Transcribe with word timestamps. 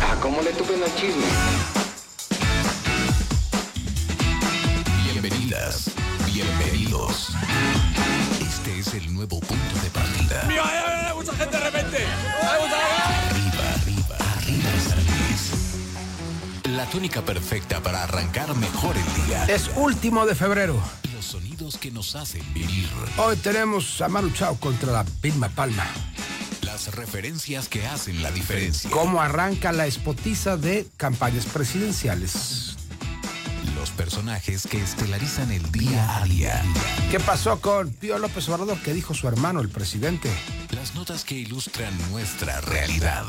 Ah, 0.00 0.16
¿cómo 0.20 0.40
le 0.42 0.52
tupen 0.52 0.82
al 0.82 0.94
chisme? 0.94 1.51
Tónica 16.92 17.22
perfecta 17.22 17.80
para 17.80 18.02
arrancar 18.02 18.54
mejor 18.54 18.94
el 18.94 19.24
día. 19.24 19.46
Es 19.46 19.70
último 19.76 20.26
de 20.26 20.34
febrero. 20.34 20.78
Los 21.14 21.24
sonidos 21.24 21.78
que 21.78 21.90
nos 21.90 22.14
hacen 22.14 22.42
vivir. 22.52 22.86
Hoy 23.16 23.36
tenemos 23.36 24.02
a 24.02 24.08
Manu 24.08 24.30
Chao 24.32 24.56
contra 24.60 24.92
la 24.92 25.06
Vilma 25.22 25.48
Palma. 25.48 25.86
Las 26.60 26.94
referencias 26.94 27.68
que 27.68 27.86
hacen 27.86 28.22
la 28.22 28.30
diferencia. 28.30 28.90
¿Cómo 28.90 29.22
arranca 29.22 29.72
la 29.72 29.86
espotiza 29.86 30.58
de 30.58 30.86
campañas 30.98 31.46
presidenciales? 31.46 32.76
Los 33.74 33.90
personajes 33.90 34.66
que 34.66 34.82
estelarizan 34.82 35.50
el 35.50 35.72
día 35.72 36.18
a 36.18 36.26
día. 36.26 36.62
¿Qué 37.10 37.18
pasó 37.20 37.58
con 37.62 37.90
Pío 37.90 38.18
López 38.18 38.46
Obrador? 38.50 38.76
¿Qué 38.82 38.92
dijo 38.92 39.14
su 39.14 39.26
hermano, 39.28 39.60
el 39.60 39.70
presidente? 39.70 40.30
Las 40.72 40.94
notas 40.94 41.24
que 41.24 41.36
ilustran 41.36 41.94
nuestra 42.10 42.60
realidad. 42.60 43.24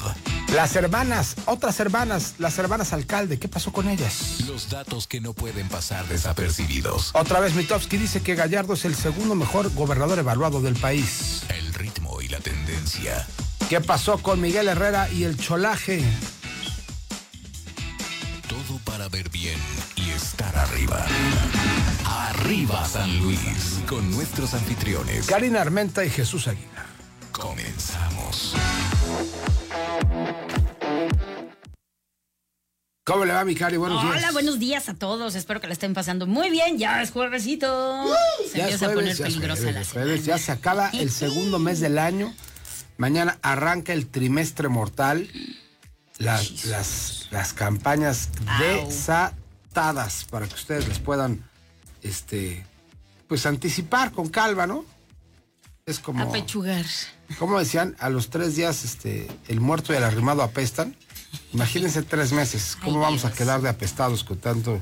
Las 0.53 0.75
hermanas, 0.75 1.35
otras 1.45 1.79
hermanas, 1.79 2.35
las 2.37 2.59
hermanas 2.59 2.93
alcalde, 2.93 3.39
¿qué 3.39 3.47
pasó 3.47 3.73
con 3.73 3.89
ellas? 3.89 4.41
Los 4.47 4.69
datos 4.69 5.07
que 5.07 5.19
no 5.19 5.33
pueden 5.33 5.67
pasar 5.67 6.07
desapercibidos. 6.07 7.09
Otra 7.15 7.39
vez 7.39 7.55
Mitofsky 7.55 7.97
dice 7.97 8.21
que 8.21 8.35
Gallardo 8.35 8.75
es 8.75 8.85
el 8.85 8.93
segundo 8.93 9.33
mejor 9.33 9.73
gobernador 9.73 10.19
evaluado 10.19 10.61
del 10.61 10.75
país. 10.75 11.41
El 11.49 11.73
ritmo 11.73 12.21
y 12.21 12.27
la 12.27 12.39
tendencia. 12.39 13.25
¿Qué 13.67 13.81
pasó 13.81 14.19
con 14.19 14.41
Miguel 14.41 14.67
Herrera 14.67 15.09
y 15.09 15.23
el 15.23 15.37
cholaje? 15.37 16.03
Todo 18.47 18.77
para 18.85 19.09
ver 19.09 19.29
bien 19.29 19.57
y 19.95 20.11
estar 20.11 20.55
arriba. 20.55 21.03
Arriba 22.05 22.85
San 22.85 23.19
Luis. 23.23 23.79
Con 23.89 24.11
nuestros 24.11 24.53
anfitriones. 24.53 25.25
Karina 25.25 25.61
Armenta 25.61 26.05
y 26.05 26.11
Jesús 26.11 26.47
Aguilar. 26.47 26.85
Comenzamos. 27.31 28.53
¿Cómo 33.05 33.25
le 33.25 33.33
va, 33.33 33.43
mi 33.43 33.53
Cari? 33.53 33.75
Buenos 33.75 34.01
días. 34.01 34.15
Hola, 34.15 34.31
buenos 34.31 34.59
días 34.59 34.87
a 34.87 34.93
todos. 34.93 35.35
Espero 35.35 35.59
que 35.59 35.67
la 35.67 35.73
estén 35.73 35.93
pasando 35.93 36.25
muy 36.25 36.49
bien. 36.49 36.77
Ya 36.77 37.01
es 37.01 37.11
juevesito. 37.11 38.05
Se 38.49 38.57
Ya 38.57 38.63
empieza 38.63 38.85
a 38.87 38.93
poner 38.93 39.17
peligrosa 39.17 39.71
la 39.71 39.83
semana. 39.83 40.15
ya 40.15 40.37
se 40.37 40.53
acaba 40.53 40.89
el 40.89 41.11
segundo 41.11 41.59
mes 41.59 41.81
del 41.81 41.97
año. 41.97 42.33
Mañana 42.97 43.37
arranca 43.41 43.91
el 43.91 44.07
trimestre 44.07 44.69
mortal. 44.69 45.27
Las, 46.17 46.63
las, 46.65 47.27
las 47.31 47.51
campañas 47.51 48.29
Au. 48.47 48.85
desatadas 48.87 50.23
para 50.29 50.47
que 50.47 50.53
ustedes 50.53 50.87
les 50.87 50.99
puedan 50.99 51.43
este 52.03 52.65
pues 53.27 53.45
anticipar 53.45 54.11
con 54.13 54.29
calma, 54.29 54.65
¿no? 54.65 54.85
Es 55.85 55.99
como, 55.99 56.23
Apechugar. 56.23 56.85
como 57.37 57.59
decían, 57.59 57.97
a 57.99 58.09
los 58.09 58.29
tres 58.29 58.55
días 58.55 58.85
este, 58.85 59.27
el 59.49 59.59
muerto 59.59 59.91
y 59.91 59.97
el 59.97 60.03
arrimado 60.03 60.41
apestan. 60.43 60.95
Imagínense 61.53 62.01
tres 62.03 62.31
meses, 62.31 62.77
¿cómo 62.83 62.97
Ay, 62.97 63.03
vamos 63.03 63.25
a 63.25 63.31
quedar 63.31 63.61
de 63.61 63.69
apestados 63.69 64.23
con 64.23 64.37
tanto 64.37 64.81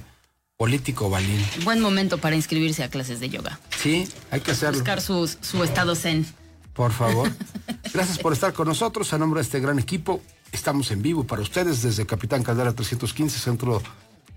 político 0.57 1.09
balín? 1.09 1.43
Buen 1.63 1.81
momento 1.81 2.17
para 2.17 2.35
inscribirse 2.35 2.83
a 2.83 2.89
clases 2.89 3.19
de 3.19 3.29
yoga. 3.29 3.59
Sí, 3.81 4.07
hay 4.29 4.41
que 4.41 4.51
hacerlo. 4.51 4.77
Buscar 4.79 5.01
sus- 5.01 5.37
su 5.41 5.63
estado 5.63 5.95
zen. 5.95 6.25
Por 6.73 6.91
favor. 6.93 7.29
Gracias 7.93 8.17
por 8.19 8.31
estar 8.33 8.53
con 8.53 8.67
nosotros. 8.67 9.11
A 9.13 9.17
nombre 9.17 9.39
de 9.39 9.43
este 9.43 9.59
gran 9.59 9.79
equipo, 9.79 10.21
estamos 10.51 10.91
en 10.91 11.01
vivo 11.01 11.25
para 11.25 11.41
ustedes 11.41 11.81
desde 11.81 12.05
Capitán 12.05 12.43
Caldera 12.43 12.73
315, 12.73 13.37
centro 13.39 13.81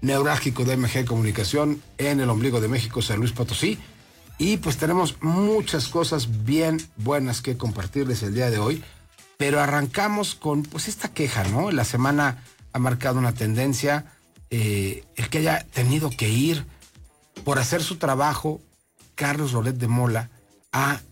neurálgico 0.01 0.65
de 0.65 0.77
MG 0.77 1.05
Comunicación 1.05 1.81
en 1.99 2.21
el 2.21 2.29
ombligo 2.29 2.61
de 2.61 2.69
México, 2.69 3.01
San 3.03 3.19
Luis 3.21 3.33
Potosí. 3.33 3.79
Y 4.39 4.57
pues 4.57 4.77
tenemos 4.79 5.17
muchas 5.23 5.87
cosas 5.89 6.45
bien 6.45 6.85
buenas 6.97 7.41
que 7.41 7.57
compartirles 7.57 8.23
el 8.25 8.35
día 8.35 8.51
de 8.51 8.59
hoy. 8.59 8.83
Pero 9.45 9.61
arrancamos 9.61 10.35
con 10.35 10.63
pues 10.63 10.89
esta 10.89 11.11
queja, 11.11 11.45
¿no? 11.45 11.71
La 11.71 11.85
semana 11.85 12.43
ha 12.73 12.79
marcado 12.79 13.19
una 13.19 13.35
tendencia. 13.35 14.07
eh, 14.49 15.05
el 15.17 15.29
que 15.29 15.37
haya 15.37 15.67
tenido 15.67 16.09
que 16.09 16.31
ir 16.31 16.65
por 17.45 17.59
hacer 17.59 17.83
su 17.83 17.97
trabajo, 17.97 18.63
Carlos 19.15 19.53
Rolet 19.53 19.77
de 19.77 19.87
Mola, 19.87 20.31
a 20.73 21.03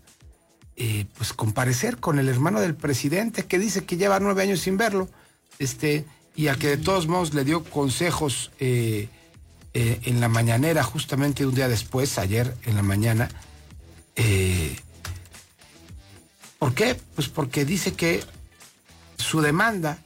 eh, 0.77 1.05
pues 1.15 1.31
comparecer 1.31 1.97
con 1.97 2.17
el 2.17 2.27
hermano 2.27 2.59
del 2.59 2.73
presidente 2.73 3.45
que 3.45 3.59
dice 3.59 3.85
que 3.85 3.97
lleva 3.97 4.19
nueve 4.19 4.41
años 4.41 4.61
sin 4.61 4.77
verlo, 4.77 5.09
este, 5.59 6.03
y 6.35 6.47
a 6.47 6.55
que 6.55 6.69
de 6.69 6.77
todos 6.77 7.05
modos 7.05 7.35
le 7.35 7.43
dio 7.43 7.63
consejos 7.63 8.49
eh, 8.59 9.09
en 9.75 10.19
la 10.19 10.27
mañanera, 10.27 10.81
justamente 10.81 11.45
un 11.45 11.53
día 11.53 11.67
después, 11.67 12.17
ayer 12.17 12.57
en 12.63 12.77
la 12.77 12.81
mañana. 12.81 13.29
¿Por 16.63 16.73
qué? 16.73 16.95
Pues 17.15 17.27
porque 17.27 17.65
dice 17.65 17.91
que 17.91 18.23
su 19.17 19.41
demanda, 19.41 19.97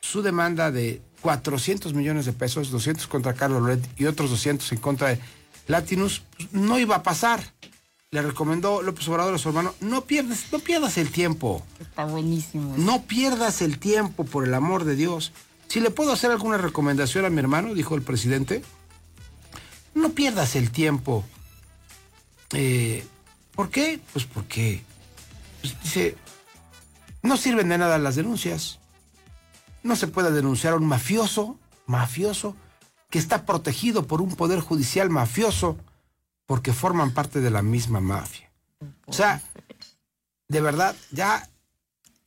su 0.00 0.22
demanda 0.22 0.70
de 0.70 1.02
400 1.20 1.92
millones 1.92 2.24
de 2.24 2.32
pesos, 2.32 2.70
200 2.70 3.06
contra 3.08 3.34
Carlos 3.34 3.60
Loret 3.60 3.86
y 3.98 4.06
otros 4.06 4.30
200 4.30 4.72
en 4.72 4.78
contra 4.78 5.08
de 5.08 5.20
Latinus, 5.66 6.22
pues, 6.34 6.50
no 6.54 6.78
iba 6.78 6.96
a 6.96 7.02
pasar. 7.02 7.42
Le 8.10 8.22
recomendó 8.22 8.80
López 8.80 9.06
Obrador 9.08 9.34
a 9.34 9.38
su 9.38 9.50
hermano, 9.50 9.74
no 9.80 10.06
pierdas, 10.06 10.46
no 10.50 10.60
pierdas 10.60 10.96
el 10.96 11.10
tiempo. 11.10 11.62
Está 11.78 12.06
buenísimo. 12.06 12.74
No 12.78 13.02
pierdas 13.02 13.60
el 13.60 13.78
tiempo, 13.78 14.24
por 14.24 14.46
el 14.46 14.54
amor 14.54 14.84
de 14.84 14.96
Dios. 14.96 15.34
Si 15.68 15.80
le 15.80 15.90
puedo 15.90 16.10
hacer 16.12 16.30
alguna 16.30 16.56
recomendación 16.56 17.26
a 17.26 17.28
mi 17.28 17.40
hermano, 17.40 17.74
dijo 17.74 17.96
el 17.96 18.02
presidente, 18.02 18.62
no 19.92 20.12
pierdas 20.12 20.56
el 20.56 20.70
tiempo. 20.70 21.22
Eh, 22.54 23.04
¿Por 23.54 23.68
qué? 23.68 24.00
Pues 24.14 24.24
porque, 24.24 24.82
pues, 25.62 25.80
dice, 25.82 26.16
no 27.22 27.36
sirven 27.36 27.68
de 27.70 27.78
nada 27.78 27.98
las 27.98 28.16
denuncias. 28.16 28.78
No 29.82 29.96
se 29.96 30.08
puede 30.08 30.30
denunciar 30.32 30.74
a 30.74 30.76
un 30.76 30.86
mafioso, 30.86 31.58
mafioso, 31.86 32.56
que 33.08 33.18
está 33.18 33.46
protegido 33.46 34.06
por 34.06 34.20
un 34.20 34.34
poder 34.34 34.60
judicial 34.60 35.08
mafioso, 35.08 35.78
porque 36.46 36.72
forman 36.72 37.12
parte 37.12 37.40
de 37.40 37.50
la 37.50 37.62
misma 37.62 38.00
mafia. 38.00 38.50
O 39.06 39.12
sea, 39.12 39.40
de 40.48 40.60
verdad, 40.60 40.94
ya 41.10 41.48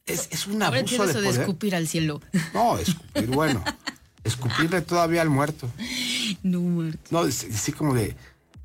es, 0.06 0.28
es 0.32 0.48
un 0.48 0.62
Ahora 0.62 0.80
abuso 0.80 0.80
entiendo 0.80 1.06
de 1.06 1.12
eso 1.12 1.22
de 1.22 1.28
poder. 1.28 1.42
escupir 1.42 1.76
al 1.76 1.88
cielo. 1.88 2.22
No, 2.54 2.78
escupir, 2.78 3.28
bueno. 3.28 3.64
Escupirle 4.24 4.82
todavía 4.82 5.22
al 5.22 5.30
muerto. 5.30 5.70
No, 6.42 6.60
muerto. 6.62 7.00
No, 7.12 7.20
así 7.20 7.72
como 7.72 7.94
de, 7.94 8.16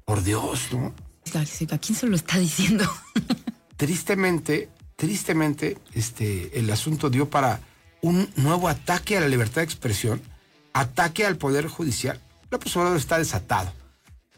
por 0.04 0.22
Dios, 0.22 0.68
¿no? 0.72 0.94
¿A 1.34 1.78
quién 1.78 1.98
se 1.98 2.06
lo 2.06 2.16
está 2.16 2.38
diciendo? 2.38 2.84
Tristemente, 3.80 4.68
tristemente, 4.94 5.78
este, 5.94 6.58
el 6.58 6.68
asunto 6.70 7.08
dio 7.08 7.30
para 7.30 7.60
un 8.02 8.28
nuevo 8.36 8.68
ataque 8.68 9.16
a 9.16 9.20
la 9.22 9.26
libertad 9.28 9.62
de 9.62 9.64
expresión, 9.64 10.20
ataque 10.74 11.24
al 11.24 11.38
Poder 11.38 11.66
Judicial. 11.66 12.20
López 12.50 12.76
Obrador 12.76 12.98
está 12.98 13.16
desatado. 13.16 13.72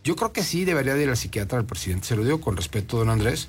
Yo 0.04 0.14
creo 0.14 0.32
que 0.32 0.44
sí 0.44 0.64
debería 0.64 0.94
de 0.94 1.02
ir 1.02 1.08
al 1.08 1.16
psiquiatra 1.16 1.58
al 1.58 1.66
presidente, 1.66 2.06
se 2.06 2.14
lo 2.14 2.22
digo 2.22 2.40
con 2.40 2.56
respeto, 2.56 2.98
don 2.98 3.10
Andrés, 3.10 3.48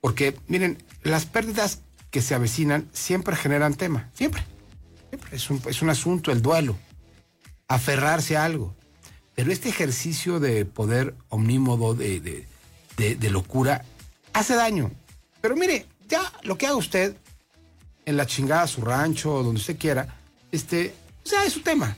porque, 0.00 0.36
miren, 0.46 0.78
las 1.02 1.26
pérdidas 1.26 1.80
que 2.12 2.22
se 2.22 2.36
avecinan 2.36 2.88
siempre 2.92 3.34
generan 3.34 3.74
tema, 3.74 4.10
siempre. 4.14 4.44
siempre. 5.08 5.36
Es, 5.36 5.50
un, 5.50 5.60
es 5.66 5.82
un 5.82 5.90
asunto, 5.90 6.30
el 6.30 6.42
duelo, 6.42 6.76
aferrarse 7.66 8.36
a 8.36 8.44
algo. 8.44 8.76
Pero 9.34 9.50
este 9.50 9.68
ejercicio 9.68 10.38
de 10.38 10.64
poder 10.64 11.16
omnímodo, 11.28 11.94
de, 11.96 12.20
de- 12.20 12.46
de- 12.96 13.16
de 13.16 13.30
locura, 13.30 13.84
hace 14.32 14.54
daño. 14.54 14.92
Pero 15.40 15.56
mire, 15.56 15.86
ya 16.08 16.32
lo 16.42 16.56
que 16.58 16.66
haga 16.66 16.76
usted 16.76 17.16
en 18.04 18.16
la 18.16 18.26
chingada 18.26 18.66
su 18.66 18.80
rancho 18.80 19.34
o 19.34 19.42
donde 19.42 19.60
usted 19.60 19.78
quiera, 19.78 20.18
este, 20.50 20.94
o 21.24 21.28
sea, 21.28 21.44
es 21.44 21.52
su 21.52 21.60
tema. 21.60 21.96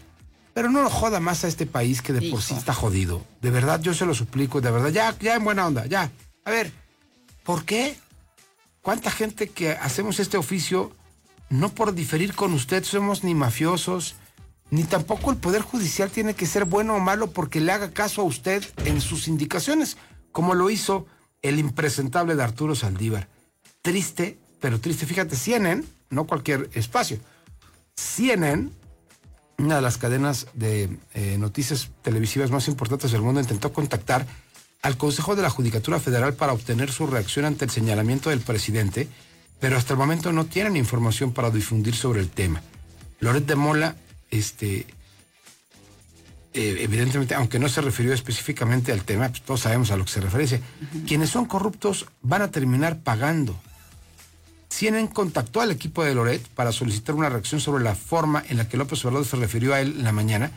Pero 0.52 0.68
no 0.68 0.82
lo 0.82 0.90
joda 0.90 1.20
más 1.20 1.44
a 1.44 1.48
este 1.48 1.66
país 1.66 2.02
que 2.02 2.12
de 2.12 2.30
por 2.30 2.42
sí 2.42 2.54
está 2.54 2.74
jodido. 2.74 3.24
De 3.40 3.50
verdad, 3.50 3.80
yo 3.80 3.94
se 3.94 4.04
lo 4.04 4.14
suplico, 4.14 4.60
de 4.60 4.70
verdad, 4.70 4.90
ya, 4.90 5.16
ya 5.20 5.36
en 5.36 5.44
buena 5.44 5.66
onda, 5.66 5.86
ya. 5.86 6.10
A 6.44 6.50
ver, 6.50 6.72
¿por 7.44 7.64
qué? 7.64 7.96
¿Cuánta 8.82 9.10
gente 9.10 9.48
que 9.48 9.70
hacemos 9.72 10.18
este 10.18 10.36
oficio, 10.36 10.92
no 11.48 11.68
por 11.68 11.94
diferir 11.94 12.34
con 12.34 12.52
usted, 12.52 12.82
somos 12.82 13.22
ni 13.22 13.34
mafiosos, 13.34 14.16
ni 14.70 14.84
tampoco 14.84 15.30
el 15.30 15.36
Poder 15.36 15.62
Judicial 15.62 16.10
tiene 16.10 16.34
que 16.34 16.46
ser 16.46 16.64
bueno 16.64 16.96
o 16.96 17.00
malo 17.00 17.30
porque 17.30 17.60
le 17.60 17.72
haga 17.72 17.92
caso 17.92 18.22
a 18.22 18.24
usted 18.24 18.64
en 18.84 19.00
sus 19.00 19.28
indicaciones, 19.28 19.96
como 20.32 20.54
lo 20.54 20.70
hizo 20.70 21.06
el 21.42 21.58
impresentable 21.58 22.34
de 22.34 22.42
Arturo 22.42 22.74
Saldívar. 22.74 23.28
Triste, 23.82 24.38
pero 24.60 24.80
triste. 24.80 25.06
Fíjate, 25.06 25.36
CNN, 25.36 25.84
no 26.10 26.26
cualquier 26.26 26.68
espacio, 26.74 27.18
CNN 27.94 28.70
una 29.60 29.76
de 29.76 29.82
las 29.82 29.98
cadenas 29.98 30.46
de 30.54 30.98
eh, 31.14 31.36
noticias 31.38 31.90
televisivas 32.02 32.50
más 32.50 32.68
importantes 32.68 33.12
del 33.12 33.22
mundo, 33.22 33.40
intentó 33.40 33.72
contactar 33.72 34.26
al 34.82 34.96
Consejo 34.96 35.36
de 35.36 35.42
la 35.42 35.50
Judicatura 35.50 36.00
Federal 36.00 36.34
para 36.34 36.52
obtener 36.52 36.90
su 36.90 37.06
reacción 37.06 37.44
ante 37.44 37.66
el 37.66 37.70
señalamiento 37.70 38.30
del 38.30 38.40
presidente, 38.40 39.08
pero 39.58 39.76
hasta 39.76 39.92
el 39.92 39.98
momento 39.98 40.32
no 40.32 40.46
tienen 40.46 40.76
información 40.76 41.32
para 41.32 41.50
difundir 41.50 41.94
sobre 41.94 42.20
el 42.20 42.30
tema. 42.30 42.62
Loret 43.20 43.44
de 43.44 43.54
Mola, 43.56 43.96
este, 44.30 44.86
eh, 46.52 46.78
evidentemente, 46.80 47.34
aunque 47.34 47.58
no 47.58 47.68
se 47.68 47.80
refirió 47.80 48.12
específicamente 48.12 48.92
al 48.92 49.04
tema, 49.04 49.28
pues 49.28 49.42
todos 49.42 49.60
sabemos 49.60 49.90
a 49.90 49.96
lo 49.96 50.04
que 50.04 50.10
se 50.10 50.20
refiere. 50.20 50.60
Quienes 51.06 51.30
son 51.30 51.46
corruptos 51.46 52.06
van 52.22 52.42
a 52.42 52.50
terminar 52.50 52.98
pagando. 52.98 53.56
CNN 54.68 55.10
contactó 55.10 55.60
al 55.60 55.70
equipo 55.70 56.04
de 56.04 56.14
Loret 56.14 56.46
para 56.48 56.72
solicitar 56.72 57.14
una 57.14 57.28
reacción 57.28 57.60
sobre 57.60 57.84
la 57.84 57.94
forma 57.94 58.42
en 58.48 58.56
la 58.56 58.68
que 58.68 58.76
López 58.76 59.04
Obrador 59.04 59.26
se 59.26 59.36
refirió 59.36 59.74
a 59.74 59.80
él 59.80 59.94
en 59.98 60.04
la 60.04 60.12
mañana, 60.12 60.50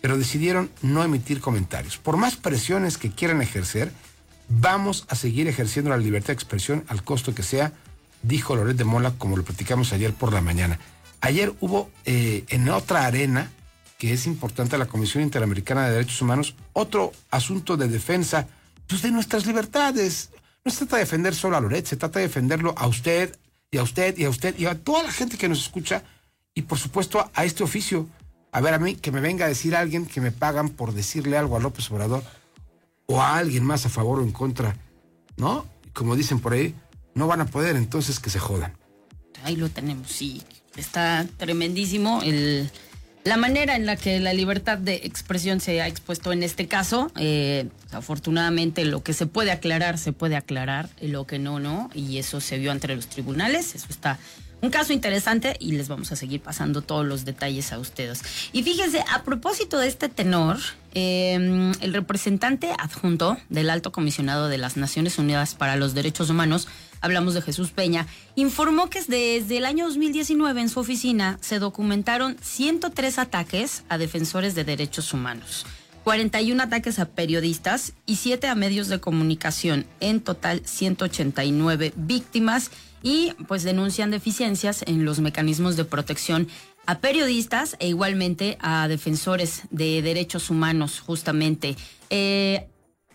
pero 0.00 0.18
decidieron 0.18 0.70
no 0.82 1.02
emitir 1.02 1.40
comentarios. 1.40 1.98
Por 1.98 2.16
más 2.16 2.36
presiones 2.36 2.98
que 2.98 3.10
quieran 3.10 3.42
ejercer, 3.42 3.90
vamos 4.48 5.06
a 5.08 5.14
seguir 5.14 5.48
ejerciendo 5.48 5.90
la 5.90 5.96
libertad 5.96 6.28
de 6.28 6.34
expresión 6.34 6.84
al 6.88 7.02
costo 7.02 7.34
que 7.34 7.42
sea, 7.42 7.72
dijo 8.22 8.54
Loret 8.56 8.76
de 8.76 8.84
Mola, 8.84 9.14
como 9.16 9.36
lo 9.36 9.44
platicamos 9.44 9.92
ayer 9.92 10.12
por 10.12 10.32
la 10.32 10.40
mañana. 10.40 10.78
Ayer 11.20 11.54
hubo 11.60 11.90
eh, 12.04 12.44
en 12.48 12.68
otra 12.68 13.06
arena, 13.06 13.50
que 14.04 14.12
es 14.12 14.26
importante, 14.26 14.76
la 14.76 14.84
Comisión 14.84 15.22
Interamericana 15.22 15.86
de 15.86 15.92
Derechos 15.92 16.20
Humanos, 16.20 16.54
otro 16.74 17.12
asunto 17.30 17.78
de 17.78 17.88
defensa 17.88 18.46
pues, 18.86 19.00
de 19.00 19.10
nuestras 19.10 19.46
libertades. 19.46 20.28
No 20.62 20.70
se 20.70 20.78
trata 20.80 20.96
de 20.96 21.04
defender 21.04 21.34
solo 21.34 21.56
a 21.56 21.60
Loret, 21.60 21.86
se 21.86 21.96
trata 21.96 22.18
de 22.18 22.26
defenderlo 22.26 22.74
a 22.76 22.86
usted, 22.86 23.34
y 23.70 23.78
a 23.78 23.82
usted, 23.82 24.18
y 24.18 24.24
a 24.24 24.28
usted, 24.28 24.58
y 24.58 24.66
a 24.66 24.74
toda 24.74 25.04
la 25.04 25.10
gente 25.10 25.38
que 25.38 25.48
nos 25.48 25.60
escucha, 25.60 26.02
y 26.54 26.62
por 26.62 26.78
supuesto 26.78 27.30
a 27.32 27.44
este 27.46 27.64
oficio. 27.64 28.06
A 28.52 28.60
ver, 28.60 28.74
a 28.74 28.78
mí, 28.78 28.94
que 28.94 29.10
me 29.10 29.20
venga 29.20 29.46
a 29.46 29.48
decir 29.48 29.74
alguien 29.74 30.04
que 30.04 30.20
me 30.20 30.32
pagan 30.32 30.68
por 30.68 30.92
decirle 30.92 31.38
algo 31.38 31.56
a 31.56 31.60
López 31.60 31.90
Obrador, 31.90 32.22
o 33.06 33.22
a 33.22 33.38
alguien 33.38 33.64
más 33.64 33.86
a 33.86 33.88
favor 33.88 34.18
o 34.18 34.22
en 34.22 34.32
contra, 34.32 34.76
¿no? 35.38 35.64
Como 35.94 36.14
dicen 36.14 36.40
por 36.40 36.52
ahí, 36.52 36.74
no 37.14 37.26
van 37.26 37.40
a 37.40 37.46
poder, 37.46 37.76
entonces 37.76 38.20
que 38.20 38.28
se 38.28 38.38
jodan. 38.38 38.76
Ahí 39.44 39.56
lo 39.56 39.70
tenemos, 39.70 40.12
sí. 40.12 40.42
Está 40.76 41.26
tremendísimo 41.38 42.20
el, 42.22 42.70
la 43.24 43.38
manera 43.38 43.74
en 43.74 43.86
la 43.86 43.96
que 43.96 44.20
la 44.20 44.34
libertad 44.34 44.76
de 44.76 44.96
expresión 45.04 45.58
se 45.60 45.80
ha 45.80 45.88
expuesto 45.88 46.30
en 46.32 46.42
este 46.42 46.66
caso. 46.68 47.10
Eh, 47.18 47.68
afortunadamente 47.90 48.84
lo 48.84 49.02
que 49.02 49.14
se 49.14 49.26
puede 49.26 49.50
aclarar, 49.50 49.96
se 49.96 50.12
puede 50.12 50.36
aclarar, 50.36 50.90
lo 51.00 51.26
que 51.26 51.38
no, 51.38 51.58
no. 51.58 51.90
Y 51.94 52.18
eso 52.18 52.42
se 52.42 52.58
vio 52.58 52.70
ante 52.70 52.94
los 52.94 53.06
tribunales. 53.06 53.74
Eso 53.74 53.86
está 53.88 54.18
un 54.64 54.70
caso 54.70 54.92
interesante 54.92 55.56
y 55.60 55.72
les 55.72 55.88
vamos 55.88 56.10
a 56.10 56.16
seguir 56.16 56.40
pasando 56.40 56.82
todos 56.82 57.06
los 57.06 57.24
detalles 57.24 57.72
a 57.72 57.78
ustedes. 57.78 58.22
Y 58.52 58.62
fíjense, 58.62 59.04
a 59.12 59.22
propósito 59.22 59.78
de 59.78 59.88
este 59.88 60.08
tenor, 60.08 60.58
eh, 60.94 61.72
el 61.80 61.92
representante 61.92 62.72
adjunto 62.78 63.36
del 63.48 63.70
Alto 63.70 63.92
Comisionado 63.92 64.48
de 64.48 64.58
las 64.58 64.76
Naciones 64.76 65.18
Unidas 65.18 65.54
para 65.54 65.76
los 65.76 65.94
Derechos 65.94 66.30
Humanos, 66.30 66.66
hablamos 67.00 67.34
de 67.34 67.42
Jesús 67.42 67.70
Peña, 67.70 68.06
informó 68.36 68.88
que 68.88 69.02
desde 69.02 69.58
el 69.58 69.66
año 69.66 69.84
2019 69.84 70.62
en 70.62 70.68
su 70.68 70.80
oficina 70.80 71.38
se 71.40 71.58
documentaron 71.58 72.36
103 72.40 73.18
ataques 73.18 73.84
a 73.88 73.98
defensores 73.98 74.54
de 74.54 74.64
derechos 74.64 75.12
humanos. 75.12 75.66
41 76.04 76.62
ataques 76.62 76.98
a 76.98 77.06
periodistas 77.06 77.94
y 78.04 78.16
7 78.16 78.46
a 78.48 78.54
medios 78.54 78.88
de 78.88 79.00
comunicación, 79.00 79.86
en 80.00 80.20
total 80.20 80.60
189 80.64 81.94
víctimas 81.96 82.70
y 83.04 83.34
pues 83.46 83.62
denuncian 83.62 84.10
deficiencias 84.10 84.82
en 84.86 85.04
los 85.04 85.20
mecanismos 85.20 85.76
de 85.76 85.84
protección 85.84 86.48
a 86.86 86.98
periodistas 86.98 87.76
e 87.78 87.88
igualmente 87.88 88.56
a 88.60 88.88
defensores 88.88 89.62
de 89.70 90.02
derechos 90.02 90.50
humanos, 90.50 91.00
justamente. 91.00 91.76
Eh, 92.10 92.66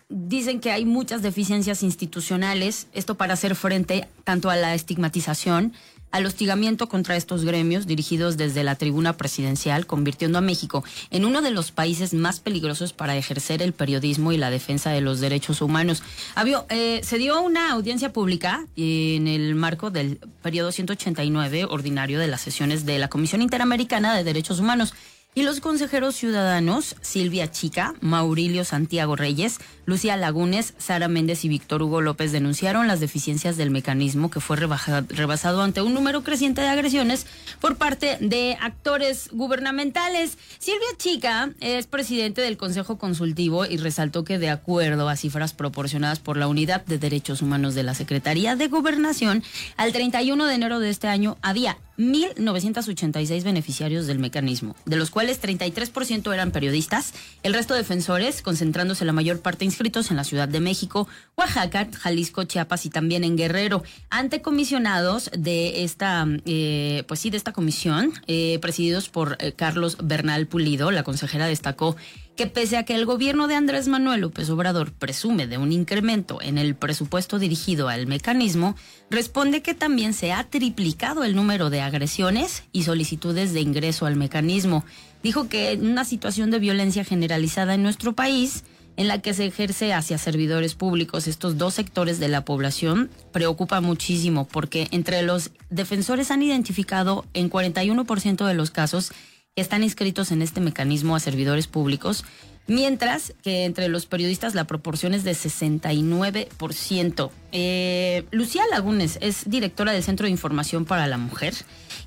dicen 0.08 0.60
que 0.60 0.70
hay 0.70 0.84
muchas 0.84 1.22
deficiencias 1.22 1.82
institucionales, 1.82 2.86
esto 2.92 3.16
para 3.16 3.34
hacer 3.34 3.56
frente 3.56 4.08
tanto 4.24 4.48
a 4.48 4.56
la 4.56 4.74
estigmatización, 4.74 5.72
al 6.10 6.26
hostigamiento 6.26 6.88
contra 6.88 7.16
estos 7.16 7.44
gremios 7.44 7.86
dirigidos 7.86 8.36
desde 8.36 8.64
la 8.64 8.74
tribuna 8.74 9.16
presidencial, 9.16 9.86
convirtiendo 9.86 10.38
a 10.38 10.40
México 10.40 10.84
en 11.10 11.24
uno 11.24 11.42
de 11.42 11.50
los 11.50 11.72
países 11.72 12.14
más 12.14 12.40
peligrosos 12.40 12.92
para 12.92 13.16
ejercer 13.16 13.62
el 13.62 13.72
periodismo 13.72 14.32
y 14.32 14.36
la 14.36 14.50
defensa 14.50 14.90
de 14.90 15.00
los 15.00 15.20
derechos 15.20 15.60
humanos. 15.62 16.02
Había, 16.34 16.64
eh, 16.68 17.00
se 17.02 17.18
dio 17.18 17.40
una 17.40 17.72
audiencia 17.72 18.12
pública 18.12 18.66
en 18.76 19.28
el 19.28 19.54
marco 19.54 19.90
del 19.90 20.18
periodo 20.42 20.72
189 20.72 21.66
ordinario 21.66 22.18
de 22.18 22.26
las 22.26 22.40
sesiones 22.40 22.86
de 22.86 22.98
la 22.98 23.08
Comisión 23.08 23.42
Interamericana 23.42 24.16
de 24.16 24.24
Derechos 24.24 24.60
Humanos. 24.60 24.94
Y 25.32 25.44
los 25.44 25.60
consejeros 25.60 26.16
ciudadanos, 26.16 26.96
Silvia 27.02 27.52
Chica, 27.52 27.94
Maurilio 28.00 28.64
Santiago 28.64 29.14
Reyes, 29.14 29.58
Lucía 29.86 30.16
Lagunes, 30.16 30.74
Sara 30.78 31.06
Méndez 31.06 31.44
y 31.44 31.48
Víctor 31.48 31.82
Hugo 31.82 32.00
López 32.00 32.32
denunciaron 32.32 32.88
las 32.88 32.98
deficiencias 32.98 33.56
del 33.56 33.70
mecanismo 33.70 34.28
que 34.28 34.40
fue 34.40 34.56
rebasado 34.56 35.62
ante 35.62 35.82
un 35.82 35.94
número 35.94 36.24
creciente 36.24 36.62
de 36.62 36.68
agresiones 36.68 37.26
por 37.60 37.76
parte 37.76 38.18
de 38.20 38.56
actores 38.60 39.28
gubernamentales. 39.32 40.36
Silvia 40.58 40.88
Chica 40.96 41.50
es 41.60 41.86
presidente 41.86 42.40
del 42.40 42.56
Consejo 42.56 42.98
Consultivo 42.98 43.66
y 43.66 43.76
resaltó 43.76 44.24
que 44.24 44.40
de 44.40 44.50
acuerdo 44.50 45.08
a 45.08 45.14
cifras 45.14 45.54
proporcionadas 45.54 46.18
por 46.18 46.38
la 46.38 46.48
Unidad 46.48 46.84
de 46.86 46.98
Derechos 46.98 47.40
Humanos 47.40 47.76
de 47.76 47.84
la 47.84 47.94
Secretaría 47.94 48.56
de 48.56 48.66
Gobernación, 48.66 49.44
al 49.76 49.92
31 49.92 50.44
de 50.46 50.54
enero 50.54 50.80
de 50.80 50.90
este 50.90 51.06
año 51.06 51.38
había 51.40 51.78
1.986 52.00 53.44
beneficiarios 53.44 54.06
del 54.06 54.18
mecanismo, 54.18 54.74
de 54.86 54.96
los 54.96 55.10
cuales 55.10 55.40
33% 55.42 56.32
eran 56.32 56.50
periodistas, 56.50 57.12
el 57.42 57.52
resto 57.52 57.74
defensores, 57.74 58.40
concentrándose 58.40 59.04
la 59.04 59.12
mayor 59.12 59.40
parte 59.40 59.66
inscritos 59.66 60.10
en 60.10 60.16
la 60.16 60.24
Ciudad 60.24 60.48
de 60.48 60.60
México, 60.60 61.06
Oaxaca, 61.36 61.88
Jalisco, 61.98 62.44
Chiapas 62.44 62.86
y 62.86 62.90
también 62.90 63.22
en 63.22 63.36
Guerrero. 63.36 63.82
Ante 64.08 64.40
comisionados 64.40 65.30
de 65.36 65.84
esta, 65.84 66.26
eh, 66.46 67.04
pues 67.06 67.20
sí, 67.20 67.28
de 67.28 67.36
esta 67.36 67.52
comisión, 67.52 68.12
eh, 68.26 68.58
presididos 68.62 69.10
por 69.10 69.36
eh, 69.38 69.52
Carlos 69.52 69.98
Bernal 70.02 70.46
Pulido, 70.46 70.90
la 70.90 71.02
consejera 71.02 71.46
destacó 71.46 71.96
que 72.40 72.46
pese 72.46 72.78
a 72.78 72.84
que 72.84 72.94
el 72.94 73.04
gobierno 73.04 73.48
de 73.48 73.54
Andrés 73.54 73.86
Manuel 73.86 74.22
López 74.22 74.48
Obrador 74.48 74.92
presume 74.92 75.46
de 75.46 75.58
un 75.58 75.72
incremento 75.72 76.40
en 76.40 76.56
el 76.56 76.74
presupuesto 76.74 77.38
dirigido 77.38 77.90
al 77.90 78.06
mecanismo, 78.06 78.76
responde 79.10 79.60
que 79.60 79.74
también 79.74 80.14
se 80.14 80.32
ha 80.32 80.44
triplicado 80.44 81.22
el 81.22 81.36
número 81.36 81.68
de 81.68 81.82
agresiones 81.82 82.62
y 82.72 82.84
solicitudes 82.84 83.52
de 83.52 83.60
ingreso 83.60 84.06
al 84.06 84.16
mecanismo. 84.16 84.86
Dijo 85.22 85.50
que 85.50 85.78
una 85.82 86.06
situación 86.06 86.50
de 86.50 86.60
violencia 86.60 87.04
generalizada 87.04 87.74
en 87.74 87.82
nuestro 87.82 88.14
país, 88.14 88.64
en 88.96 89.06
la 89.06 89.20
que 89.20 89.34
se 89.34 89.44
ejerce 89.44 89.92
hacia 89.92 90.16
servidores 90.16 90.74
públicos, 90.74 91.28
estos 91.28 91.58
dos 91.58 91.74
sectores 91.74 92.20
de 92.20 92.28
la 92.28 92.46
población, 92.46 93.10
preocupa 93.32 93.82
muchísimo 93.82 94.48
porque 94.48 94.88
entre 94.92 95.20
los 95.20 95.50
defensores 95.68 96.30
han 96.30 96.42
identificado 96.42 97.26
en 97.34 97.50
41% 97.50 98.46
de 98.46 98.54
los 98.54 98.70
casos 98.70 99.12
están 99.56 99.82
inscritos 99.82 100.30
en 100.32 100.42
este 100.42 100.60
mecanismo 100.60 101.16
a 101.16 101.20
servidores 101.20 101.66
públicos, 101.66 102.24
mientras 102.66 103.34
que 103.42 103.64
entre 103.64 103.88
los 103.88 104.06
periodistas 104.06 104.54
la 104.54 104.64
proporción 104.64 105.12
es 105.12 105.24
de 105.24 105.32
69%. 105.32 107.30
Eh, 107.52 108.24
Lucía 108.30 108.62
Lagunes 108.70 109.18
es 109.20 109.50
directora 109.50 109.92
del 109.92 110.04
Centro 110.04 110.26
de 110.26 110.30
Información 110.30 110.84
para 110.84 111.08
la 111.08 111.18
Mujer 111.18 111.54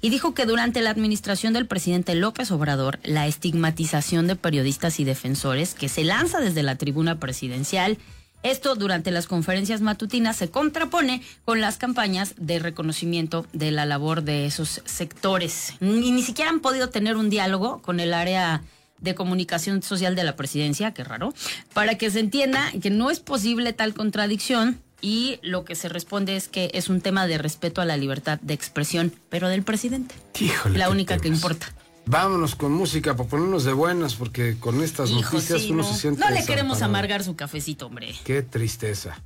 y 0.02 0.10
dijo 0.10 0.34
que 0.34 0.46
durante 0.46 0.82
la 0.82 0.90
administración 0.90 1.54
del 1.54 1.68
presidente 1.68 2.16
López 2.16 2.50
Obrador, 2.52 3.00
la 3.04 3.28
estigmatización 3.28 4.28
de 4.28 4.38
periodistas 4.38 5.02
y 5.02 5.04
defensores 5.04 5.74
que 5.74 5.90
se 5.90 6.06
lanza 6.06 6.40
desde 6.40 6.64
la 6.64 6.78
tribuna 6.78 7.20
presidencial 7.20 7.98
esto 8.44 8.76
durante 8.76 9.12
las 9.12 9.28
conferencias 9.28 9.82
matutinas 9.82 10.38
se 10.38 10.50
contrapone 10.50 11.22
con 11.46 11.62
las 11.62 11.78
campañas 11.78 12.36
de 12.38 12.60
reconocimiento 12.60 13.46
de 13.54 13.72
la 13.72 13.86
labor 13.86 14.24
de 14.24 14.46
esos 14.46 14.82
sectores. 14.86 15.74
Y 15.82 16.12
ni 16.12 16.22
siquiera 16.22 16.52
han 16.52 16.60
podido 16.60 16.90
tener 16.90 17.16
un 17.16 17.30
diálogo 17.30 17.82
con 17.82 18.00
el 18.00 18.14
área 18.14 18.62
de 19.00 19.16
comunicación 19.16 19.82
social 19.82 20.16
de 20.16 20.24
la 20.24 20.36
presidencia, 20.36 20.94
qué 20.94 21.04
raro, 21.04 21.34
para 21.74 21.98
que 21.98 22.10
se 22.10 22.20
entienda 22.20 22.72
que 22.82 22.90
no 22.90 23.10
es 23.12 23.20
posible 23.20 23.74
tal 23.74 23.94
contradicción 23.94 24.80
y 25.02 25.40
lo 25.42 25.66
que 25.66 25.76
se 25.76 25.90
responde 25.90 26.38
es 26.38 26.48
que 26.48 26.72
es 26.74 26.88
un 26.88 27.02
tema 27.02 27.28
de 27.28 27.38
respeto 27.38 27.82
a 27.82 27.86
la 27.86 27.98
libertad 27.98 28.40
de 28.42 28.54
expresión, 28.54 29.14
pero 29.30 29.50
del 29.50 29.64
presidente. 29.64 30.16
Híjole, 30.40 30.80
la 30.80 30.90
única 30.90 31.18
que 31.18 31.28
importa. 31.28 31.74
Vámonos 32.06 32.56
con 32.56 32.74
música 32.74 33.16
para 33.16 33.30
ponernos 33.30 33.64
de 33.64 33.74
buenas, 33.74 34.16
porque 34.16 34.58
con 34.60 34.84
estas 34.84 35.10
Hijo, 35.10 35.36
noticias 35.36 35.62
sí, 35.62 35.72
uno 35.72 35.84
no. 35.84 35.90
se 35.90 36.00
siente. 36.00 36.20
No 36.20 36.30
le 36.30 36.46
queremos 36.46 36.82
amargar 36.82 37.24
su 37.24 37.36
cafecito, 37.36 37.88
hombre. 37.88 38.14
Qué 38.26 38.42
tristeza. 38.42 39.22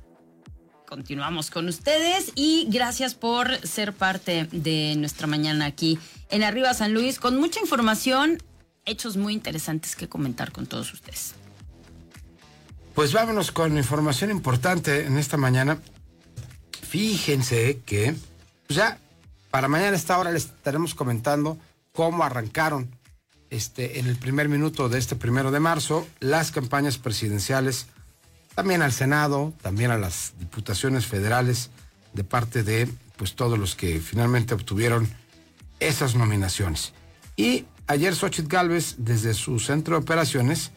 Continuamos 0.88 1.50
con 1.50 1.68
ustedes 1.68 2.32
y 2.34 2.66
gracias 2.70 3.14
por 3.14 3.54
ser 3.66 3.92
parte 3.92 4.48
de 4.52 4.94
nuestra 4.96 5.26
mañana 5.26 5.66
aquí 5.66 5.98
en 6.30 6.42
Arriba 6.42 6.72
San 6.72 6.94
Luis 6.94 7.18
con 7.18 7.36
mucha 7.38 7.60
información, 7.60 8.42
hechos 8.86 9.16
muy 9.18 9.34
interesantes 9.34 9.94
que 9.96 10.08
comentar 10.08 10.50
con 10.50 10.66
todos 10.66 10.90
ustedes. 10.94 11.34
Pues 12.94 13.12
vámonos 13.12 13.52
con 13.52 13.76
información 13.76 14.30
importante 14.30 15.04
en 15.04 15.18
esta 15.18 15.36
mañana. 15.36 15.78
Fíjense 16.88 17.80
que 17.84 18.14
pues 18.66 18.76
ya 18.78 18.98
para 19.50 19.68
mañana 19.68 19.92
a 19.92 19.96
esta 19.96 20.18
hora 20.18 20.32
les 20.32 20.46
estaremos 20.46 20.94
comentando 20.94 21.58
cómo 21.98 22.22
arrancaron 22.22 22.94
este, 23.50 23.98
en 23.98 24.06
el 24.06 24.14
primer 24.14 24.48
minuto 24.48 24.88
de 24.88 25.00
este 25.00 25.16
primero 25.16 25.50
de 25.50 25.58
marzo 25.58 26.06
las 26.20 26.52
campañas 26.52 26.96
presidenciales, 26.96 27.86
también 28.54 28.82
al 28.82 28.92
Senado, 28.92 29.52
también 29.62 29.90
a 29.90 29.98
las 29.98 30.34
diputaciones 30.38 31.06
federales, 31.06 31.70
de 32.12 32.22
parte 32.22 32.62
de 32.62 32.88
pues 33.16 33.34
todos 33.34 33.58
los 33.58 33.74
que 33.74 33.98
finalmente 33.98 34.54
obtuvieron 34.54 35.08
esas 35.80 36.14
nominaciones. 36.14 36.92
Y 37.34 37.64
ayer 37.88 38.14
Xochitl 38.14 38.46
Galvez, 38.46 38.94
desde 38.98 39.34
su 39.34 39.58
centro 39.58 39.96
de 39.96 40.02
operaciones, 40.02 40.70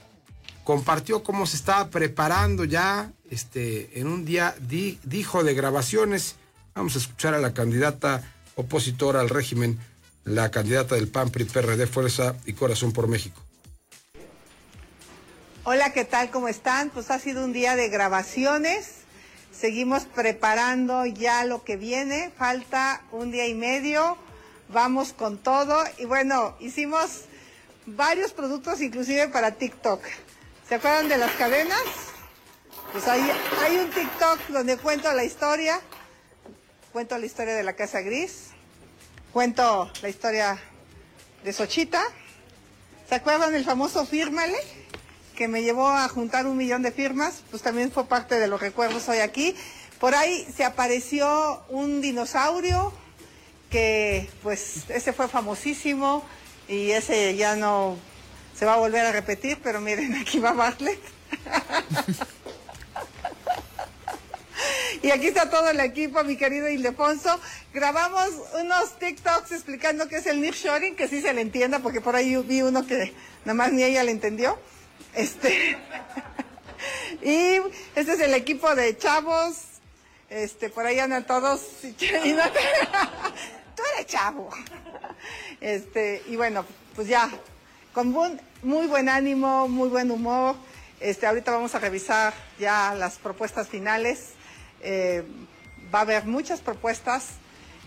compartió 0.63 1.21
cómo 1.21 1.45
se 1.45 1.57
estaba 1.57 1.91
preparando 1.91 2.63
ya 2.63 3.11
este, 3.29 3.99
en 3.99 4.07
un 4.07 4.25
día, 4.25 4.55
dijo 5.03 5.43
de 5.43 5.53
grabaciones. 5.53 6.37
Vamos 6.73 6.95
a 6.95 6.97
escuchar 6.97 7.35
a 7.35 7.39
la 7.39 7.53
candidata 7.53 8.23
opositora 8.55 9.21
al 9.21 9.29
régimen, 9.29 9.77
la 10.23 10.51
candidata 10.51 10.95
del 10.95 11.07
PAN, 11.07 11.29
PRI, 11.29 11.45
PRD, 11.45 11.87
Fuerza 11.87 12.35
y 12.45 12.53
Corazón 12.53 12.93
por 12.93 13.07
México. 13.07 13.41
Hola, 15.63 15.93
¿qué 15.93 16.05
tal? 16.05 16.31
¿Cómo 16.31 16.47
están? 16.47 16.89
Pues 16.89 17.11
ha 17.11 17.19
sido 17.19 17.45
un 17.45 17.53
día 17.53 17.75
de 17.75 17.89
grabaciones. 17.89 19.01
Seguimos 19.51 20.05
preparando 20.05 21.05
ya 21.05 21.45
lo 21.45 21.63
que 21.63 21.77
viene. 21.77 22.31
Falta 22.35 23.03
un 23.11 23.31
día 23.31 23.47
y 23.47 23.53
medio. 23.53 24.17
Vamos 24.69 25.13
con 25.13 25.37
todo. 25.37 25.83
Y 25.97 26.05
bueno, 26.05 26.55
hicimos 26.59 27.25
varios 27.85 28.31
productos 28.31 28.81
inclusive 28.81 29.27
para 29.27 29.51
TikTok. 29.51 30.01
¿Se 30.67 30.75
acuerdan 30.75 31.09
de 31.09 31.17
las 31.17 31.31
cadenas? 31.33 31.83
Pues 32.91 33.07
hay, 33.07 33.21
hay 33.61 33.77
un 33.77 33.89
TikTok 33.89 34.47
donde 34.49 34.77
cuento 34.77 35.11
la 35.13 35.23
historia. 35.23 35.79
Cuento 36.91 37.17
la 37.17 37.25
historia 37.25 37.53
de 37.53 37.63
la 37.63 37.73
Casa 37.73 38.01
Gris. 38.01 38.50
Cuento 39.33 39.89
la 40.01 40.09
historia 40.09 40.59
de 41.45 41.53
Sochita. 41.53 42.03
¿Se 43.07 43.15
acuerdan 43.15 43.53
del 43.53 43.63
famoso 43.63 44.05
Fírmale? 44.05 44.57
Que 45.37 45.47
me 45.47 45.63
llevó 45.63 45.87
a 45.87 46.09
juntar 46.09 46.45
un 46.47 46.57
millón 46.57 46.81
de 46.81 46.91
firmas. 46.91 47.41
Pues 47.49 47.61
también 47.63 47.93
fue 47.93 48.05
parte 48.07 48.37
de 48.41 48.49
los 48.49 48.59
recuerdos 48.59 49.07
hoy 49.07 49.19
aquí. 49.19 49.55
Por 50.01 50.15
ahí 50.15 50.45
se 50.53 50.65
apareció 50.65 51.63
un 51.69 52.01
dinosaurio 52.01 52.91
que 53.69 54.29
pues 54.43 54.89
ese 54.89 55.13
fue 55.13 55.29
famosísimo 55.29 56.25
y 56.67 56.91
ese 56.91 57.33
ya 57.37 57.55
no 57.55 57.95
se 58.53 58.65
va 58.65 58.73
a 58.73 58.77
volver 58.79 59.05
a 59.05 59.13
repetir, 59.13 59.59
pero 59.63 59.79
miren, 59.79 60.13
aquí 60.21 60.39
va 60.39 60.51
Bartlett. 60.51 60.99
Y 65.01 65.11
aquí 65.11 65.27
está 65.27 65.49
todo 65.49 65.69
el 65.69 65.79
equipo, 65.79 66.23
mi 66.23 66.35
querido 66.35 66.69
Ildefonso. 66.69 67.39
Grabamos 67.73 68.29
unos 68.59 68.97
TikToks 68.99 69.51
explicando 69.51 70.07
qué 70.07 70.17
es 70.17 70.25
el 70.27 70.41
nearshoring, 70.41 70.95
que 70.95 71.07
sí 71.07 71.21
se 71.21 71.33
le 71.33 71.41
entienda, 71.41 71.79
porque 71.79 72.01
por 72.01 72.15
ahí 72.15 72.35
vi 72.37 72.61
uno 72.61 72.85
que 72.85 73.13
nada 73.45 73.53
más 73.53 73.71
ni 73.71 73.83
ella 73.83 74.03
le 74.03 74.11
entendió. 74.11 74.59
Este. 75.15 75.77
y 77.21 77.59
este 77.95 78.13
es 78.13 78.19
el 78.19 78.33
equipo 78.33 78.73
de 78.75 78.97
chavos. 78.97 79.57
Este, 80.29 80.69
por 80.69 80.85
ahí 80.85 80.99
andan 80.99 81.25
todos. 81.25 81.61
Y 81.83 82.33
no 82.33 82.43
Tú 83.75 83.83
eres 83.95 84.07
chavo. 84.07 84.49
Este, 85.59 86.21
y 86.27 86.35
bueno, 86.35 86.65
pues 86.95 87.07
ya, 87.07 87.29
con 87.93 88.11
muy 88.61 88.87
buen 88.87 89.09
ánimo, 89.09 89.67
muy 89.67 89.89
buen 89.89 90.11
humor. 90.11 90.55
Este, 90.99 91.25
ahorita 91.25 91.51
vamos 91.51 91.73
a 91.73 91.79
revisar 91.79 92.33
ya 92.59 92.93
las 92.93 93.17
propuestas 93.17 93.67
finales 93.67 94.35
eh, 94.83 95.23
va 95.93 95.99
a 95.99 96.01
haber 96.03 96.25
muchas 96.25 96.61
propuestas, 96.61 97.33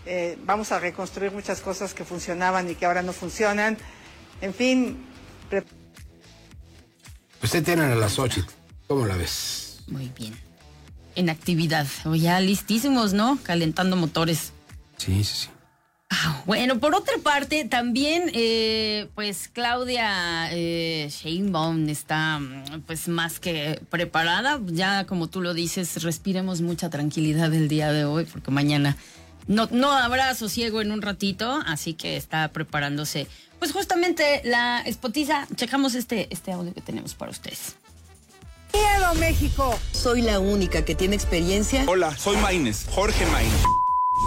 eh, 0.05 0.37
vamos 0.43 0.71
a 0.71 0.79
reconstruir 0.79 1.31
muchas 1.31 1.61
cosas 1.61 1.93
que 1.93 2.05
funcionaban 2.05 2.69
y 2.69 2.75
que 2.75 2.85
ahora 2.85 3.01
no 3.01 3.13
funcionan. 3.13 3.77
En 4.41 4.53
fin. 4.53 5.05
Usted 7.41 7.63
tiene 7.63 7.83
a 7.83 7.95
las 7.95 8.19
8, 8.19 8.45
¿cómo 8.87 9.05
la 9.05 9.15
ves? 9.15 9.83
Muy 9.87 10.11
bien. 10.17 10.37
En 11.15 11.29
actividad, 11.29 11.87
ya 12.13 12.39
listísimos, 12.39 13.13
¿no? 13.13 13.39
Calentando 13.43 13.95
motores. 13.95 14.51
Sí, 14.97 15.23
sí, 15.23 15.45
sí. 15.45 15.49
Ah, 16.09 16.43
bueno, 16.45 16.79
por 16.79 16.93
otra 16.93 17.15
parte, 17.23 17.65
también, 17.65 18.29
eh, 18.33 19.07
pues 19.15 19.49
Claudia 19.51 20.49
eh, 20.51 21.09
Sheinbaum 21.09 21.89
está, 21.89 22.39
pues 22.85 23.07
más 23.07 23.39
que 23.39 23.81
preparada. 23.89 24.59
Ya, 24.67 25.05
como 25.05 25.27
tú 25.27 25.41
lo 25.41 25.53
dices, 25.53 26.03
respiremos 26.03 26.61
mucha 26.61 26.89
tranquilidad 26.89 27.53
el 27.53 27.67
día 27.67 27.91
de 27.91 28.05
hoy, 28.05 28.25
porque 28.25 28.51
mañana 28.51 28.97
no, 29.47 29.67
no 29.71 29.91
habrá 29.91 30.33
sosiego 30.35 30.81
en 30.81 30.91
un 30.91 31.01
ratito, 31.01 31.61
así 31.65 31.95
que 31.95 32.17
está 32.17 32.49
preparándose. 32.49 33.27
Pues 33.57 33.71
justamente 33.71 34.41
la 34.43 34.81
espotiza, 34.81 35.47
checamos 35.55 35.95
este, 35.95 36.27
este 36.29 36.51
audio 36.51 36.73
que 36.73 36.81
tenemos 36.81 37.15
para 37.15 37.31
ustedes. 37.31 37.77
¡Miedo, 38.73 39.13
México! 39.15 39.79
Soy 39.91 40.21
la 40.21 40.39
única 40.39 40.85
que 40.85 40.93
tiene 40.93 41.15
experiencia. 41.15 41.83
Hola, 41.87 42.15
soy 42.15 42.37
Maines, 42.37 42.85
Jorge 42.91 43.25
Maines. 43.27 43.63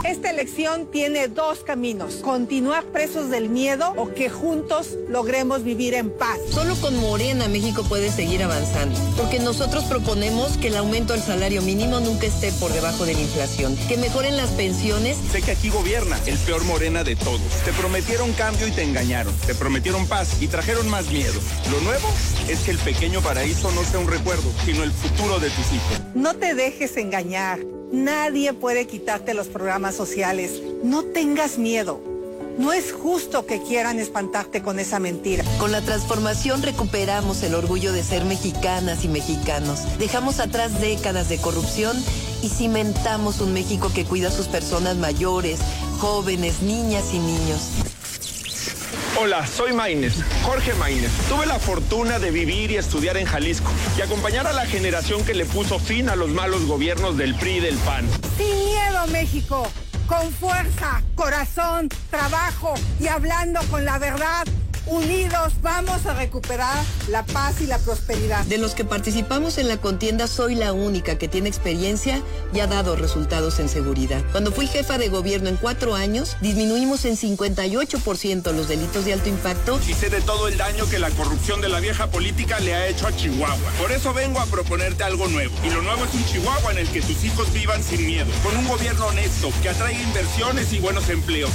Esta 0.05 0.31
elección 0.31 0.87
tiene 0.87 1.29
dos 1.29 1.61
caminos, 1.61 2.17
continuar 2.17 2.85
presos 2.85 3.31
del 3.31 3.49
miedo 3.49 3.93
o 3.97 4.15
que 4.15 4.29
juntos 4.29 4.97
logremos 5.09 5.65
vivir 5.65 5.95
en 5.95 6.11
paz. 6.11 6.39
Solo 6.51 6.77
con 6.77 6.97
Morena 6.99 7.49
México 7.49 7.83
puede 7.89 8.11
seguir 8.11 8.43
avanzando, 8.43 8.99
porque 9.17 9.39
nosotros 9.41 9.85
proponemos 9.85 10.57
que 10.59 10.69
el 10.69 10.77
aumento 10.77 11.15
al 11.15 11.23
salario 11.23 11.63
mínimo 11.63 12.01
nunca 12.01 12.27
esté 12.27 12.53
por 12.53 12.73
debajo 12.73 13.07
de 13.07 13.15
la 13.15 13.21
inflación, 13.21 13.77
que 13.89 13.97
mejoren 13.97 14.37
las 14.37 14.51
pensiones. 14.51 15.17
Sé 15.33 15.43
que 15.43 15.51
aquí 15.51 15.69
gobierna 15.69 16.19
el 16.27 16.39
peor 16.39 16.65
Morena 16.65 17.03
de 17.03 17.17
todos. 17.17 17.41
Te 17.65 17.73
prometieron 17.73 18.33
cambio 18.35 18.69
y 18.69 18.73
te 18.73 18.83
engañaron, 18.83 19.35
te 19.47 19.55
prometieron 19.55 20.07
paz 20.07 20.41
y 20.41 20.49
trajeron 20.49 20.89
más 20.89 21.11
miedo. 21.11 21.41
Lo 21.71 21.81
nuevo 21.81 22.09
es 22.49 22.61
que 22.61 22.71
el 22.71 22.79
pequeño 22.79 23.21
paraíso 23.21 23.71
no 23.73 23.83
sea 23.85 24.01
un 24.01 24.09
recuerdo, 24.09 24.51
sino 24.65 24.85
el 24.85 24.93
futuro 24.93 25.41
de 25.41 25.51
tus 25.51 25.73
hijos. 25.73 26.01
No 26.15 26.35
te 26.35 26.55
dejes 26.55 26.97
engañar. 26.97 27.59
Nadie 27.93 28.53
puede 28.53 28.87
quitarte 28.87 29.33
los 29.33 29.49
programas 29.49 29.95
sociales. 29.95 30.61
No 30.85 31.05
tengas 31.05 31.59
miedo. 31.59 32.01
No 32.59 32.73
es 32.73 32.93
justo 32.93 33.47
que 33.47 33.63
quieran 33.63 33.99
espantarte 33.99 34.63
con 34.63 34.79
esa 34.79 34.99
mentira. 34.99 35.45
Con 35.59 35.73
la 35.73 35.81
transformación 35.81 36.63
recuperamos 36.63 37.43
el 37.45 37.55
orgullo 37.55 37.93
de 37.93 38.03
ser 38.03 38.25
mexicanas 38.25 39.05
y 39.05 39.09
mexicanos. 39.09 39.81
Dejamos 39.99 40.41
atrás 40.41 40.81
décadas 40.81 41.29
de 41.29 41.39
corrupción 41.39 41.97
y 42.43 42.49
cimentamos 42.49 43.41
un 43.41 43.55
México 43.55 43.91
que 43.95 44.05
cuida 44.05 44.29
a 44.29 44.33
sus 44.33 44.49
personas 44.49 44.97
mayores, 44.97 45.61
jóvenes, 45.99 46.61
niñas 46.63 47.15
y 47.15 47.21
niños. 47.21 47.71
Hola, 49.21 49.45
soy 49.49 49.73
Maines, 49.73 50.23
Jorge 50.45 50.75
Maines. 50.75 51.11
Tuve 51.29 51.45
la 51.45 51.59
fortuna 51.59 52.21
de 52.21 52.31
vivir 52.31 52.71
y 52.71 52.77
estudiar 52.77 53.17
en 53.17 53.27
Jalisco 53.27 53.69
y 53.99 54.03
acompañar 54.03 54.47
a 54.47 54.53
la 54.53 54.65
generación 54.65 55.25
que 55.25 55.35
le 55.35 55.45
puso 55.45 55.81
fin 55.81 56.09
a 56.09 56.15
los 56.15 56.29
malos 56.29 56.67
gobiernos 56.67 57.17
del 57.17 57.35
PRI 57.35 57.57
y 57.57 57.61
del 57.61 57.77
PAN. 57.79 58.07
Sin 58.37 58.55
miedo, 58.65 59.07
México, 59.09 59.67
con 60.07 60.31
fuerza, 60.31 61.03
corazón, 61.17 61.89
trabajo 62.11 62.75
y 63.01 63.09
hablando 63.09 63.61
con 63.71 63.85
la 63.85 63.99
verdad 63.99 64.47
Unidos 64.89 65.53
vamos 65.63 66.07
a 66.07 66.15
recuperar 66.15 66.83
la 67.09 67.25
paz 67.25 67.61
y 67.61 67.67
la 67.67 67.79
prosperidad. 67.79 68.45
De 68.47 68.57
los 68.57 68.75
que 68.75 68.85
participamos 68.85 69.59
en 69.59 69.69
la 69.69 69.77
contienda, 69.77 70.27
soy 70.27 70.55
la 70.55 70.73
única 70.73 71.19
que 71.19 71.29
tiene 71.29 71.49
experiencia 71.49 72.23
y 72.55 72.61
ha 72.61 72.67
dado 72.67 72.97
resultados 72.97 73.61
en 73.61 73.69
seguridad. 73.69 74.23
Cuando 74.33 74.51
fui 74.51 74.67
jefa 74.67 74.97
de 74.97 75.09
gobierno 75.09 75.49
en 75.49 75.57
cuatro 75.57 75.95
años, 75.95 76.37
disminuimos 76.41 77.05
en 77.05 77.17
58% 77.17 78.53
los 78.53 78.69
delitos 78.69 79.05
de 79.05 79.13
alto 79.13 79.29
impacto. 79.29 79.79
Y 79.87 79.93
sé 79.93 80.09
de 80.09 80.23
todo 80.23 80.49
el 80.49 80.57
daño 80.57 80.89
que 80.89 80.99
la 80.99 81.11
corrupción 81.11 81.61
de 81.61 81.69
la 81.69 81.81
vieja 81.81 82.07
política 82.07 82.59
le 82.61 82.75
ha 82.75 82.87
hecho 82.89 83.07
a 83.07 83.15
Chihuahua. 83.15 83.71
Por 83.79 83.93
eso 83.93 84.15
vengo 84.15 84.41
a 84.41 84.47
proponerte 84.47 85.05
algo 85.05 85.29
nuevo. 85.29 85.55
Y 85.65 85.71
lo 85.71 85.83
nuevo 85.83 86.05
es 86.05 86.15
un 86.15 86.25
Chihuahua 86.25 86.73
en 86.73 86.79
el 86.79 86.89
que 86.89 87.03
tus 87.03 87.25
hijos 87.25 87.53
vivan 87.53 87.83
sin 87.83 88.07
miedo. 88.07 88.31
Con 88.43 88.57
un 88.57 88.67
gobierno 88.67 89.07
honesto 89.07 89.51
que 89.63 89.69
atraiga 89.69 90.01
inversiones 90.01 90.73
y 90.73 90.79
buenos 90.79 91.09
empleos. 91.11 91.51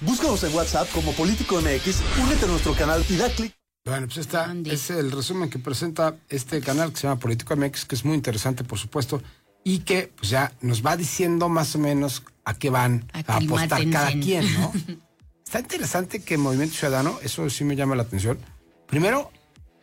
Búscanos 0.00 0.42
en 0.44 0.54
WhatsApp 0.54 0.88
como 0.92 1.12
Político 1.12 1.60
MX, 1.60 2.02
únete 2.22 2.44
a 2.44 2.48
nuestro 2.48 2.74
canal 2.74 3.04
y 3.08 3.16
da 3.16 3.28
clic. 3.30 3.54
Bueno, 3.84 4.06
pues 4.06 4.18
está, 4.18 4.54
es 4.64 4.90
el 4.90 5.12
resumen 5.12 5.50
que 5.50 5.58
presenta 5.58 6.16
este 6.28 6.60
canal 6.60 6.90
que 6.90 7.00
se 7.00 7.06
llama 7.06 7.20
Político 7.20 7.54
MX, 7.54 7.84
que 7.84 7.94
es 7.94 8.04
muy 8.04 8.14
interesante, 8.14 8.64
por 8.64 8.78
supuesto, 8.78 9.22
y 9.62 9.80
que 9.80 10.10
pues 10.16 10.30
ya 10.30 10.52
nos 10.62 10.84
va 10.84 10.96
diciendo 10.96 11.48
más 11.48 11.74
o 11.74 11.78
menos 11.78 12.22
a 12.44 12.54
qué 12.54 12.70
van 12.70 13.10
a 13.12 13.36
apostar 13.36 13.88
cada 13.90 14.10
quien, 14.12 14.52
¿no? 14.54 14.72
está 15.44 15.60
interesante 15.60 16.22
que 16.22 16.38
Movimiento 16.38 16.76
Ciudadano, 16.76 17.18
eso 17.22 17.48
sí 17.50 17.64
me 17.64 17.76
llama 17.76 17.94
la 17.94 18.04
atención, 18.04 18.38
primero 18.86 19.30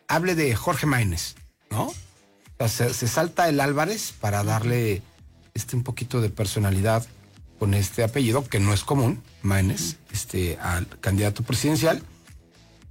hable 0.07 0.35
de 0.35 0.55
Jorge 0.55 0.87
Maínez, 0.87 1.35
¿no? 1.69 1.93
O 2.57 2.67
sea, 2.67 2.93
se, 2.93 3.07
salta 3.07 3.49
el 3.49 3.59
Álvarez 3.59 4.13
para 4.19 4.43
darle 4.43 5.01
este 5.53 5.75
un 5.75 5.83
poquito 5.83 6.21
de 6.21 6.29
personalidad 6.29 7.05
con 7.61 7.75
este 7.75 8.03
apellido, 8.03 8.43
que 8.43 8.59
no 8.59 8.73
es 8.73 8.83
común, 8.83 9.21
Maines, 9.43 9.97
este, 10.11 10.57
al 10.57 10.87
candidato 10.99 11.43
presidencial, 11.43 12.01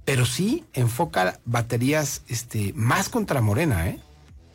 pero 0.05 0.25
sí 0.25 0.63
enfoca 0.71 1.41
baterías 1.43 2.21
este, 2.29 2.71
más 2.73 3.09
contra 3.09 3.41
Morena, 3.41 3.89
¿eh? 3.89 3.99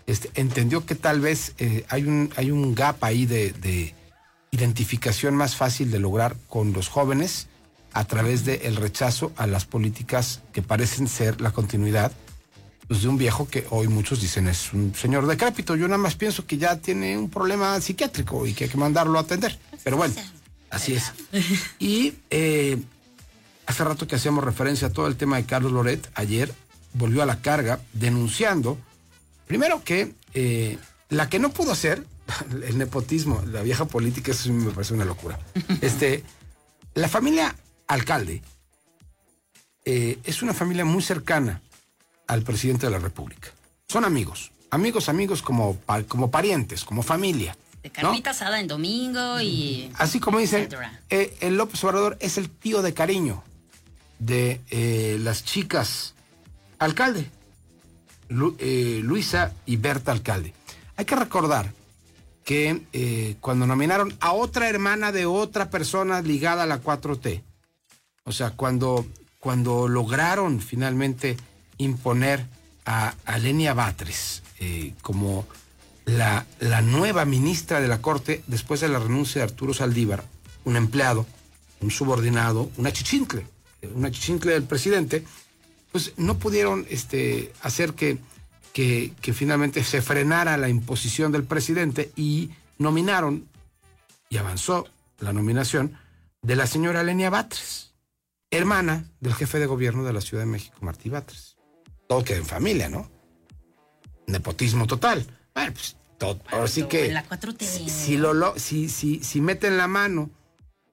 Este, 0.07 0.31
entendió 0.33 0.87
que 0.87 0.95
tal 0.95 1.21
vez 1.21 1.53
eh, 1.59 1.85
hay, 1.91 2.05
un, 2.05 2.31
hay 2.37 2.51
un 2.51 2.75
gap 2.75 2.97
ahí 3.05 3.27
de, 3.27 3.95
identificación 4.53 5.35
más 5.35 5.55
fácil 5.55 5.91
de 5.91 5.99
lograr 5.99 6.35
con 6.49 6.73
los 6.73 6.89
jóvenes 6.89 7.49
a 7.93 8.05
través 8.05 8.47
del 8.47 8.77
rechazo 8.77 9.35
a 9.37 9.47
las 9.47 9.67
políticas 9.67 10.41
que 10.55 10.63
parecen 10.63 11.09
ser 11.09 11.43
la 11.43 11.51
continuidad 11.51 12.11
pues, 12.89 13.03
de 13.03 13.09
un 13.09 13.19
viejo 13.19 13.49
que 13.49 13.67
hoy 13.71 13.89
muchos 13.89 14.21
dicen 14.21 14.49
es 14.49 14.73
un 14.73 14.95
señor 14.95 15.27
decrépito. 15.27 15.77
Yo 15.77 15.89
nada 15.89 15.99
más 15.99 16.15
pienso 16.15 16.47
que 16.47 16.59
ya 16.59 16.77
tiene 16.77 17.19
un 17.19 17.31
problema 17.31 17.81
psiquiátrico 17.81 18.47
y 18.47 18.55
que 18.55 18.65
hay 18.65 18.71
que 18.71 18.77
mandarlo 18.77 19.19
a 19.19 19.23
atender. 19.23 19.59
Pero 19.83 19.97
bueno, 19.97 20.15
así 20.71 20.95
es. 20.95 21.13
Y 21.79 22.15
eh, 22.31 22.79
hace 23.67 23.85
rato 23.85 24.07
que 24.07 24.17
hacíamos 24.17 24.45
referencia 24.45 24.89
a 24.89 24.93
todo 24.93 25.07
el 25.07 25.17
tema 25.17 25.37
de 25.37 25.45
Carlos 25.45 25.73
Loret, 25.73 26.09
ayer 26.15 26.53
volvió 26.95 27.23
a 27.23 27.27
la 27.27 27.41
carga 27.41 27.81
denunciando, 27.93 28.79
primero 29.47 29.83
que 29.85 30.15
eh, 30.35 30.79
la 31.09 31.29
que 31.29 31.39
no 31.39 31.51
pudo 31.51 31.73
hacer, 31.73 32.05
el 32.67 32.79
nepotismo, 32.79 33.43
la 33.47 33.63
vieja 33.63 33.85
política, 33.85 34.33
eso 34.33 34.45
sí 34.45 34.51
me 34.51 34.71
parece 34.71 34.95
una 34.95 35.05
locura. 35.05 35.39
Este, 35.81 36.23
la 36.95 37.09
familia 37.09 37.55
alcalde 37.89 38.43
eh, 39.85 40.19
es 40.25 40.43
una 40.43 40.55
familia 40.55 40.85
muy 40.85 41.03
cercana 41.03 41.61
al 42.27 42.43
presidente 42.43 42.87
de 42.87 42.93
la 42.93 42.99
República. 42.99 43.49
Son 43.89 44.05
amigos, 44.05 44.51
amigos, 44.71 45.09
amigos 45.09 45.43
como, 45.43 45.79
como 46.09 46.31
parientes, 46.31 46.85
como 46.85 47.03
familia. 47.03 47.57
De 47.83 47.89
¿no? 47.89 47.95
carnita 47.95 48.31
asada 48.31 48.59
en 48.61 48.67
domingo 48.67 49.41
y. 49.41 49.91
Así 49.95 50.19
como 50.19 50.39
dicen, 50.39 50.69
eh, 51.11 51.37
el 51.41 51.57
López 51.57 51.83
Obrador 51.85 52.17
es 52.21 52.37
el 52.39 52.51
tío 52.51 52.83
de 52.83 52.93
cariño 52.95 53.45
de 54.19 54.61
eh, 54.71 55.19
las 55.21 55.45
chicas 55.45 56.15
alcalde, 56.79 57.31
Lu- 58.29 58.57
eh, 58.59 59.01
Luisa 59.03 59.53
y 59.67 59.77
Berta 59.77 60.11
alcalde. 60.13 60.53
Hay 60.97 61.05
que 61.05 61.15
recordar 61.17 61.73
que 62.45 62.83
eh, 62.93 63.37
cuando 63.41 63.67
nominaron 63.67 64.17
a 64.21 64.33
otra 64.33 64.69
hermana 64.69 65.13
de 65.13 65.27
otra 65.27 65.69
persona 65.71 66.23
ligada 66.23 66.63
a 66.63 66.67
la 66.67 66.83
4T, 66.83 67.43
o 68.25 68.33
sea, 68.33 68.51
cuando, 68.51 69.07
cuando 69.39 69.87
lograron 69.89 70.61
finalmente 70.61 71.37
imponer 71.79 72.47
a, 72.85 73.15
a 73.25 73.39
Lenia 73.39 73.75
Batres 73.75 74.43
eh, 74.59 74.95
como 75.03 75.47
la, 76.07 76.47
la 76.61 76.83
nueva 76.83 77.25
ministra 77.25 77.81
de 77.81 77.89
la 77.89 78.01
Corte 78.01 78.43
después 78.47 78.81
de 78.81 78.89
la 78.89 78.99
renuncia 78.99 79.41
de 79.41 79.51
Arturo 79.51 79.75
Saldívar, 79.75 80.25
un 80.65 80.77
empleado, 80.77 81.27
un 81.81 81.91
subordinado, 81.91 82.71
una 82.77 82.93
chichincle, 82.93 83.47
eh, 83.83 83.91
una 83.95 84.11
chichincle 84.11 84.53
del 84.53 84.63
presidente, 84.63 85.25
pues 85.93 86.13
no 86.17 86.39
pudieron 86.39 86.87
este, 86.89 87.53
hacer 87.63 87.95
que, 87.95 88.19
que, 88.73 89.13
que 89.21 89.33
finalmente 89.33 89.83
se 89.83 90.01
frenara 90.01 90.57
la 90.57 90.69
imposición 90.69 91.33
del 91.33 91.45
presidente 91.45 92.13
y 92.17 92.51
nominaron, 92.79 93.47
y 94.29 94.37
avanzó 94.37 94.87
la 95.19 95.33
nominación, 95.33 95.99
de 96.43 96.57
la 96.57 96.67
señora 96.67 97.03
Lenia 97.03 97.31
Batres, 97.31 97.95
hermana 98.51 99.11
del 99.21 99.35
jefe 99.35 99.59
de 99.59 99.67
gobierno 99.67 100.05
de 100.05 100.13
la 100.13 100.21
Ciudad 100.21 100.45
de 100.45 100.51
México, 100.51 100.77
Martí 100.81 101.09
Batres. 101.09 101.56
Todo 102.09 102.25
queda 102.25 102.39
en 102.39 102.47
familia, 102.47 102.89
¿no? 102.89 103.11
Nepotismo 104.27 104.87
total. 104.87 105.27
Bueno, 105.55 105.73
pues 105.73 105.97
todo, 106.19 106.41
ahora 106.51 106.69
sí 106.69 106.85
que... 106.85 107.07
En 107.07 107.15
la 107.15 107.27
4T. 107.29 107.63
Si, 107.65 107.89
si 107.91 108.17
lo, 108.17 108.35
lo- 108.35 108.59
si, 108.59 108.89
si, 108.89 109.23
si 109.23 109.41
meten 109.41 109.77
la 109.77 109.87
mano 109.87 110.31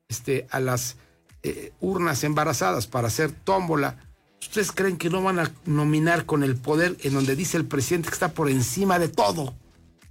este, 0.08 0.48
a 0.52 0.60
las 0.60 0.98
eh, 1.44 1.72
urnas 1.80 2.24
embarazadas 2.24 2.88
para 2.88 3.08
hacer 3.08 3.32
tómbola, 3.32 3.98
¿ustedes 4.42 4.72
creen 4.72 4.98
que 4.98 5.10
no 5.10 5.22
van 5.22 5.40
a 5.40 5.52
nominar 5.66 6.26
con 6.26 6.44
el 6.44 6.56
poder 6.56 6.98
en 7.02 7.14
donde 7.14 7.36
dice 7.36 7.58
el 7.58 7.66
presidente 7.66 8.10
que 8.10 8.14
está 8.14 8.34
por 8.34 8.50
encima 8.50 9.00
de 9.00 9.10
todo? 9.10 9.56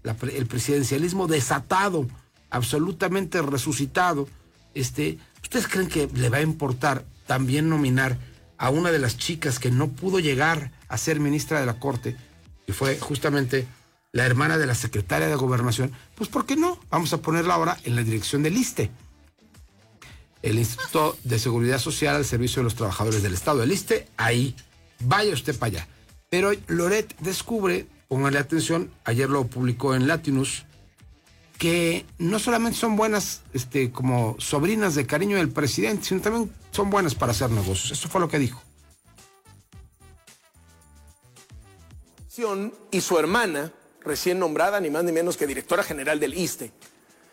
La 0.03 0.17
el 0.33 0.47
presidencialismo 0.47 1.29
desatado, 1.29 2.09
absolutamente 2.51 3.41
resucitado. 3.43 4.29
Este, 4.75 5.19
¿Ustedes 5.43 5.69
creen 5.69 5.89
que 5.89 6.09
le 6.15 6.29
va 6.29 6.39
a 6.39 6.43
importar 6.43 7.05
también 7.27 7.69
nominar 7.69 8.19
a 8.63 8.71
una 8.71 8.93
de 8.93 9.01
las 9.01 9.19
chicas 9.19 9.59
que 9.59 9.73
no 9.73 9.89
pudo 9.89 10.21
llegar 10.21 10.71
a 10.89 10.97
ser 10.97 11.19
ministra 11.19 11.59
de 11.59 11.67
la 11.67 11.81
Corte, 11.81 12.17
que 12.65 12.73
fue 12.73 12.97
justamente 12.99 13.67
la 14.13 14.25
hermana 14.25 14.57
de 14.57 14.67
la 14.67 14.77
secretaria 14.77 15.27
de 15.27 15.35
Gobernación? 15.35 15.91
Pues 16.15 16.31
¿por 16.31 16.47
qué 16.47 16.55
no? 16.55 16.79
Vamos 16.89 17.13
a 17.13 17.19
ponerla 17.19 17.55
ahora 17.55 17.77
en 17.83 17.97
la 17.97 18.05
dirección 18.05 18.45
del 18.45 18.57
ISTE 18.57 18.91
el 20.43 20.59
Instituto 20.59 21.17
de 21.25 21.39
Seguridad 21.39 21.79
Social 21.79 22.17
al 22.17 22.25
servicio 22.25 22.61
de 22.61 22.65
los 22.65 22.75
trabajadores 22.75 23.23
del 23.23 23.35
Estado. 23.35 23.63
El 23.63 23.73
ISTE, 23.73 24.09
ahí, 24.17 24.55
vaya 25.01 25.33
usted 25.33 25.57
para 25.57 25.73
allá. 25.73 25.89
Pero 26.29 26.53
Loret 26.67 27.17
descubre, 27.21 27.87
póngale 28.09 28.39
atención, 28.39 28.91
ayer 29.05 29.31
lo 29.31 29.47
publicó 29.47 29.95
en 29.95 30.07
Latinus, 30.07 30.65
que 31.63 32.05
no 32.19 32.41
solamente 32.41 32.77
son 32.77 32.97
buenas 32.97 33.43
este, 33.55 33.93
como 33.93 34.35
sobrinas 34.41 34.97
de 34.97 35.07
cariño 35.07 35.37
del 35.37 35.49
presidente, 35.49 36.07
sino 36.07 36.21
también 36.21 36.53
son 36.73 36.91
buenas 36.91 37.15
para 37.15 37.31
hacer 37.31 37.51
negocios. 37.51 37.93
Eso 37.93 38.09
fue 38.09 38.21
lo 38.21 38.29
que 38.29 38.41
dijo. 38.41 38.61
y 42.91 43.01
su 43.01 43.17
hermana, 43.17 43.71
recién 44.01 44.41
nombrada 44.41 44.81
ni 44.81 44.91
más 44.91 45.05
ni 45.05 45.13
menos 45.13 45.37
que 45.37 45.47
directora 45.47 45.85
general 45.85 46.19
del 46.19 46.35
ISTE, 46.35 46.73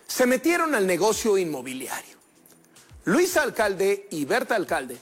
se 0.05 0.27
metieron 0.27 0.75
al 0.75 0.85
negocio 0.85 1.35
inmobiliario. 1.35 2.15
Luisa 3.05 3.41
Alcalde 3.41 4.09
y 4.11 4.25
Berta 4.25 4.55
Alcalde 4.55 4.99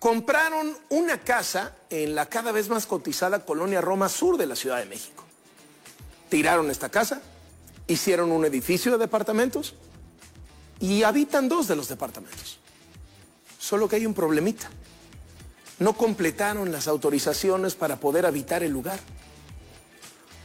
compraron 0.00 0.76
una 0.88 1.20
casa 1.20 1.76
en 1.88 2.16
la 2.16 2.26
cada 2.26 2.50
vez 2.50 2.68
más 2.68 2.86
cotizada 2.86 3.44
colonia 3.44 3.80
Roma 3.80 4.08
Sur 4.08 4.36
de 4.36 4.46
la 4.46 4.56
Ciudad 4.56 4.78
de 4.78 4.86
México. 4.86 5.22
Tiraron 6.28 6.68
esta 6.68 6.88
casa, 6.88 7.22
hicieron 7.86 8.32
un 8.32 8.44
edificio 8.44 8.92
de 8.92 8.98
departamentos 8.98 9.74
y 10.80 11.02
habitan 11.02 11.48
dos 11.48 11.68
de 11.68 11.76
los 11.76 11.88
departamentos. 11.88 12.58
Solo 13.58 13.88
que 13.88 13.96
hay 13.96 14.06
un 14.06 14.14
problemita. 14.14 14.68
No 15.78 15.94
completaron 15.94 16.72
las 16.72 16.88
autorizaciones 16.88 17.74
para 17.74 17.96
poder 17.96 18.26
habitar 18.26 18.62
el 18.62 18.72
lugar. 18.72 18.98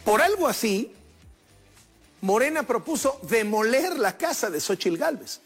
Por 0.03 0.21
algo 0.21 0.47
así, 0.47 0.93
Morena 2.21 2.63
propuso 2.63 3.19
demoler 3.23 3.97
la 3.97 4.17
casa 4.17 4.49
de 4.49 4.59
Xochitl 4.59 4.97
Gálvez. 4.97 5.41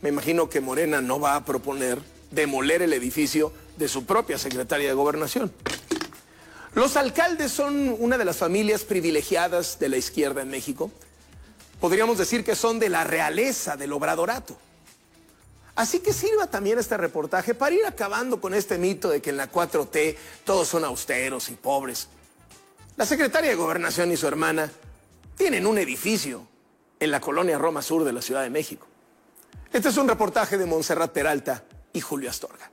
Me 0.00 0.10
imagino 0.10 0.48
que 0.48 0.60
Morena 0.60 1.00
no 1.00 1.18
va 1.18 1.34
a 1.34 1.44
proponer 1.44 1.98
demoler 2.30 2.82
el 2.82 2.92
edificio 2.92 3.52
de 3.76 3.88
su 3.88 4.04
propia 4.04 4.38
secretaria 4.38 4.88
de 4.88 4.94
gobernación. 4.94 5.52
Los 6.74 6.96
alcaldes 6.96 7.52
son 7.52 7.96
una 7.98 8.18
de 8.18 8.24
las 8.24 8.36
familias 8.36 8.84
privilegiadas 8.84 9.78
de 9.78 9.88
la 9.88 9.96
izquierda 9.96 10.42
en 10.42 10.50
México. 10.50 10.90
Podríamos 11.80 12.18
decir 12.18 12.44
que 12.44 12.54
son 12.54 12.78
de 12.78 12.88
la 12.88 13.04
realeza 13.04 13.76
del 13.76 13.92
obradorato. 13.92 14.56
Así 15.74 16.00
que 16.00 16.12
sirva 16.12 16.48
también 16.48 16.78
este 16.78 16.96
reportaje 16.96 17.54
para 17.54 17.74
ir 17.74 17.86
acabando 17.86 18.40
con 18.40 18.52
este 18.52 18.78
mito 18.78 19.08
de 19.08 19.22
que 19.22 19.30
en 19.30 19.36
la 19.36 19.50
4T 19.50 20.16
todos 20.44 20.66
son 20.66 20.84
austeros 20.84 21.48
y 21.50 21.54
pobres. 21.54 22.08
La 22.96 23.06
secretaria 23.06 23.50
de 23.50 23.56
Gobernación 23.56 24.10
y 24.10 24.16
su 24.16 24.26
hermana 24.26 24.70
tienen 25.36 25.66
un 25.66 25.78
edificio 25.78 26.46
en 26.98 27.12
la 27.12 27.20
colonia 27.20 27.58
Roma 27.58 27.80
Sur 27.80 28.02
de 28.02 28.12
la 28.12 28.22
Ciudad 28.22 28.42
de 28.42 28.50
México. 28.50 28.88
Este 29.72 29.90
es 29.90 29.96
un 29.96 30.08
reportaje 30.08 30.58
de 30.58 30.66
Montserrat 30.66 31.12
Peralta 31.12 31.62
y 31.92 32.00
Julio 32.00 32.28
Astorga. 32.28 32.72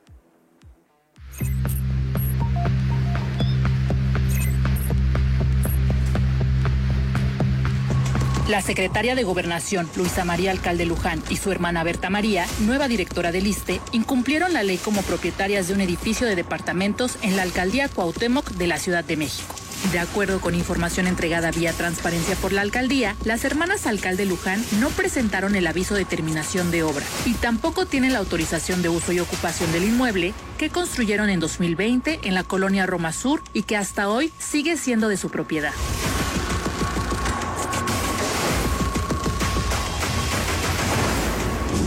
La 8.47 8.61
secretaria 8.61 9.15
de 9.15 9.23
Gobernación, 9.23 9.89
Luisa 9.95 10.23
María 10.23 10.51
Alcalde 10.51 10.85
Luján, 10.85 11.23
y 11.31 11.37
su 11.37 11.51
hermana 11.51 11.83
Berta 11.83 12.11
María, 12.11 12.45
nueva 12.59 12.87
directora 12.87 13.31
del 13.31 13.47
ISTE, 13.47 13.81
incumplieron 13.91 14.53
la 14.53 14.61
ley 14.61 14.77
como 14.77 15.01
propietarias 15.01 15.67
de 15.67 15.73
un 15.73 15.81
edificio 15.81 16.27
de 16.27 16.35
departamentos 16.35 17.17
en 17.23 17.37
la 17.37 17.41
alcaldía 17.41 17.89
Cuauhtémoc 17.89 18.51
de 18.51 18.67
la 18.67 18.77
Ciudad 18.77 19.03
de 19.03 19.17
México. 19.17 19.55
De 19.91 19.97
acuerdo 19.97 20.41
con 20.41 20.53
información 20.53 21.07
entregada 21.07 21.49
vía 21.49 21.73
transparencia 21.73 22.35
por 22.35 22.53
la 22.53 22.61
alcaldía, 22.61 23.15
las 23.23 23.45
hermanas 23.45 23.87
alcalde 23.87 24.25
Luján 24.27 24.63
no 24.79 24.89
presentaron 24.89 25.55
el 25.55 25.65
aviso 25.65 25.95
de 25.95 26.05
terminación 26.05 26.69
de 26.69 26.83
obra 26.83 27.05
y 27.25 27.33
tampoco 27.33 27.87
tienen 27.87 28.13
la 28.13 28.19
autorización 28.19 28.83
de 28.83 28.89
uso 28.89 29.11
y 29.11 29.19
ocupación 29.19 29.71
del 29.71 29.85
inmueble 29.85 30.33
que 30.59 30.69
construyeron 30.69 31.29
en 31.29 31.39
2020 31.39 32.19
en 32.23 32.35
la 32.35 32.43
colonia 32.43 32.85
Roma 32.85 33.11
Sur 33.11 33.41
y 33.53 33.63
que 33.63 33.75
hasta 33.75 34.07
hoy 34.07 34.31
sigue 34.37 34.77
siendo 34.77 35.09
de 35.09 35.17
su 35.17 35.29
propiedad. 35.29 35.73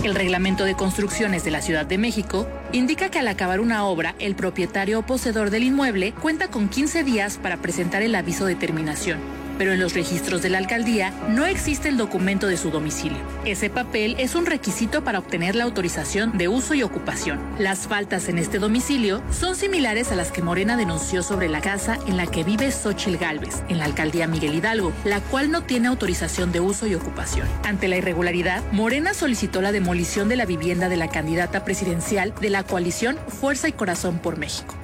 El 0.04 0.14
reglamento 0.14 0.64
de 0.64 0.74
construcciones 0.74 1.44
de 1.44 1.50
la 1.50 1.60
Ciudad 1.60 1.84
de 1.84 1.98
México 1.98 2.46
indica 2.72 3.10
que 3.10 3.18
al 3.18 3.26
acabar 3.26 3.58
una 3.58 3.84
obra, 3.84 4.14
el 4.20 4.36
propietario 4.36 5.00
o 5.00 5.02
poseedor 5.02 5.50
del 5.50 5.64
inmueble 5.64 6.12
cuenta 6.12 6.48
con 6.48 6.68
15 6.68 7.02
días 7.02 7.36
para 7.36 7.56
presentar 7.56 8.02
el 8.02 8.14
aviso 8.14 8.46
de 8.46 8.54
terminación. 8.54 9.37
Pero 9.58 9.72
en 9.72 9.80
los 9.80 9.94
registros 9.94 10.40
de 10.40 10.48
la 10.48 10.58
alcaldía 10.58 11.12
no 11.28 11.44
existe 11.44 11.88
el 11.88 11.96
documento 11.96 12.46
de 12.46 12.56
su 12.56 12.70
domicilio. 12.70 13.18
Ese 13.44 13.68
papel 13.68 14.16
es 14.18 14.34
un 14.34 14.46
requisito 14.46 15.04
para 15.04 15.18
obtener 15.18 15.54
la 15.54 15.64
autorización 15.64 16.38
de 16.38 16.48
uso 16.48 16.74
y 16.74 16.82
ocupación. 16.82 17.40
Las 17.58 17.86
faltas 17.86 18.28
en 18.28 18.38
este 18.38 18.58
domicilio 18.58 19.22
son 19.30 19.56
similares 19.56 20.12
a 20.12 20.16
las 20.16 20.30
que 20.30 20.42
Morena 20.42 20.76
denunció 20.76 21.22
sobre 21.22 21.48
la 21.48 21.60
casa 21.60 21.98
en 22.06 22.16
la 22.16 22.26
que 22.26 22.44
vive 22.44 22.70
Xochil 22.70 23.18
Gálvez, 23.18 23.62
en 23.68 23.78
la 23.78 23.84
alcaldía 23.84 24.26
Miguel 24.26 24.54
Hidalgo, 24.54 24.92
la 25.04 25.20
cual 25.20 25.50
no 25.50 25.62
tiene 25.64 25.88
autorización 25.88 26.52
de 26.52 26.60
uso 26.60 26.86
y 26.86 26.94
ocupación. 26.94 27.48
Ante 27.64 27.88
la 27.88 27.96
irregularidad, 27.96 28.62
Morena 28.72 29.14
solicitó 29.14 29.60
la 29.60 29.72
demolición 29.72 30.28
de 30.28 30.36
la 30.36 30.46
vivienda 30.46 30.88
de 30.88 30.96
la 30.96 31.08
candidata 31.08 31.64
presidencial 31.64 32.32
de 32.40 32.50
la 32.50 32.62
coalición 32.62 33.18
Fuerza 33.28 33.68
y 33.68 33.72
Corazón 33.72 34.18
por 34.18 34.38
México. 34.38 34.74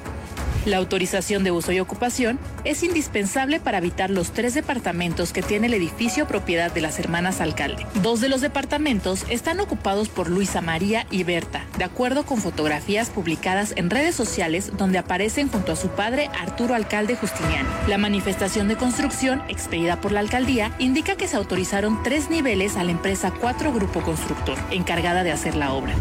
La 0.65 0.79
autorización 0.79 1.45
de 1.45 1.51
uso 1.51 1.73
y 1.73 1.81
ocupación 1.81 2.39
es 2.65 2.83
indispensable 2.83 3.61
para 3.61 3.79
habitar 3.79 4.09
los 4.09 4.33
tres 4.33 4.55
departamentos 4.55 5.33
que 5.33 5.43
tiene 5.43 5.67
el 5.67 5.75
edificio 5.75 6.27
propiedad 6.27 6.73
de 6.73 6.81
las 6.81 6.99
hermanas 6.99 7.43
alcalde. 7.43 7.87
Dos 8.03 8.23
de 8.23 8.31
los 8.31 8.41
departamentos 8.41 9.27
están 9.29 9.61
ocupados 9.61 10.09
por 10.09 10.31
Luisa 10.31 10.63
María 10.63 11.07
y 11.11 11.23
Berta, 11.23 11.67
de 11.77 11.85
acuerdo 11.85 12.25
con 12.25 12.39
fotografías 12.41 13.11
publicadas 13.11 13.75
en 13.77 13.91
redes 13.91 14.15
sociales 14.15 14.73
donde 14.79 14.97
aparecen 14.97 15.49
junto 15.49 15.73
a 15.73 15.77
su 15.77 15.89
padre 15.89 16.31
Arturo 16.41 16.75
Alcalde 16.75 17.15
Justiniano. 17.15 17.69
La 17.87 17.99
manifestación 17.99 18.67
de 18.67 18.77
construcción 18.77 19.43
expedida 19.49 20.01
por 20.01 20.13
la 20.13 20.21
alcaldía 20.21 20.75
indica 20.79 21.17
que 21.17 21.29
se 21.29 21.37
autorizaron 21.37 22.03
tres 22.03 22.31
niveles 22.31 22.77
a 22.77 22.85
la 22.85 22.91
empresa 22.93 23.33
Cuatro 23.39 23.71
Grupo 23.71 24.01
Constructor, 24.01 24.57
encargada 24.71 25.25
de 25.25 25.33
hacer 25.33 25.57
la 25.57 25.73
obra. 25.75 25.95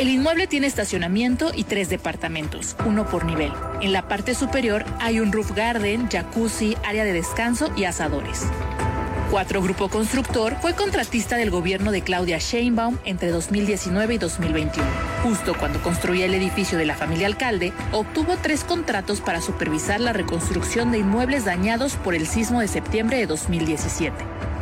El 0.00 0.08
inmueble 0.08 0.46
tiene 0.46 0.66
estacionamiento 0.66 1.52
y 1.54 1.64
tres 1.64 1.90
departamentos, 1.90 2.74
uno 2.86 3.04
por 3.04 3.26
nivel. 3.26 3.52
En 3.82 3.92
la 3.92 4.08
parte 4.08 4.34
superior 4.34 4.86
hay 4.98 5.20
un 5.20 5.30
roof 5.30 5.54
garden, 5.54 6.08
jacuzzi, 6.08 6.74
área 6.86 7.04
de 7.04 7.12
descanso 7.12 7.70
y 7.76 7.84
asadores. 7.84 8.46
Cuatro 9.30 9.60
Grupo 9.60 9.90
Constructor 9.90 10.56
fue 10.62 10.72
contratista 10.72 11.36
del 11.36 11.50
gobierno 11.50 11.92
de 11.92 12.00
Claudia 12.00 12.38
Sheinbaum 12.38 12.96
entre 13.04 13.28
2019 13.28 14.14
y 14.14 14.16
2021. 14.16 14.88
Justo 15.22 15.52
cuando 15.58 15.82
construía 15.82 16.24
el 16.24 16.32
edificio 16.32 16.78
de 16.78 16.86
la 16.86 16.94
familia 16.94 17.26
alcalde, 17.26 17.74
obtuvo 17.92 18.38
tres 18.38 18.64
contratos 18.64 19.20
para 19.20 19.42
supervisar 19.42 20.00
la 20.00 20.14
reconstrucción 20.14 20.92
de 20.92 20.98
inmuebles 21.00 21.44
dañados 21.44 21.96
por 21.96 22.14
el 22.14 22.26
sismo 22.26 22.60
de 22.60 22.68
septiembre 22.68 23.18
de 23.18 23.26
2017. 23.26 24.16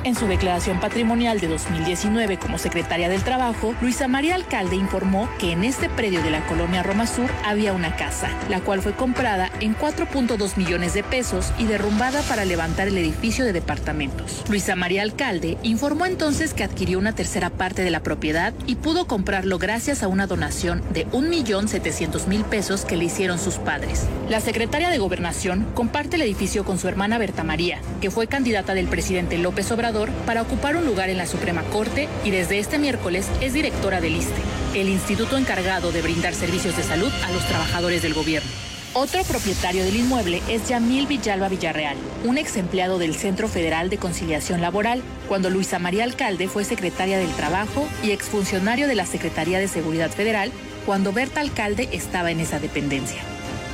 En 0.08 0.14
su 0.14 0.26
declaración 0.26 0.80
patrimonial 0.80 1.38
de 1.38 1.48
2019 1.48 2.38
como 2.38 2.56
secretaria 2.56 3.10
del 3.10 3.22
Trabajo, 3.22 3.74
Luisa 3.82 4.08
María 4.08 4.36
Alcalde 4.36 4.74
informó 4.74 5.28
que 5.38 5.52
en 5.52 5.64
este 5.64 5.90
predio 5.90 6.22
de 6.22 6.30
la 6.30 6.46
colonia 6.46 6.82
Roma 6.82 7.06
Sur 7.06 7.30
había 7.44 7.74
una 7.74 7.94
casa, 7.94 8.30
la 8.48 8.60
cual 8.60 8.80
fue 8.80 8.94
comprada 8.94 9.50
en 9.60 9.76
4.2 9.76 10.56
millones 10.56 10.94
de 10.94 11.02
pesos 11.02 11.52
y 11.58 11.66
derrumbada 11.66 12.22
para 12.22 12.46
levantar 12.46 12.88
el 12.88 12.96
edificio 12.96 13.44
de 13.44 13.52
departamentos. 13.52 14.44
Luisa 14.48 14.76
María 14.76 15.02
Alcalde 15.02 15.58
informó 15.62 16.06
entonces 16.06 16.54
que 16.54 16.64
adquirió 16.64 16.98
una 16.98 17.14
tercera 17.14 17.50
parte 17.50 17.82
de 17.82 17.90
la 17.90 18.00
propiedad 18.00 18.54
y 18.66 18.76
pudo 18.76 19.06
comprarlo 19.06 19.58
gracias 19.58 20.02
a 20.02 20.08
una 20.08 20.26
donación 20.26 20.82
de 20.90 21.06
1.700.000 21.08 22.44
pesos 22.44 22.86
que 22.86 22.96
le 22.96 23.04
hicieron 23.04 23.38
sus 23.38 23.56
padres. 23.56 24.06
La 24.30 24.40
secretaria 24.40 24.88
de 24.88 24.96
Gobernación 24.96 25.66
comparte 25.74 26.16
el 26.16 26.22
edificio 26.22 26.64
con 26.64 26.78
su 26.78 26.88
hermana 26.88 27.18
Berta 27.18 27.44
María, 27.44 27.82
que 28.00 28.10
fue 28.10 28.26
candidata 28.26 28.72
del 28.72 28.88
presidente 28.88 29.36
López 29.36 29.70
Obrador 29.70 29.97
para 30.26 30.42
ocupar 30.42 30.76
un 30.76 30.86
lugar 30.86 31.10
en 31.10 31.18
la 31.18 31.26
Suprema 31.26 31.62
Corte 31.64 32.08
y 32.24 32.30
desde 32.30 32.60
este 32.60 32.78
miércoles 32.78 33.26
es 33.40 33.52
directora 33.52 34.00
del 34.00 34.14
ISTE, 34.14 34.40
el 34.74 34.88
instituto 34.88 35.36
encargado 35.36 35.90
de 35.90 36.02
brindar 36.02 36.34
servicios 36.34 36.76
de 36.76 36.84
salud 36.84 37.10
a 37.26 37.32
los 37.32 37.44
trabajadores 37.46 38.02
del 38.02 38.14
gobierno. 38.14 38.48
Otro 38.94 39.24
propietario 39.24 39.84
del 39.84 39.96
inmueble 39.96 40.40
es 40.48 40.68
Yamil 40.68 41.06
Villalba 41.06 41.48
Villarreal, 41.48 41.96
un 42.24 42.38
ex 42.38 42.56
empleado 42.56 42.98
del 42.98 43.14
Centro 43.16 43.48
Federal 43.48 43.90
de 43.90 43.98
Conciliación 43.98 44.60
Laboral, 44.60 45.02
cuando 45.26 45.50
Luisa 45.50 45.78
María 45.78 46.04
Alcalde 46.04 46.48
fue 46.48 46.64
secretaria 46.64 47.18
del 47.18 47.32
Trabajo 47.32 47.88
y 48.04 48.12
exfuncionario 48.12 48.86
de 48.86 48.94
la 48.94 49.04
Secretaría 49.04 49.58
de 49.58 49.68
Seguridad 49.68 50.10
Federal, 50.10 50.52
cuando 50.86 51.12
Berta 51.12 51.40
Alcalde 51.40 51.88
estaba 51.92 52.30
en 52.30 52.40
esa 52.40 52.60
dependencia. 52.60 53.20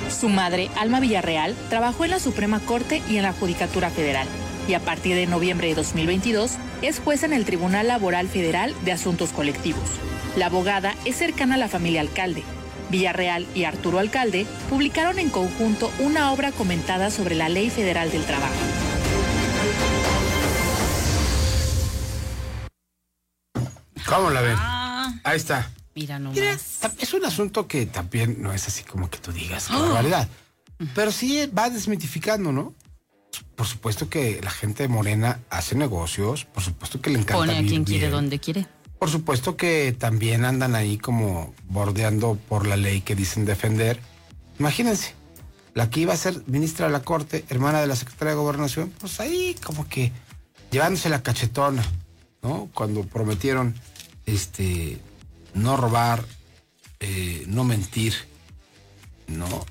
Su 0.09 0.31
madre, 0.31 0.71
Alma 0.77 1.01
Villarreal, 1.01 1.55
trabajó 1.69 2.05
en 2.05 2.13
la 2.13 2.19
Suprema 2.19 2.61
Corte 2.61 3.03
y 3.11 3.19
en 3.19 3.25
la 3.25 3.33
Judicatura 3.33 3.91
Federal 3.91 4.27
y 4.69 4.75
a 4.75 4.81
partir 4.81 5.15
de 5.17 5.27
noviembre 5.27 5.69
de 5.69 5.75
2022 5.75 6.53
es 6.83 6.99
jueza 7.01 7.27
en 7.27 7.33
el 7.33 7.45
Tribunal 7.45 7.89
Laboral 7.89 8.29
Federal 8.29 8.75
de 8.85 8.93
Asuntos 8.93 9.31
Colectivos. 9.31 9.83
La 10.37 10.47
abogada 10.47 10.95
es 11.05 11.17
cercana 11.17 11.55
a 11.55 11.59
la 11.59 11.69
familia 11.69 12.01
alcalde. 12.01 12.43
Villarreal 12.91 13.47
y 13.55 13.65
Arturo 13.65 13.99
Alcalde 13.99 14.47
publicaron 14.69 15.19
en 15.19 15.31
conjunto 15.31 15.91
una 16.01 16.33
obra 16.33 16.53
comentada 16.53 17.11
sobre 17.11 17.35
la 17.35 17.49
Ley 17.49 17.71
Federal 17.71 18.11
del 18.11 18.25
Trabajo. 18.25 18.55
¿Cómo 24.07 24.31
la 24.31 24.41
ven? 24.43 24.57
Ah, 24.59 25.15
Ahí 25.25 25.37
está. 25.37 25.71
mira 25.95 26.19
nomás. 26.19 26.37
Mira, 26.37 26.57
es 26.99 27.15
un 27.15 27.25
asunto 27.25 27.67
que 27.67 27.87
también 27.87 28.41
no 28.43 28.53
es 28.53 28.67
así 28.69 28.85
como 28.85 29.09
que 29.09 29.19
tú 29.19 29.33
digas, 29.33 29.69
qué 29.69 29.75
barbaridad. 29.77 30.29
Pero 30.95 31.11
sí 31.13 31.47
va 31.57 31.71
desmitificando, 31.71 32.53
¿no? 32.53 32.75
Por 33.57 33.67
supuesto 33.67 34.09
que 34.09 34.41
la 34.43 34.51
gente 34.51 34.83
de 34.85 34.89
Morena 34.89 35.41
hace 35.51 35.75
negocios, 35.75 36.45
por 36.45 36.63
supuesto 36.63 37.01
que 37.01 37.11
le 37.11 37.19
encanta 37.19 37.35
Pone 37.35 37.53
a 37.53 37.57
vivir 37.57 37.71
quien 37.71 37.85
quiere 37.85 38.01
bien. 38.07 38.13
donde 38.13 38.39
quiere. 38.39 38.67
Por 38.99 39.11
supuesto 39.11 39.57
que 39.57 39.93
también 39.93 40.45
andan 40.45 40.75
ahí 40.75 40.99
como 40.99 41.55
bordeando 41.69 42.39
por 42.49 42.67
la 42.67 42.77
ley 42.77 43.01
que 43.01 43.15
dicen 43.15 43.45
defender. 43.45 44.01
Imagínense, 44.59 45.15
la 45.75 45.91
que 45.91 46.01
iba 46.01 46.15
a 46.15 46.17
ser 46.17 46.43
ministra 46.47 46.87
de 46.87 46.93
la 46.93 47.03
Corte, 47.03 47.45
hermana 47.49 47.81
de 47.81 47.87
la 47.87 47.97
Secretaria 47.97 48.31
de 48.35 48.41
Gobernación, 48.41 48.93
pues 48.99 49.21
ahí 49.21 49.57
como 49.63 49.89
que 49.89 50.13
llevándose 50.71 51.09
la 51.09 51.23
cachetona, 51.23 51.85
¿no? 52.43 52.71
Cuando 52.73 53.03
prometieron 53.03 53.75
este 54.27 54.99
no 55.53 55.77
robar, 55.77 56.25
eh, 57.01 57.45
no 57.47 57.65
mentir, 57.65 58.15
¿no? 59.27 59.67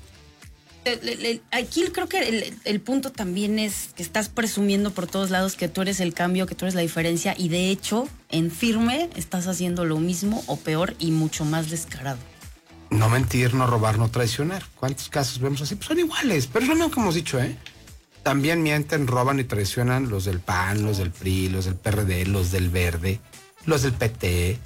Aquí 1.50 1.84
creo 1.92 2.08
que 2.08 2.28
el, 2.28 2.54
el 2.64 2.80
punto 2.80 3.10
también 3.10 3.58
es 3.58 3.90
que 3.94 4.02
estás 4.02 4.28
presumiendo 4.28 4.90
por 4.90 5.06
todos 5.06 5.30
lados 5.30 5.56
que 5.56 5.68
tú 5.68 5.82
eres 5.82 6.00
el 6.00 6.12
cambio, 6.12 6.46
que 6.46 6.54
tú 6.54 6.66
eres 6.66 6.74
la 6.74 6.82
diferencia 6.82 7.34
y 7.36 7.48
de 7.48 7.70
hecho 7.70 8.08
en 8.30 8.50
firme 8.50 9.08
estás 9.16 9.46
haciendo 9.46 9.84
lo 9.84 9.98
mismo 9.98 10.42
o 10.46 10.56
peor 10.56 10.94
y 10.98 11.10
mucho 11.10 11.44
más 11.44 11.70
descarado. 11.70 12.18
No 12.90 13.08
mentir, 13.08 13.54
no 13.54 13.66
robar, 13.66 13.98
no 13.98 14.08
traicionar. 14.10 14.64
¿Cuántos 14.78 15.08
casos 15.08 15.40
vemos 15.40 15.62
así? 15.62 15.74
Pues 15.74 15.88
son 15.88 15.98
iguales, 15.98 16.46
pero 16.46 16.64
es 16.64 16.68
lo 16.68 16.74
mismo 16.74 16.90
que 16.90 17.00
hemos 17.00 17.14
dicho, 17.14 17.40
¿eh? 17.40 17.56
También 18.22 18.62
mienten, 18.62 19.06
roban 19.06 19.40
y 19.40 19.44
traicionan 19.44 20.08
los 20.08 20.24
del 20.24 20.40
PAN, 20.40 20.84
los 20.84 20.98
del 20.98 21.10
PRI, 21.10 21.48
los 21.48 21.64
del 21.64 21.76
PRD, 21.76 22.26
los 22.26 22.50
del 22.52 22.70
Verde, 22.70 23.20
los 23.66 23.82
del 23.82 23.92
PT, 23.92 24.58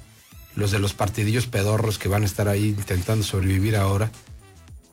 los 0.55 0.71
de 0.71 0.79
los 0.79 0.93
partidillos 0.93 1.47
pedorros 1.47 1.97
que 1.97 2.07
van 2.07 2.23
a 2.23 2.25
estar 2.25 2.47
ahí 2.47 2.69
intentando 2.69 3.23
sobrevivir 3.23 3.75
ahora. 3.75 4.11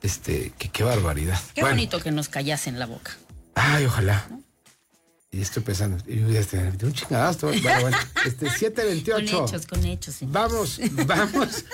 Este, 0.07 0.53
que 0.57 0.69
qué 0.69 0.85
barbaridad. 0.85 1.40
Qué 1.53 1.62
Bueno, 1.62 1.75
bonito 1.75 2.01
que 2.01 2.12
nos 2.12 2.29
callasen 2.29 2.79
la 2.79 2.87
boca. 2.87 3.16
Ay, 3.57 3.87
ojalá. 3.87 4.25
Y 5.33 5.42
estoy 5.42 5.64
pensando, 5.64 5.97
estoy- 5.97 6.85
un 6.85 6.92
chingadazo. 6.92 7.49
Bueno, 7.49 7.81
bueno, 7.81 7.99
este, 8.25 8.47
Con 8.47 8.57
728. 8.57 9.45
hechos, 9.47 9.66
con 9.66 9.85
hechos. 9.85 10.14
sí. 10.14 10.27
Vamos, 10.29 10.79
vamos, 11.07 11.64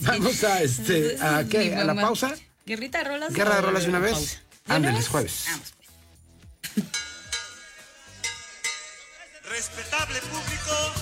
vamos 0.00 0.42
a 0.44 0.62
este, 0.62 1.18
¿a 1.20 1.44
qué? 1.44 1.74
¿A 1.76 1.84
la 1.84 1.94
pausa? 1.94 2.34
¿Guerrita 2.64 2.98
de 2.98 3.04
rolas? 3.04 3.34
Guerra 3.34 3.56
de 3.56 3.60
rolas 3.60 3.82
de 3.82 3.88
una 3.90 3.98
vez. 3.98 4.12
pausa? 4.14 4.36
¿De 4.68 4.74
Ándale, 4.74 4.94
una 4.94 4.98
es 4.98 5.04
vez? 5.04 5.08
jueves. 5.10 5.44
Vamos, 5.50 5.74
pues. 6.74 6.86
Respetable 9.50 10.18
público, 10.20 10.92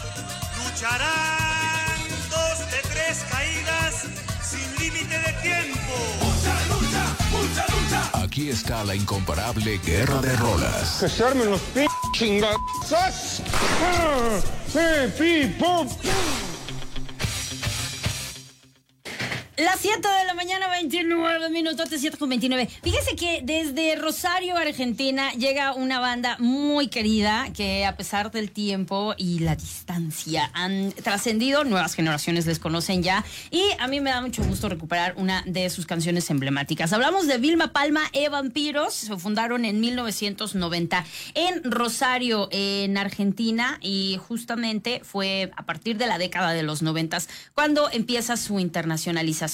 lucharán 0.64 1.79
Aquí 8.30 8.48
está 8.48 8.84
la 8.84 8.94
incomparable 8.94 9.80
Guerra 9.84 10.20
de 10.22 10.36
Rolas. 10.36 10.98
Que 11.00 11.08
se 11.08 11.24
armen 11.24 11.50
los 11.50 11.60
p 11.60 11.84
chingados. 12.12 12.60
¡Ah! 12.92 14.38
¡Eh, 14.72 15.12
pi! 15.18 15.52
Las 19.56 19.80
7 19.80 20.00
de 20.00 20.24
la 20.24 20.34
mañana, 20.34 20.68
29 20.68 21.50
minutos, 21.50 21.88
7 21.94 22.16
con 22.16 22.28
29. 22.30 22.68
Fíjese 22.82 23.16
que 23.16 23.40
desde 23.42 23.96
Rosario, 23.96 24.56
Argentina, 24.56 25.32
llega 25.32 25.74
una 25.74 26.00
banda 26.00 26.36
muy 26.38 26.88
querida 26.88 27.48
que 27.52 27.84
a 27.84 27.96
pesar 27.96 28.30
del 28.30 28.52
tiempo 28.52 29.14
y 29.18 29.40
la 29.40 29.56
distancia 29.56 30.50
han 30.54 30.92
trascendido, 30.92 31.64
nuevas 31.64 31.94
generaciones 31.94 32.46
les 32.46 32.58
conocen 32.58 33.02
ya 33.02 33.24
y 33.50 33.62
a 33.78 33.86
mí 33.88 34.00
me 34.00 34.10
da 34.10 34.20
mucho 34.22 34.42
gusto 34.44 34.68
recuperar 34.68 35.14
una 35.16 35.42
de 35.46 35.68
sus 35.68 35.84
canciones 35.84 36.30
emblemáticas. 36.30 36.92
Hablamos 36.92 37.26
de 37.26 37.36
Vilma 37.38 37.72
Palma 37.72 38.02
e 38.12 38.28
Vampiros, 38.28 38.94
se 38.94 39.16
fundaron 39.18 39.64
en 39.64 39.80
1990 39.80 41.04
en 41.34 41.70
Rosario, 41.70 42.48
en 42.52 42.96
Argentina 42.96 43.78
y 43.82 44.18
justamente 44.26 45.02
fue 45.04 45.50
a 45.56 45.66
partir 45.66 45.98
de 45.98 46.06
la 46.06 46.18
década 46.18 46.52
de 46.52 46.62
los 46.62 46.82
90 46.82 47.10
cuando 47.54 47.90
empieza 47.90 48.36
su 48.36 48.58
internacionalización. 48.58 49.49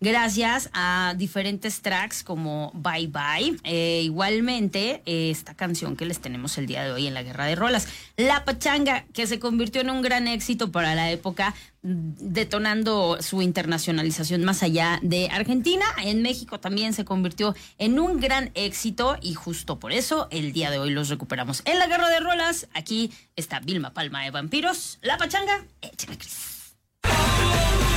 Gracias 0.00 0.70
a 0.72 1.14
diferentes 1.16 1.80
tracks 1.80 2.22
como 2.22 2.70
Bye 2.74 3.08
Bye. 3.08 3.58
Eh, 3.64 4.02
igualmente, 4.04 5.02
eh, 5.06 5.30
esta 5.30 5.54
canción 5.54 5.96
que 5.96 6.06
les 6.06 6.20
tenemos 6.20 6.56
el 6.58 6.66
día 6.66 6.84
de 6.84 6.92
hoy 6.92 7.06
en 7.06 7.14
la 7.14 7.22
Guerra 7.22 7.46
de 7.46 7.54
Rolas, 7.54 7.88
La 8.16 8.44
Pachanga, 8.44 9.04
que 9.12 9.26
se 9.26 9.38
convirtió 9.38 9.80
en 9.80 9.90
un 9.90 10.02
gran 10.02 10.28
éxito 10.28 10.70
para 10.70 10.94
la 10.94 11.10
época 11.10 11.54
detonando 11.82 13.18
su 13.20 13.42
internacionalización 13.42 14.44
más 14.44 14.62
allá 14.62 15.00
de 15.02 15.28
Argentina. 15.30 15.84
En 16.04 16.22
México 16.22 16.60
también 16.60 16.92
se 16.92 17.04
convirtió 17.04 17.54
en 17.78 17.98
un 17.98 18.20
gran 18.20 18.50
éxito 18.54 19.16
y 19.20 19.34
justo 19.34 19.78
por 19.78 19.92
eso 19.92 20.28
el 20.30 20.52
día 20.52 20.70
de 20.70 20.78
hoy 20.78 20.90
los 20.90 21.08
recuperamos. 21.08 21.62
En 21.64 21.78
la 21.78 21.88
guerra 21.88 22.08
de 22.08 22.20
rolas, 22.20 22.68
aquí 22.74 23.10
está 23.36 23.60
Vilma 23.60 23.92
Palma 23.92 24.22
de 24.22 24.30
Vampiros, 24.30 24.98
La 25.02 25.18
Pachanga, 25.18 25.66
échale 25.80 26.18
Cris. 26.18 26.76
Bueno, 27.02 27.92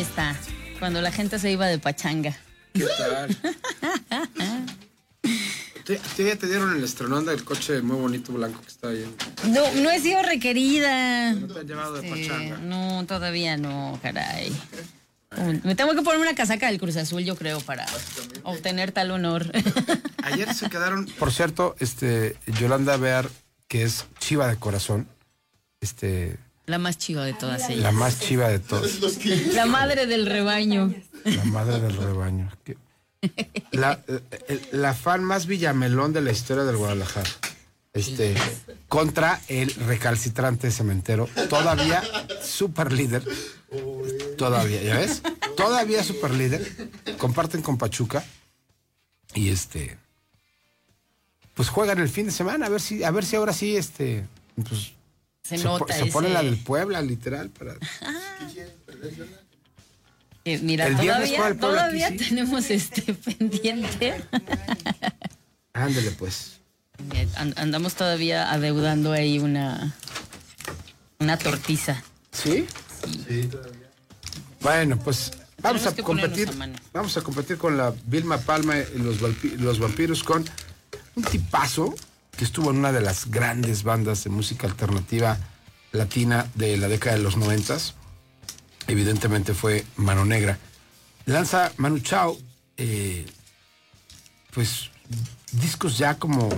ahí 0.00 0.06
está. 0.06 0.34
Cuando 0.78 1.02
la 1.02 1.12
gente 1.12 1.38
se 1.38 1.50
iba 1.50 1.66
de 1.66 1.78
pachanga. 1.78 2.34
¿Qué 2.72 2.86
tal? 2.96 3.36
¿Te, 5.84 5.96
te, 6.16 6.36
te 6.36 6.46
dieron 6.46 6.74
el 6.74 6.84
estrenón 6.84 7.26
del 7.26 7.44
coche 7.44 7.82
muy 7.82 7.96
bonito 7.96 8.32
blanco 8.32 8.60
que 8.62 8.68
está 8.68 8.88
ahí. 8.88 9.04
No, 9.48 9.60
no 9.74 9.90
he 9.90 10.00
sido 10.00 10.22
requerida. 10.22 11.32
No 11.32 11.48
te 11.48 11.60
han 11.60 11.66
llevado 11.66 11.94
de 11.94 12.08
pachanga. 12.08 12.58
no, 12.58 13.04
todavía 13.06 13.56
no, 13.56 13.98
caray. 14.02 14.52
Me 15.64 15.74
tengo 15.74 15.94
que 15.94 16.02
poner 16.02 16.20
una 16.20 16.34
casaca 16.34 16.68
del 16.68 16.80
Cruz 16.80 16.96
Azul, 16.96 17.22
yo 17.22 17.36
creo, 17.36 17.60
para 17.60 17.86
obtener 18.42 18.92
tal 18.92 19.10
honor. 19.10 19.52
Ayer 20.24 20.52
se 20.54 20.68
quedaron. 20.70 21.06
Por 21.18 21.30
cierto, 21.30 21.76
este, 21.78 22.36
Yolanda 22.58 22.96
Bear, 22.96 23.28
que 23.68 23.82
es 23.82 24.06
chiva 24.18 24.48
de 24.48 24.56
corazón, 24.56 25.08
este, 25.80 26.38
La 26.70 26.78
más 26.78 26.96
chiva 26.98 27.24
de 27.24 27.34
todas 27.34 27.68
ellas. 27.68 27.82
la 27.82 27.92
más 27.92 28.20
chiva 28.20 28.48
de 28.48 28.58
todos, 28.60 29.00
La 29.52 29.66
madre 29.66 30.06
del 30.06 30.26
rebaño. 30.26 30.94
la 31.24 31.44
madre 31.44 31.80
del 31.80 31.96
rebaño. 31.96 32.50
La, 33.72 34.00
eh, 34.08 34.60
la 34.72 34.94
fan 34.94 35.22
más 35.22 35.46
villamelón 35.46 36.12
de 36.12 36.22
la 36.22 36.30
historia 36.32 36.64
del 36.64 36.76
Guadalajara. 36.76 37.28
Este, 37.92 38.34
contra 38.88 39.40
el 39.48 39.74
recalcitrante 39.74 40.70
cementero, 40.70 41.28
todavía 41.48 42.02
super 42.42 42.92
líder. 42.92 43.24
Todavía, 44.38 44.82
¿ya 44.82 44.96
ves? 44.96 45.22
Todavía 45.56 46.02
super 46.04 46.30
líder. 46.30 46.90
Comparten 47.18 47.62
con 47.62 47.76
Pachuca. 47.78 48.24
Y 49.34 49.50
este. 49.50 49.98
Pues 51.54 51.68
juegan 51.68 51.98
el 51.98 52.08
fin 52.08 52.26
de 52.26 52.32
semana, 52.32 52.66
a 52.66 52.68
ver 52.68 52.80
si, 52.80 53.04
a 53.04 53.10
ver 53.10 53.24
si 53.24 53.36
ahora 53.36 53.52
sí, 53.52 53.76
este. 53.76 54.24
Pues, 54.68 54.92
Se, 55.50 55.58
se, 55.58 55.64
nota 55.64 55.84
po- 55.86 55.92
se 55.92 56.02
ese- 56.02 56.10
pone 56.12 56.28
la 56.30 56.42
del 56.42 56.56
Puebla, 56.58 57.02
literal, 57.02 57.50
para. 57.50 57.74
Eh, 60.44 60.58
mira, 60.62 60.86
El 60.86 60.96
todavía, 60.96 61.46
aquí, 61.46 61.58
todavía 61.58 62.08
sí. 62.08 62.16
tenemos 62.16 62.70
este 62.70 63.12
pendiente. 63.38 64.24
Ándele, 65.74 66.10
pues. 66.12 66.60
Eh, 67.14 67.28
an- 67.36 67.52
Andamos 67.58 67.94
todavía 67.94 68.50
adeudando 68.50 69.12
ahí 69.12 69.38
una, 69.38 69.94
una 71.18 71.36
tortiza. 71.36 72.02
¿Sí? 72.32 72.66
Bueno, 74.62 74.98
pues 74.98 75.32
vamos 75.60 75.82
Tenemos 75.82 75.86
a 75.86 76.02
competir. 76.02 76.48
a. 76.48 76.80
Vamos 76.94 77.16
a 77.18 77.20
competir 77.22 77.58
con 77.58 77.76
la 77.76 77.92
Vilma 78.06 78.38
Palma 78.38 78.78
y 78.78 78.98
los 79.58 79.78
vampiros 79.78 80.24
con 80.24 80.44
un 81.16 81.22
tipazo 81.24 81.94
que 82.40 82.46
estuvo 82.46 82.70
en 82.70 82.78
una 82.78 82.90
de 82.90 83.02
las 83.02 83.30
grandes 83.30 83.82
bandas 83.82 84.24
de 84.24 84.30
música 84.30 84.66
alternativa 84.66 85.36
latina 85.92 86.46
de 86.54 86.78
la 86.78 86.88
década 86.88 87.16
de 87.16 87.22
los 87.22 87.36
noventas. 87.36 87.96
Evidentemente 88.86 89.52
fue 89.52 89.84
Mano 89.96 90.24
Negra. 90.24 90.58
Lanza 91.26 91.70
Manu 91.76 91.98
Chao, 91.98 92.38
eh, 92.78 93.26
pues 94.54 94.88
discos 95.52 95.98
ya 95.98 96.14
como 96.14 96.48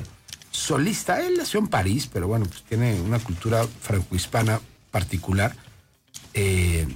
solista. 0.52 1.20
Él 1.20 1.34
nació 1.36 1.58
en 1.58 1.66
París, 1.66 2.08
pero 2.12 2.28
bueno, 2.28 2.46
pues 2.46 2.62
tiene 2.62 3.00
una 3.00 3.18
cultura 3.18 3.66
francohispana 3.66 4.60
particular. 4.92 5.56
Eh, 6.32 6.86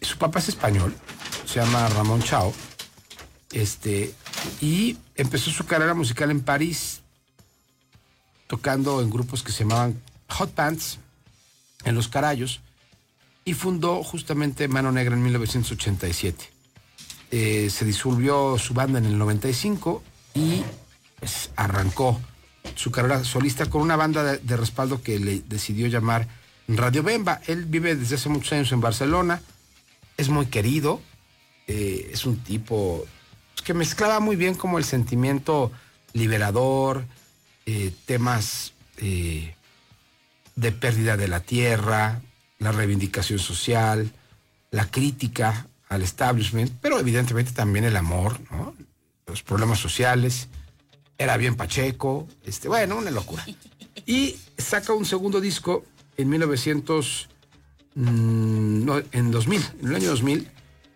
su 0.00 0.18
papá 0.18 0.38
es 0.38 0.50
español, 0.50 0.94
se 1.46 1.58
llama 1.58 1.88
Ramón 1.88 2.22
Chao. 2.22 2.54
Este, 3.50 4.14
y 4.60 4.98
empezó 5.16 5.50
su 5.50 5.66
carrera 5.66 5.94
musical 5.94 6.30
en 6.30 6.42
París, 6.42 7.00
tocando 8.46 9.00
en 9.00 9.10
grupos 9.10 9.42
que 9.42 9.52
se 9.52 9.64
llamaban 9.64 10.00
Hot 10.28 10.50
Pants, 10.52 10.98
en 11.84 11.94
Los 11.94 12.08
Carayos, 12.08 12.60
y 13.44 13.54
fundó 13.54 14.02
justamente 14.02 14.68
Mano 14.68 14.90
Negra 14.92 15.14
en 15.14 15.22
1987. 15.22 16.50
Eh, 17.30 17.68
se 17.70 17.84
disolvió 17.84 18.58
su 18.58 18.74
banda 18.74 18.98
en 18.98 19.06
el 19.06 19.18
95 19.18 20.02
y 20.34 20.62
pues, 21.18 21.50
arrancó 21.56 22.20
su 22.74 22.90
carrera 22.90 23.24
solista 23.24 23.66
con 23.66 23.82
una 23.82 23.96
banda 23.96 24.36
de, 24.36 24.56
respaldo 24.56 25.02
que 25.02 25.18
le 25.18 25.40
decidió 25.40 25.86
llamar 25.86 26.28
Radio 26.68 27.02
Bemba. 27.02 27.40
Él 27.46 27.66
vive 27.66 27.96
desde 27.96 28.16
hace 28.16 28.28
muchos 28.28 28.52
años 28.52 28.72
en 28.72 28.80
Barcelona, 28.80 29.42
es 30.16 30.28
muy 30.28 30.46
querido, 30.46 31.00
eh, 31.66 32.10
es 32.12 32.24
un 32.24 32.38
tipo 32.38 33.04
pues, 33.54 33.62
que 33.62 33.74
mezclaba 33.74 34.20
muy 34.20 34.36
bien 34.36 34.54
como 34.54 34.78
el 34.78 34.84
sentimiento 34.84 35.72
liberador, 36.12 37.04
eh, 37.66 37.92
temas 38.06 38.72
eh, 38.98 39.54
de 40.56 40.72
pérdida 40.72 41.16
de 41.16 41.28
la 41.28 41.40
tierra, 41.40 42.20
la 42.58 42.72
reivindicación 42.72 43.38
social, 43.38 44.12
la 44.70 44.90
crítica 44.90 45.66
al 45.88 46.02
establishment, 46.02 46.72
pero 46.80 46.98
evidentemente 46.98 47.52
también 47.52 47.84
el 47.84 47.96
amor, 47.96 48.38
los 49.26 49.42
problemas 49.42 49.78
sociales. 49.78 50.48
Era 51.16 51.36
bien 51.36 51.54
Pacheco, 51.54 52.28
este, 52.44 52.68
bueno, 52.68 52.96
una 52.96 53.10
locura. 53.10 53.46
Y 54.06 54.36
saca 54.58 54.92
un 54.92 55.04
segundo 55.04 55.40
disco 55.40 55.84
en 56.16 56.28
1900, 56.28 57.28
mm, 57.94 58.84
no, 58.84 59.02
en 59.12 59.30
2000, 59.30 59.62
en 59.80 59.88
el 59.88 59.94
año 59.94 60.10
2000, 60.10 60.50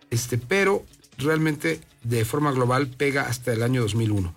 este, 0.09 0.37
pero 0.37 0.85
realmente 1.17 1.81
de 2.03 2.25
forma 2.25 2.51
global 2.51 2.87
pega 2.87 3.23
hasta 3.23 3.53
el 3.53 3.63
año 3.63 3.81
2001. 3.81 4.33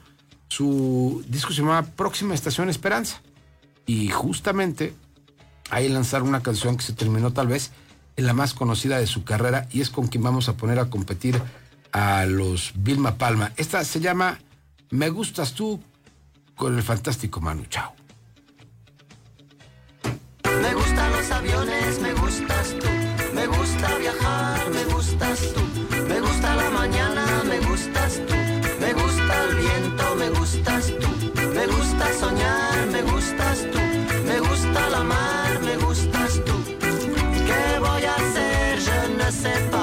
Su 0.53 1.25
disco 1.29 1.51
se 1.55 1.63
llamaba 1.63 1.81
Próxima 1.81 2.35
Estación 2.35 2.69
Esperanza 2.69 3.23
y 3.87 4.11
justamente 4.11 4.93
ahí 5.71 5.89
lanzaron 5.89 6.29
una 6.29 6.43
canción 6.43 6.77
que 6.77 6.83
se 6.83 6.93
terminó 6.93 7.33
tal 7.33 7.47
vez 7.47 7.71
en 8.17 8.27
la 8.27 8.35
más 8.35 8.53
conocida 8.53 8.99
de 8.99 9.07
su 9.07 9.25
carrera 9.25 9.67
y 9.71 9.81
es 9.81 9.89
con 9.89 10.09
quien 10.09 10.23
vamos 10.23 10.51
a 10.51 10.59
poner 10.59 10.79
a 10.79 10.91
competir 10.91 11.41
a 11.91 12.27
los 12.27 12.73
Vilma 12.75 13.17
Palma. 13.17 13.53
Esta 13.57 13.83
se 13.83 14.01
llama 14.01 14.41
Me 14.91 15.09
gustas 15.09 15.55
tú 15.55 15.81
con 16.55 16.77
el 16.77 16.83
fantástico 16.83 17.41
Manu 17.41 17.65
Chao. 17.71 17.95
Me 20.61 20.75
gustan 20.75 21.13
los 21.13 21.31
aviones, 21.31 21.99
me 21.99 22.13
gustas 22.13 22.77
tú. 22.79 22.89
Me 23.35 23.47
gusta 23.47 23.97
viajar, 23.97 24.71
me 24.71 24.85
gustas 24.93 25.55
tú. 25.55 25.97
Me 26.09 26.21
gusta 26.21 26.57
la 26.57 26.71
mañana, 26.73 27.43
me 27.49 27.59
gustas 27.61 28.21
tú. 28.29 28.42
Me 31.55 31.67
gusta 31.67 32.13
soñar, 32.19 32.87
me 32.91 33.03
gustas 33.03 33.67
tú. 33.71 33.79
Me 34.27 34.41
gusta 34.41 34.89
la 34.91 35.03
mar, 35.03 35.61
me 35.63 35.77
gustas 35.77 36.41
tú. 36.47 36.55
¿Qué 37.47 37.79
voy 37.79 38.05
a 38.05 38.15
hacer? 38.15 38.79
Je. 38.81 39.82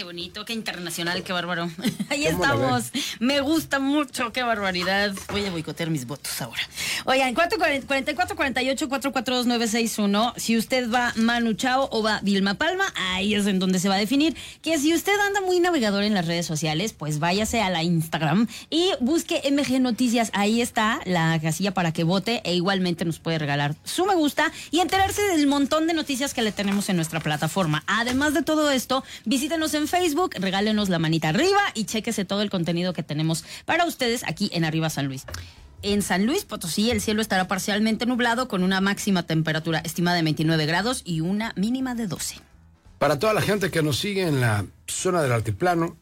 Qué 0.00 0.04
bonito, 0.04 0.46
qué 0.46 0.54
internacional, 0.54 1.22
qué 1.22 1.34
bárbaro. 1.34 1.64
Ahí 2.08 2.24
¿Cómo 2.24 2.42
la 2.42 2.54
estamos. 2.54 2.90
Me 3.18 3.42
gusta 3.42 3.80
mucho, 3.80 4.32
qué 4.32 4.42
barbaridad. 4.42 5.12
Voy 5.30 5.44
a 5.44 5.50
boicotear 5.50 5.90
mis 5.90 6.06
votos 6.06 6.40
ahora. 6.40 6.62
Oigan, 7.04 7.34
44 7.34 8.34
48 8.34 8.88
442 8.88 9.46
961. 9.46 10.32
Si 10.38 10.56
usted 10.56 10.90
va 10.90 11.12
Manu 11.16 11.52
Chao 11.52 11.86
o 11.92 12.02
va 12.02 12.20
Vilma 12.22 12.54
Palma, 12.54 12.84
ahí 12.96 13.34
es 13.34 13.46
en 13.46 13.58
donde 13.58 13.78
se 13.78 13.90
va 13.90 13.96
a 13.96 13.98
definir. 13.98 14.34
Que 14.62 14.78
si 14.78 14.94
usted 14.94 15.12
anda 15.20 15.42
muy 15.42 15.60
navegador 15.60 16.02
en 16.02 16.14
las 16.14 16.26
redes 16.26 16.46
sociales, 16.46 16.94
pues 16.94 17.18
váyase 17.18 17.60
a 17.60 17.68
la 17.68 17.82
Instagram 17.82 18.48
y 18.70 18.92
busque 19.00 19.42
MG 19.52 19.82
Noticias. 19.82 20.30
Ahí 20.32 20.62
está 20.62 21.00
la 21.04 21.38
casilla 21.42 21.74
para 21.74 21.92
que 21.92 22.04
vote 22.04 22.40
e 22.44 22.54
igualmente 22.54 23.04
nos 23.04 23.18
puede 23.18 23.38
regalar 23.38 23.76
su 23.84 24.06
me 24.06 24.14
gusta 24.14 24.50
y 24.70 24.80
enterarse 24.80 25.20
del 25.20 25.46
montón 25.46 25.86
de 25.86 25.92
noticias 25.92 26.32
que 26.32 26.40
le 26.40 26.52
tenemos 26.52 26.88
en 26.88 26.96
nuestra 26.96 27.20
plataforma. 27.20 27.84
Además 27.86 28.32
de 28.32 28.42
todo 28.42 28.70
esto, 28.70 29.04
visítenos 29.26 29.74
en 29.74 29.89
Facebook, 29.90 30.34
regálenos 30.38 30.88
la 30.88 30.98
manita 30.98 31.28
arriba 31.28 31.60
y 31.74 31.84
chéquese 31.84 32.24
todo 32.24 32.42
el 32.42 32.48
contenido 32.48 32.92
que 32.92 33.02
tenemos 33.02 33.44
para 33.66 33.84
ustedes 33.84 34.24
aquí 34.24 34.48
en 34.54 34.64
Arriba 34.64 34.88
San 34.88 35.06
Luis. 35.06 35.26
En 35.82 36.02
San 36.02 36.26
Luis 36.26 36.44
Potosí 36.44 36.90
el 36.90 37.00
cielo 37.00 37.20
estará 37.20 37.48
parcialmente 37.48 38.06
nublado 38.06 38.48
con 38.48 38.62
una 38.62 38.80
máxima 38.80 39.24
temperatura 39.24 39.80
estimada 39.80 40.16
de 40.16 40.22
29 40.22 40.64
grados 40.66 41.02
y 41.04 41.20
una 41.20 41.52
mínima 41.56 41.94
de 41.94 42.06
12. 42.06 42.36
Para 42.98 43.18
toda 43.18 43.34
la 43.34 43.40
gente 43.42 43.70
que 43.70 43.82
nos 43.82 43.98
sigue 43.98 44.22
en 44.22 44.40
la 44.40 44.64
zona 44.86 45.22
del 45.22 45.32
altiplano, 45.32 45.96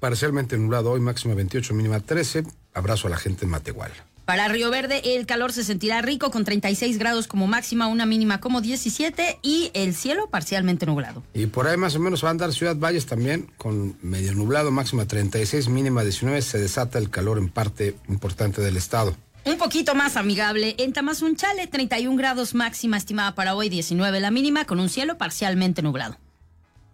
parcialmente 0.00 0.56
nublado 0.56 0.92
hoy, 0.92 1.00
máxima 1.00 1.34
28, 1.34 1.74
mínima 1.74 2.00
13. 2.00 2.44
Abrazo 2.74 3.08
a 3.08 3.10
la 3.10 3.16
gente 3.16 3.44
en 3.44 3.50
Matehuala. 3.50 4.13
Para 4.24 4.48
Río 4.48 4.70
Verde 4.70 5.16
el 5.16 5.26
calor 5.26 5.52
se 5.52 5.64
sentirá 5.64 6.00
rico 6.00 6.30
con 6.30 6.44
36 6.44 6.98
grados 6.98 7.26
como 7.26 7.46
máxima, 7.46 7.88
una 7.88 8.06
mínima 8.06 8.40
como 8.40 8.62
17 8.62 9.38
y 9.42 9.70
el 9.74 9.94
cielo 9.94 10.30
parcialmente 10.30 10.86
nublado. 10.86 11.22
Y 11.34 11.46
por 11.46 11.66
ahí 11.66 11.76
más 11.76 11.94
o 11.94 12.00
menos 12.00 12.24
va 12.24 12.28
a 12.28 12.30
andar 12.30 12.52
Ciudad 12.54 12.76
Valles 12.76 13.04
también 13.04 13.50
con 13.58 13.98
medio 14.00 14.32
nublado, 14.32 14.70
máxima 14.70 15.04
36, 15.04 15.68
mínima 15.68 16.02
19. 16.02 16.40
Se 16.40 16.58
desata 16.58 16.98
el 16.98 17.10
calor 17.10 17.36
en 17.36 17.50
parte 17.50 17.96
importante 18.08 18.62
del 18.62 18.78
estado. 18.78 19.14
Un 19.44 19.58
poquito 19.58 19.94
más 19.94 20.16
amigable. 20.16 20.74
En 20.78 20.94
Tamazunchale, 20.94 21.66
31 21.66 22.16
grados 22.16 22.54
máxima 22.54 22.96
estimada 22.96 23.34
para 23.34 23.54
hoy, 23.54 23.68
19 23.68 24.20
la 24.20 24.30
mínima, 24.30 24.64
con 24.64 24.80
un 24.80 24.88
cielo 24.88 25.18
parcialmente 25.18 25.82
nublado. 25.82 26.16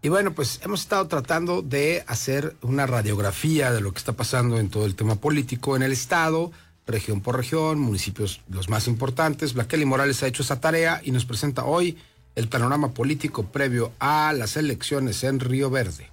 Y 0.03 0.09
bueno, 0.09 0.33
pues 0.33 0.61
hemos 0.65 0.81
estado 0.81 1.07
tratando 1.07 1.63
de 1.63 2.03
hacer 2.09 2.57
una 2.63 2.87
radiografía 2.87 3.71
de 3.71 3.83
lo 3.83 3.93
que 3.93 3.99
está 3.99 4.15
pasando 4.15 4.59
en 4.59 4.69
todo 4.69 4.87
el 4.87 4.97
tema 4.97 5.15
político 5.15 5.77
en 5.77 5.83
el 5.83 5.93
estado 5.93 6.51
región 6.91 7.21
por 7.21 7.37
región, 7.37 7.79
municipios 7.79 8.41
los 8.49 8.69
más 8.69 8.87
importantes. 8.87 9.55
Blaqueli 9.55 9.85
Morales 9.85 10.23
ha 10.23 10.27
hecho 10.27 10.43
esa 10.43 10.61
tarea 10.61 11.01
y 11.05 11.11
nos 11.11 11.25
presenta 11.25 11.65
hoy 11.65 11.97
el 12.35 12.49
panorama 12.49 12.95
político 12.95 13.47
previo 13.47 13.93
a 13.99 14.33
las 14.33 14.57
elecciones 14.57 15.25
en 15.25 15.41
Río 15.41 15.71
Verde. 15.71 16.11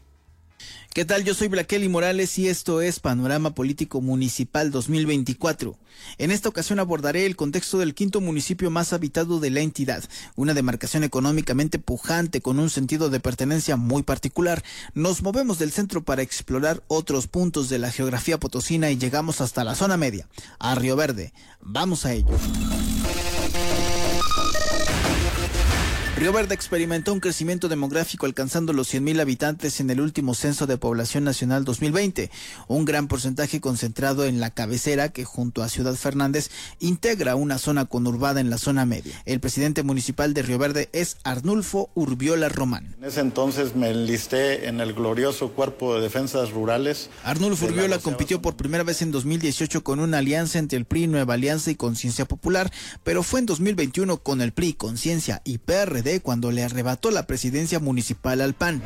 ¿Qué 0.97 1.05
tal? 1.05 1.23
Yo 1.23 1.35
soy 1.35 1.47
Blaqueli 1.47 1.89
Morales 1.89 2.39
y 2.39 2.47
esto 2.47 2.81
es 2.81 2.99
Panorama 2.99 3.53
Político 3.53 4.01
Municipal 4.01 4.71
2024. 4.71 5.77
En 6.17 6.31
esta 6.31 6.49
ocasión 6.49 6.79
abordaré 6.79 7.27
el 7.27 7.35
contexto 7.35 7.77
del 7.77 7.93
quinto 7.93 8.19
municipio 8.19 8.71
más 8.71 8.93
habitado 8.93 9.39
de 9.39 9.51
la 9.51 9.59
entidad, 9.59 10.03
una 10.35 10.55
demarcación 10.55 11.03
económicamente 11.03 11.77
pujante 11.77 12.41
con 12.41 12.57
un 12.57 12.71
sentido 12.71 13.11
de 13.11 13.19
pertenencia 13.19 13.75
muy 13.75 14.01
particular. 14.01 14.63
Nos 14.95 15.21
movemos 15.21 15.59
del 15.59 15.71
centro 15.71 16.03
para 16.03 16.23
explorar 16.23 16.81
otros 16.87 17.27
puntos 17.27 17.69
de 17.69 17.77
la 17.77 17.91
geografía 17.91 18.39
potosina 18.39 18.89
y 18.89 18.97
llegamos 18.97 19.39
hasta 19.39 19.63
la 19.63 19.75
zona 19.75 19.97
media, 19.97 20.27
a 20.57 20.73
Río 20.73 20.95
Verde. 20.95 21.31
Vamos 21.61 22.07
a 22.07 22.13
ello. 22.13 22.35
Río 26.17 26.33
Verde 26.33 26.55
experimentó 26.55 27.13
un 27.13 27.19
crecimiento 27.19 27.69
demográfico 27.69 28.25
alcanzando 28.25 28.73
los 28.73 28.91
100.000 28.91 29.21
habitantes 29.21 29.79
en 29.79 29.91
el 29.91 30.01
último 30.01 30.33
censo 30.33 30.65
de 30.65 30.79
población 30.79 31.23
nacional 31.23 31.63
2020, 31.63 32.31
un 32.67 32.85
gran 32.85 33.07
porcentaje 33.07 33.61
concentrado 33.61 34.25
en 34.25 34.39
la 34.39 34.49
cabecera 34.49 35.09
que 35.09 35.25
junto 35.25 35.61
a 35.61 35.69
Ciudad 35.69 35.93
Fernández 35.93 36.49
integra 36.79 37.35
una 37.35 37.59
zona 37.59 37.85
conurbada 37.85 38.41
en 38.41 38.49
la 38.49 38.57
zona 38.57 38.83
media. 38.83 39.13
El 39.25 39.39
presidente 39.39 39.83
municipal 39.83 40.33
de 40.33 40.41
Río 40.41 40.57
Verde 40.57 40.89
es 40.91 41.17
Arnulfo 41.23 41.91
Urbiola 41.93 42.49
Román. 42.49 42.95
En 42.97 43.03
ese 43.03 43.19
entonces 43.19 43.75
me 43.75 43.91
enlisté 43.91 44.69
en 44.69 44.81
el 44.81 44.95
glorioso 44.95 45.51
Cuerpo 45.51 45.93
de 45.93 46.01
Defensas 46.01 46.49
Rurales. 46.49 47.11
Arnulfo 47.25 47.67
Urbiola 47.67 47.99
compitió 47.99 48.41
por 48.41 48.55
primera 48.55 48.83
vez 48.83 49.03
en 49.03 49.11
2018 49.11 49.83
con 49.83 49.99
una 49.99 50.17
alianza 50.17 50.57
entre 50.57 50.79
el 50.79 50.85
PRI, 50.85 51.05
Nueva 51.05 51.35
Alianza 51.35 51.69
y 51.69 51.75
Conciencia 51.75 52.25
Popular, 52.25 52.71
pero 53.03 53.21
fue 53.21 53.39
en 53.39 53.45
2021 53.45 54.17
con 54.23 54.41
el 54.41 54.51
PRI, 54.51 54.73
Conciencia 54.73 55.43
y 55.45 55.59
PRD 55.59 56.06
cuando 56.21 56.51
le 56.51 56.63
arrebató 56.63 57.11
la 57.11 57.27
presidencia 57.27 57.79
municipal 57.79 58.41
al 58.41 58.53
PAN. 58.53 58.81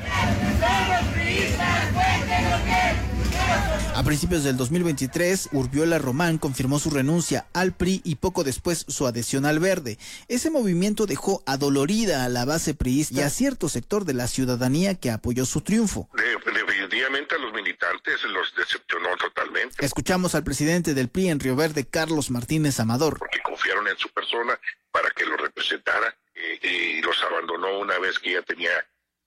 A 3.94 4.04
principios 4.04 4.44
del 4.44 4.58
2023, 4.58 5.50
Urbiola 5.52 6.00
Román 6.00 6.40
confirmó 6.40 6.80
su 6.80 6.90
renuncia 6.90 7.46
al 7.54 7.74
PRI 7.74 8.02
y 8.04 8.16
poco 8.16 8.44
después 8.44 8.86
su 8.88 9.06
adhesión 9.06 9.46
al 9.46 9.60
Verde. 9.60 10.00
Ese 10.28 10.50
movimiento 10.50 11.06
dejó 11.06 11.44
adolorida 11.46 12.26
a 12.26 12.30
la 12.30 12.46
base 12.46 12.74
priista 12.74 13.20
y 13.20 13.22
a 13.22 13.30
cierto 13.30 13.70
sector 13.70 14.06
de 14.06 14.16
la 14.16 14.28
ciudadanía 14.28 14.96
que 14.96 15.12
apoyó 15.12 15.46
su 15.46 15.62
triunfo. 15.62 16.10
Definitivamente 16.16 17.36
a 17.36 17.38
los 17.38 17.54
militantes 17.54 18.24
los 18.24 18.54
decepcionó 18.56 19.10
totalmente. 19.18 19.86
Escuchamos 19.86 20.34
al 20.36 20.44
presidente 20.44 20.94
del 20.94 21.10
PRI 21.10 21.30
en 21.30 21.40
Río 21.40 21.56
Verde, 21.56 21.86
Carlos 21.86 22.32
Martínez 22.32 22.80
Amador. 22.80 23.20
Porque 23.20 23.40
confiaron 23.44 23.88
en 23.88 23.98
su 23.98 24.10
persona 24.10 24.60
para 24.92 25.10
que 25.12 25.26
lo 25.26 25.38
representara 25.38 26.16
y 26.62 27.02
los 27.02 27.22
abandonó 27.24 27.80
una 27.80 27.98
vez 28.00 28.20
que 28.20 28.34
ya 28.34 28.42
tenía 28.42 28.72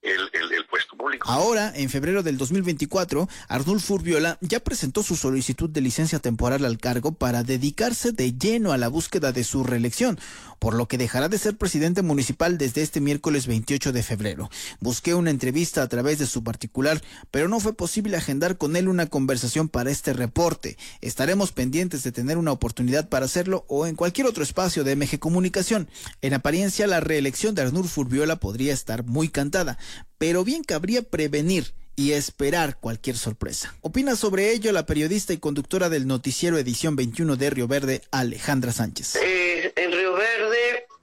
el, 0.04 0.52
el, 0.52 0.66
puesto 0.66 0.96
público. 0.96 1.30
Ahora, 1.30 1.72
en 1.74 1.88
febrero 1.88 2.22
del 2.22 2.36
2024, 2.36 3.26
Arnulfo 3.48 3.94
Urbiola 3.94 4.38
ya 4.40 4.60
presentó 4.60 5.02
su 5.02 5.16
solicitud 5.16 5.70
de 5.70 5.80
licencia 5.80 6.18
temporal 6.18 6.64
al 6.64 6.78
cargo 6.78 7.12
para 7.12 7.42
dedicarse 7.42 8.12
de 8.12 8.36
lleno 8.36 8.72
a 8.72 8.78
la 8.78 8.88
búsqueda 8.88 9.32
de 9.32 9.44
su 9.44 9.64
reelección, 9.64 10.18
por 10.64 10.72
lo 10.72 10.88
que 10.88 10.96
dejará 10.96 11.28
de 11.28 11.36
ser 11.36 11.58
presidente 11.58 12.00
municipal 12.00 12.56
desde 12.56 12.80
este 12.80 12.98
miércoles 12.98 13.46
28 13.46 13.92
de 13.92 14.02
febrero. 14.02 14.48
Busqué 14.80 15.14
una 15.14 15.28
entrevista 15.28 15.82
a 15.82 15.88
través 15.90 16.18
de 16.18 16.24
su 16.24 16.42
particular, 16.42 17.02
pero 17.30 17.48
no 17.48 17.60
fue 17.60 17.76
posible 17.76 18.16
agendar 18.16 18.56
con 18.56 18.74
él 18.74 18.88
una 18.88 19.04
conversación 19.04 19.68
para 19.68 19.90
este 19.90 20.14
reporte. 20.14 20.78
Estaremos 21.02 21.52
pendientes 21.52 22.02
de 22.02 22.12
tener 22.12 22.38
una 22.38 22.52
oportunidad 22.52 23.10
para 23.10 23.26
hacerlo 23.26 23.66
o 23.68 23.86
en 23.86 23.94
cualquier 23.94 24.26
otro 24.26 24.42
espacio 24.42 24.84
de 24.84 24.96
MG 24.96 25.18
Comunicación. 25.18 25.86
En 26.22 26.32
apariencia, 26.32 26.86
la 26.86 27.00
reelección 27.00 27.54
de 27.54 27.60
Arnulfo 27.60 28.00
Urbiola 28.00 28.36
podría 28.36 28.72
estar 28.72 29.04
muy 29.04 29.28
cantada 29.28 29.76
pero 30.16 30.42
bien 30.42 30.64
cabría 30.64 31.02
prevenir 31.02 31.74
y 31.96 32.12
esperar 32.12 32.78
cualquier 32.78 33.16
sorpresa. 33.16 33.74
Opina 33.82 34.16
sobre 34.16 34.52
ello 34.52 34.72
la 34.72 34.86
periodista 34.86 35.32
y 35.32 35.38
conductora 35.38 35.88
del 35.88 36.06
noticiero 36.06 36.58
edición 36.58 36.96
21 36.96 37.36
de 37.36 37.50
Río 37.50 37.68
Verde, 37.68 38.02
Alejandra 38.10 38.72
Sánchez. 38.72 39.16
Eh, 39.16 39.72
en 39.76 39.92
Río 39.92 40.14
Verde 40.14 40.33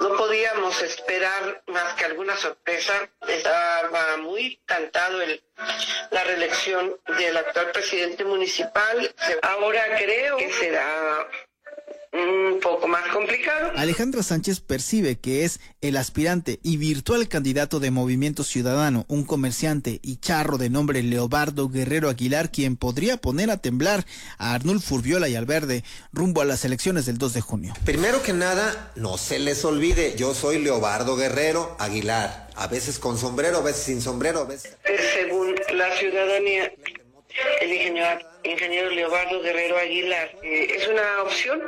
no 0.02 0.18
podíamos 0.18 0.82
esperar 0.82 1.64
más 1.68 1.94
que 1.94 2.06
alguna 2.06 2.36
sorpresa. 2.36 3.10
Estaba 3.28 4.18
muy 4.18 4.60
cantado 4.66 5.22
el, 5.22 5.44
la 6.10 6.24
reelección 6.24 7.00
del 7.18 7.38
actual 7.38 7.72
presidente 7.72 8.26
municipal. 8.26 9.14
Ahora 9.44 9.98
creo 9.98 10.38
que 10.38 10.52
será 10.52 11.28
un 12.13 12.60
poco 12.60 12.88
más 12.88 13.08
complicado. 13.08 13.71
Alejandra 13.76 14.21
Sánchez 14.21 14.60
percibe 14.60 15.17
que 15.19 15.45
es 15.45 15.60
el 15.80 15.95
aspirante 15.95 16.60
y 16.62 16.78
virtual 16.78 17.28
candidato 17.28 17.80
de 17.80 17.91
Movimiento 17.91 18.43
Ciudadano, 18.43 19.06
un 19.08 19.24
comerciante 19.24 20.00
y 20.04 20.17
charro 20.17 20.58
de 20.58 20.69
nombre 20.69 21.04
Leobardo 21.04 21.69
Guerrero 21.69 22.10
Aguilar, 22.10 22.52
quien 22.52 22.76
podría 22.76 23.17
poner 23.17 23.50
a 23.50 23.58
temblar 23.58 24.06
a 24.38 24.54
Arnulfo 24.54 24.91
Furbiola 24.91 25.30
y 25.30 25.36
Alberde 25.36 25.86
rumbo 26.12 26.41
a 26.41 26.45
las 26.45 26.65
elecciones 26.65 27.06
del 27.06 27.17
2 27.17 27.34
de 27.34 27.41
junio. 27.41 27.74
Primero 27.86 28.21
que 28.21 28.34
nada, 28.34 28.91
no 28.95 29.17
se 29.17 29.39
les 29.39 29.63
olvide, 29.63 30.15
yo 30.17 30.34
soy 30.34 30.60
Leobardo 30.60 31.15
Guerrero 31.15 31.78
Aguilar, 31.80 32.50
a 32.56 32.67
veces 32.67 33.00
con 33.00 33.17
sombrero, 33.17 33.60
a 33.60 33.62
veces 33.62 33.84
sin 33.84 34.02
sombrero, 34.02 34.41
a 34.41 34.45
veces... 34.45 34.76
Según 35.13 35.56
la 35.74 35.95
ciudadanía, 35.95 36.74
el 37.62 37.71
ingeniero, 37.71 38.19
ingeniero 38.43 38.89
Leobardo 38.89 39.41
Guerrero 39.41 39.78
Aguilar, 39.78 40.36
eh, 40.43 40.76
¿es 40.76 40.88
una 40.89 41.24
opción? 41.24 41.62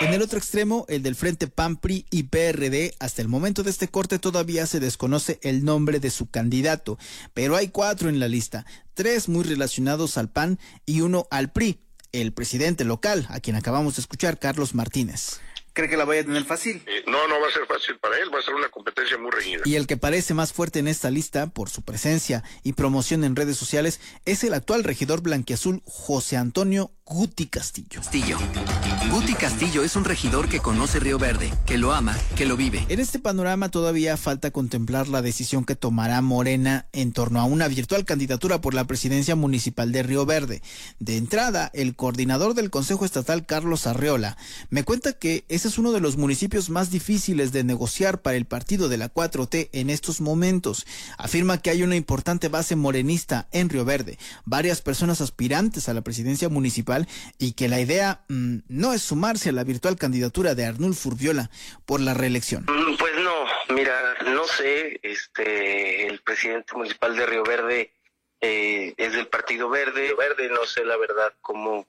En 0.00 0.12
el 0.12 0.20
otro 0.20 0.38
extremo, 0.38 0.84
el 0.88 1.02
del 1.02 1.14
Frente 1.14 1.46
PAN, 1.46 1.76
PRI 1.76 2.04
y 2.10 2.24
PRD, 2.24 2.94
hasta 3.00 3.22
el 3.22 3.28
momento 3.28 3.62
de 3.62 3.70
este 3.70 3.88
corte 3.88 4.18
todavía 4.18 4.66
se 4.66 4.78
desconoce 4.78 5.38
el 5.42 5.64
nombre 5.64 6.00
de 6.00 6.10
su 6.10 6.30
candidato, 6.30 6.98
pero 7.32 7.56
hay 7.56 7.68
cuatro 7.68 8.08
en 8.08 8.20
la 8.20 8.28
lista, 8.28 8.66
tres 8.94 9.28
muy 9.28 9.44
relacionados 9.44 10.18
al 10.18 10.28
PAN 10.28 10.58
y 10.84 11.00
uno 11.00 11.26
al 11.30 11.50
PRI, 11.50 11.80
el 12.12 12.32
presidente 12.32 12.84
local, 12.84 13.26
a 13.30 13.40
quien 13.40 13.56
acabamos 13.56 13.96
de 13.96 14.02
escuchar, 14.02 14.38
Carlos 14.38 14.74
Martínez. 14.74 15.40
¿Cree 15.72 15.90
que 15.90 15.96
la 15.98 16.06
vaya 16.06 16.22
a 16.22 16.24
tener 16.24 16.44
fácil? 16.44 16.82
Eh, 16.86 17.04
no, 17.06 17.28
no 17.28 17.38
va 17.38 17.48
a 17.48 17.52
ser 17.52 17.66
fácil 17.66 17.98
para 17.98 18.18
él, 18.18 18.34
va 18.34 18.38
a 18.38 18.42
ser 18.42 18.54
una 18.54 18.70
competencia 18.70 19.18
muy 19.18 19.30
reñida. 19.30 19.62
Y 19.66 19.76
el 19.76 19.86
que 19.86 19.98
parece 19.98 20.32
más 20.32 20.54
fuerte 20.54 20.78
en 20.78 20.88
esta 20.88 21.10
lista, 21.10 21.48
por 21.48 21.68
su 21.68 21.82
presencia 21.82 22.42
y 22.62 22.72
promoción 22.72 23.24
en 23.24 23.36
redes 23.36 23.58
sociales, 23.58 24.00
es 24.24 24.42
el 24.42 24.54
actual 24.54 24.84
regidor 24.84 25.20
blanquiazul 25.20 25.82
José 25.84 26.38
Antonio 26.38 26.92
Guti 27.08 27.46
Castillo. 27.46 28.00
Castillo. 28.00 28.36
Guti 29.12 29.34
Castillo 29.34 29.84
es 29.84 29.94
un 29.94 30.04
regidor 30.04 30.48
que 30.48 30.58
conoce 30.58 30.98
Río 30.98 31.20
Verde, 31.20 31.52
que 31.64 31.78
lo 31.78 31.94
ama, 31.94 32.18
que 32.34 32.46
lo 32.46 32.56
vive. 32.56 32.84
En 32.88 32.98
este 32.98 33.20
panorama 33.20 33.68
todavía 33.68 34.16
falta 34.16 34.50
contemplar 34.50 35.06
la 35.06 35.22
decisión 35.22 35.64
que 35.64 35.76
tomará 35.76 36.20
Morena 36.20 36.88
en 36.92 37.12
torno 37.12 37.40
a 37.40 37.44
una 37.44 37.68
virtual 37.68 38.04
candidatura 38.04 38.60
por 38.60 38.74
la 38.74 38.88
presidencia 38.88 39.36
municipal 39.36 39.92
de 39.92 40.02
Río 40.02 40.26
Verde. 40.26 40.62
De 40.98 41.16
entrada, 41.16 41.70
el 41.74 41.94
coordinador 41.94 42.54
del 42.54 42.70
Consejo 42.70 43.04
Estatal, 43.04 43.46
Carlos 43.46 43.86
Arreola, 43.86 44.36
me 44.70 44.82
cuenta 44.82 45.12
que 45.12 45.44
ese 45.48 45.68
es 45.68 45.78
uno 45.78 45.92
de 45.92 46.00
los 46.00 46.16
municipios 46.16 46.70
más 46.70 46.90
difíciles 46.90 47.52
de 47.52 47.62
negociar 47.62 48.20
para 48.20 48.36
el 48.36 48.46
partido 48.46 48.88
de 48.88 48.96
la 48.96 49.14
4T 49.14 49.68
en 49.72 49.90
estos 49.90 50.20
momentos. 50.20 50.84
Afirma 51.18 51.58
que 51.58 51.70
hay 51.70 51.84
una 51.84 51.94
importante 51.94 52.48
base 52.48 52.74
morenista 52.74 53.46
en 53.52 53.68
Río 53.68 53.84
Verde, 53.84 54.18
varias 54.44 54.82
personas 54.82 55.20
aspirantes 55.20 55.88
a 55.88 55.94
la 55.94 56.00
presidencia 56.02 56.48
municipal 56.48 56.95
y 57.38 57.52
que 57.52 57.68
la 57.68 57.80
idea 57.80 58.24
mm, 58.28 58.58
no 58.68 58.92
es 58.92 59.02
sumarse 59.02 59.50
a 59.50 59.52
la 59.52 59.64
virtual 59.64 59.96
candidatura 59.96 60.54
de 60.54 60.64
Arnulfo 60.64 61.10
Furbiola 61.10 61.50
por 61.84 62.00
la 62.00 62.14
reelección. 62.14 62.64
Mm, 62.64 62.96
pues 62.96 63.12
no, 63.22 63.74
mira, 63.74 64.14
no 64.26 64.44
sé, 64.44 64.98
este, 65.02 66.06
el 66.06 66.20
presidente 66.20 66.74
municipal 66.74 67.16
de 67.16 67.26
Río 67.26 67.42
Verde 67.44 67.92
eh, 68.40 68.94
es 68.96 69.12
del 69.12 69.28
Partido 69.28 69.68
Verde, 69.68 70.14
Verde, 70.14 70.48
no 70.48 70.64
sé 70.66 70.84
la 70.84 70.96
verdad 70.96 71.32
cómo 71.40 71.86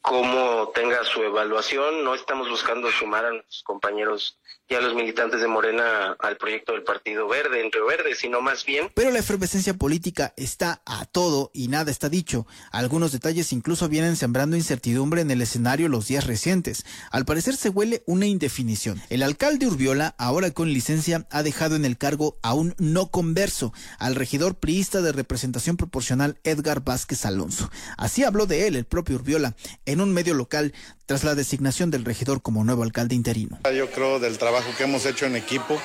cómo 0.00 0.70
tenga 0.74 1.04
su 1.04 1.22
evaluación. 1.22 2.04
No 2.04 2.14
estamos 2.14 2.48
buscando 2.48 2.90
sumar 2.90 3.24
a 3.24 3.32
nuestros 3.32 3.62
compañeros 3.62 4.38
y 4.70 4.74
a 4.74 4.80
los 4.82 4.94
militantes 4.94 5.40
de 5.40 5.48
Morena 5.48 6.14
al 6.18 6.36
proyecto 6.36 6.72
del 6.72 6.82
Partido 6.82 7.26
Verde, 7.26 7.62
entre 7.64 7.80
Verde, 7.80 8.14
sino 8.14 8.42
más 8.42 8.66
bien... 8.66 8.90
Pero 8.94 9.10
la 9.10 9.18
efervescencia 9.18 9.72
política 9.72 10.34
está 10.36 10.82
a 10.84 11.06
todo 11.06 11.50
y 11.54 11.68
nada 11.68 11.90
está 11.90 12.10
dicho. 12.10 12.46
Algunos 12.70 13.12
detalles 13.12 13.54
incluso 13.54 13.88
vienen 13.88 14.16
sembrando 14.16 14.56
incertidumbre 14.56 15.22
en 15.22 15.30
el 15.30 15.40
escenario 15.40 15.88
los 15.88 16.06
días 16.06 16.26
recientes. 16.26 16.84
Al 17.10 17.24
parecer 17.24 17.56
se 17.56 17.70
huele 17.70 18.02
una 18.04 18.26
indefinición. 18.26 19.00
El 19.08 19.22
alcalde 19.22 19.66
Urbiola, 19.66 20.14
ahora 20.18 20.50
con 20.50 20.70
licencia, 20.70 21.26
ha 21.30 21.42
dejado 21.42 21.74
en 21.74 21.86
el 21.86 21.96
cargo 21.96 22.36
a 22.42 22.52
un 22.52 22.74
no 22.78 23.10
converso, 23.10 23.72
al 23.98 24.16
regidor 24.16 24.56
priista 24.56 25.00
de 25.00 25.12
representación 25.12 25.78
proporcional 25.78 26.38
Edgar 26.44 26.84
Vázquez 26.84 27.24
Alonso. 27.24 27.70
Así 27.96 28.22
habló 28.22 28.44
de 28.44 28.66
él 28.66 28.76
el 28.76 28.84
propio 28.84 29.16
Urbiola 29.16 29.56
en 29.88 30.02
un 30.02 30.12
medio 30.12 30.34
local 30.34 30.74
tras 31.06 31.24
la 31.24 31.34
designación 31.34 31.90
del 31.90 32.04
regidor 32.04 32.42
como 32.42 32.62
nuevo 32.62 32.82
alcalde 32.82 33.14
interino. 33.14 33.58
Yo 33.74 33.90
creo 33.90 34.20
del 34.20 34.36
trabajo 34.36 34.68
que 34.76 34.84
hemos 34.84 35.06
hecho 35.06 35.24
en 35.26 35.34
equipo, 35.34 35.80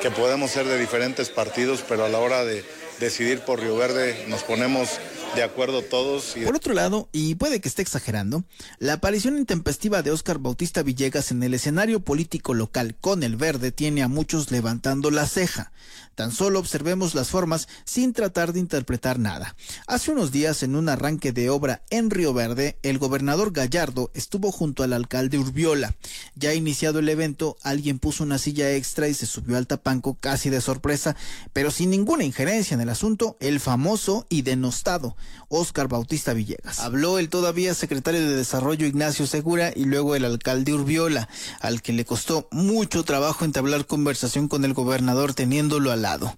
que 0.00 0.10
podemos 0.10 0.50
ser 0.50 0.66
de 0.66 0.78
diferentes 0.78 1.28
partidos, 1.28 1.84
pero 1.86 2.04
a 2.04 2.08
la 2.08 2.18
hora 2.18 2.44
de 2.44 2.64
decidir 2.98 3.40
por 3.40 3.60
Río 3.60 3.76
Verde 3.76 4.24
nos 4.28 4.42
ponemos 4.42 4.98
de 5.34 5.42
acuerdo 5.42 5.82
todos. 5.82 6.34
Por 6.44 6.56
otro 6.56 6.74
lado, 6.74 7.08
y 7.12 7.34
puede 7.36 7.60
que 7.60 7.68
esté 7.68 7.82
exagerando, 7.82 8.44
la 8.78 8.94
aparición 8.94 9.38
intempestiva 9.38 10.02
de 10.02 10.10
Óscar 10.10 10.38
Bautista 10.38 10.82
Villegas 10.82 11.30
en 11.30 11.42
el 11.42 11.54
escenario 11.54 12.00
político 12.00 12.54
local 12.54 12.94
con 13.00 13.22
el 13.22 13.36
verde 13.36 13.72
tiene 13.72 14.02
a 14.02 14.08
muchos 14.08 14.50
levantando 14.50 15.10
la 15.10 15.26
ceja. 15.26 15.72
Tan 16.14 16.30
solo 16.30 16.58
observemos 16.58 17.14
las 17.14 17.30
formas 17.30 17.68
sin 17.84 18.12
tratar 18.12 18.52
de 18.52 18.60
interpretar 18.60 19.18
nada. 19.18 19.56
Hace 19.86 20.10
unos 20.10 20.30
días, 20.30 20.62
en 20.62 20.76
un 20.76 20.90
arranque 20.90 21.32
de 21.32 21.48
obra 21.48 21.82
en 21.88 22.10
Río 22.10 22.34
Verde, 22.34 22.76
el 22.82 22.98
gobernador 22.98 23.52
Gallardo 23.52 24.10
estuvo 24.12 24.52
junto 24.52 24.82
al 24.82 24.92
alcalde 24.92 25.38
Urbiola. 25.38 25.94
Ya 26.34 26.52
iniciado 26.52 26.98
el 26.98 27.08
evento, 27.08 27.56
alguien 27.62 27.98
puso 27.98 28.24
una 28.24 28.36
silla 28.36 28.72
extra 28.72 29.08
y 29.08 29.14
se 29.14 29.24
subió 29.24 29.56
al 29.56 29.66
tapanco 29.66 30.14
casi 30.20 30.50
de 30.50 30.60
sorpresa, 30.60 31.16
pero 31.54 31.70
sin 31.70 31.88
ninguna 31.88 32.24
injerencia 32.24 32.74
en 32.74 32.82
el 32.82 32.90
asunto, 32.90 33.38
el 33.40 33.58
famoso 33.58 34.26
y 34.28 34.42
denostado 34.42 35.16
Óscar 35.48 35.88
Bautista 35.88 36.32
Villegas. 36.32 36.80
Habló 36.80 37.18
el 37.18 37.28
todavía 37.28 37.74
secretario 37.74 38.20
de 38.20 38.36
Desarrollo 38.36 38.86
Ignacio 38.86 39.26
Segura 39.26 39.72
y 39.74 39.84
luego 39.84 40.14
el 40.14 40.24
alcalde 40.24 40.72
Urbiola, 40.72 41.28
al 41.60 41.82
que 41.82 41.92
le 41.92 42.04
costó 42.04 42.48
mucho 42.50 43.04
trabajo 43.04 43.44
entablar 43.44 43.86
conversación 43.86 44.48
con 44.48 44.64
el 44.64 44.72
gobernador 44.72 45.34
teniéndolo 45.34 45.92
al 45.92 46.02
lado. 46.02 46.34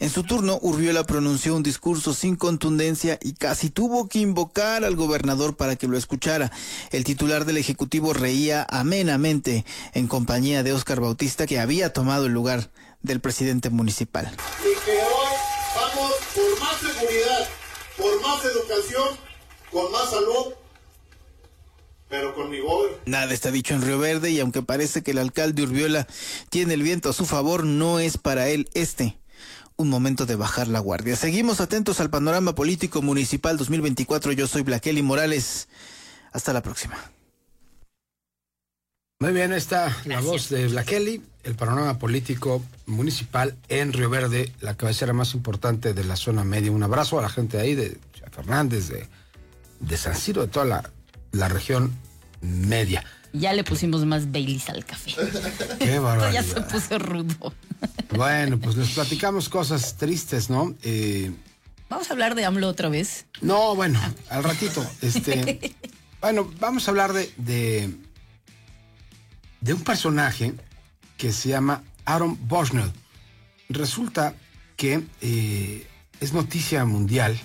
En 0.00 0.10
su 0.10 0.22
turno, 0.22 0.58
Urbiola 0.60 1.04
pronunció 1.04 1.56
un 1.56 1.62
discurso 1.62 2.12
sin 2.12 2.36
contundencia 2.36 3.18
y 3.22 3.32
casi 3.32 3.70
tuvo 3.70 4.08
que 4.08 4.20
invocar 4.20 4.84
al 4.84 4.96
gobernador 4.96 5.56
para 5.56 5.76
que 5.76 5.88
lo 5.88 5.96
escuchara. 5.96 6.52
El 6.90 7.04
titular 7.04 7.44
del 7.44 7.56
Ejecutivo 7.56 8.12
reía 8.12 8.66
amenamente 8.68 9.64
en 9.94 10.08
compañía 10.08 10.62
de 10.62 10.72
Óscar 10.72 11.00
Bautista, 11.00 11.46
que 11.46 11.58
había 11.58 11.92
tomado 11.92 12.26
el 12.26 12.32
lugar 12.32 12.70
del 13.02 13.20
presidente 13.20 13.70
municipal. 13.70 14.30
Y 14.60 14.84
que 14.84 14.92
hoy 14.92 15.36
vamos 15.74 16.12
por 16.34 16.60
más 16.60 16.76
seguridad, 16.80 17.48
por 17.98 18.22
más 18.22 18.44
educación, 18.44 19.08
con 19.70 19.92
más 19.92 20.10
salud, 20.10 20.54
pero 22.08 22.34
con 22.34 22.50
mi 22.50 22.60
gobierno. 22.60 22.96
Nada 23.04 23.34
está 23.34 23.50
dicho 23.50 23.74
en 23.74 23.82
Río 23.82 23.98
Verde 23.98 24.30
y 24.30 24.40
aunque 24.40 24.62
parece 24.62 25.02
que 25.02 25.10
el 25.10 25.18
alcalde 25.18 25.62
Urbiola 25.62 26.06
tiene 26.48 26.74
el 26.74 26.82
viento 26.82 27.10
a 27.10 27.12
su 27.12 27.26
favor, 27.26 27.64
no 27.64 27.98
es 27.98 28.16
para 28.16 28.48
él 28.48 28.68
este 28.74 29.18
un 29.76 29.88
momento 29.88 30.26
de 30.26 30.34
bajar 30.34 30.66
la 30.66 30.80
guardia. 30.80 31.14
Seguimos 31.14 31.60
atentos 31.60 32.00
al 32.00 32.10
panorama 32.10 32.54
político 32.54 33.00
municipal 33.00 33.56
2024. 33.56 34.32
Yo 34.32 34.48
soy 34.48 34.62
Blaqueli 34.62 35.02
Morales. 35.02 35.68
Hasta 36.32 36.52
la 36.52 36.62
próxima. 36.62 36.98
Muy 39.20 39.32
bien, 39.32 39.52
está 39.52 39.96
la 40.04 40.20
voz 40.20 40.48
de 40.48 40.66
Blaqueli, 40.68 41.22
el 41.48 41.54
panorama 41.54 41.98
político 41.98 42.62
municipal 42.84 43.56
en 43.70 43.94
Río 43.94 44.10
Verde, 44.10 44.52
la 44.60 44.76
cabecera 44.76 45.14
más 45.14 45.32
importante 45.32 45.94
de 45.94 46.04
la 46.04 46.14
zona 46.14 46.44
media. 46.44 46.70
Un 46.70 46.82
abrazo 46.82 47.18
a 47.18 47.22
la 47.22 47.30
gente 47.30 47.58
ahí 47.58 47.74
de 47.74 47.96
Fernández, 48.30 48.88
de, 48.88 49.08
de 49.80 49.96
San 49.96 50.14
Ciro, 50.14 50.42
de 50.42 50.48
toda 50.48 50.66
la, 50.66 50.90
la 51.32 51.48
región 51.48 51.90
media. 52.42 53.02
Ya 53.32 53.54
le 53.54 53.64
pusimos 53.64 54.04
más 54.04 54.30
Baileys 54.30 54.68
al 54.68 54.84
café. 54.84 55.14
Qué 55.78 55.98
barbaridad. 55.98 56.32
ya 56.32 56.42
se 56.42 56.60
puso 56.60 56.98
rudo. 56.98 57.52
Bueno, 58.16 58.58
pues 58.58 58.74
les 58.76 58.88
platicamos 58.90 59.48
cosas 59.48 59.96
tristes, 59.96 60.48
¿no? 60.50 60.74
Eh, 60.82 61.30
Vamos 61.90 62.10
a 62.10 62.12
hablar 62.14 62.34
de 62.34 62.44
AMLO 62.44 62.66
otra 62.68 62.88
vez. 62.88 63.26
No, 63.42 63.74
bueno, 63.76 64.00
al 64.30 64.42
ratito. 64.42 64.84
Este, 65.02 65.74
bueno, 66.20 66.50
vamos 66.58 66.88
a 66.88 66.90
hablar 66.90 67.12
de, 67.12 67.30
de, 67.36 67.94
de 69.60 69.74
un 69.74 69.84
personaje 69.84 70.54
que 71.18 71.32
se 71.32 71.50
llama 71.50 71.82
Aaron 72.06 72.38
Bushnell. 72.48 72.90
Resulta 73.68 74.34
que 74.76 75.04
eh, 75.20 75.86
es 76.20 76.32
noticia 76.32 76.86
mundial 76.86 77.38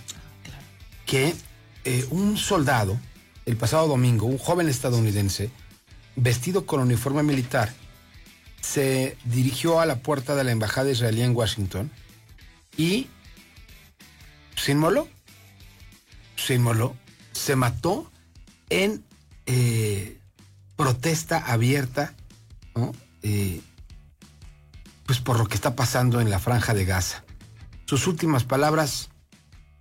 que 1.06 1.36
eh, 1.84 2.08
un 2.12 2.38
soldado, 2.38 2.98
el 3.46 3.58
pasado 3.58 3.88
domingo, 3.88 4.26
un 4.28 4.38
joven 4.38 4.70
estadounidense, 4.70 5.52
vestido 6.16 6.66
con 6.66 6.80
uniforme 6.80 7.24
militar, 7.24 7.74
se 8.62 9.18
dirigió 9.26 9.82
a 9.82 9.86
la 9.86 9.98
puerta 9.98 10.36
de 10.36 10.46
la 10.46 10.52
embajada 10.52 10.92
israelí 10.92 11.22
en 11.22 11.36
Washington 11.36 11.92
y 12.78 13.08
se 14.56 14.72
inmoló. 14.72 15.10
Se 16.38 16.54
inmoló. 16.54 16.96
Se 17.34 17.56
mató 17.56 18.10
en 18.70 19.04
eh, 19.46 20.18
protesta 20.78 21.40
abierta, 21.40 22.14
¿no? 22.76 22.94
Eh, 23.24 23.62
pues 25.06 25.20
por 25.20 25.38
lo 25.38 25.48
que 25.48 25.56
está 25.56 25.76
pasando 25.76 26.22
en 26.22 26.30
la 26.30 26.40
franja 26.40 26.74
de 26.74 26.86
Gaza. 26.86 27.24
Sus 27.86 28.08
últimas 28.08 28.44
palabras, 28.44 29.10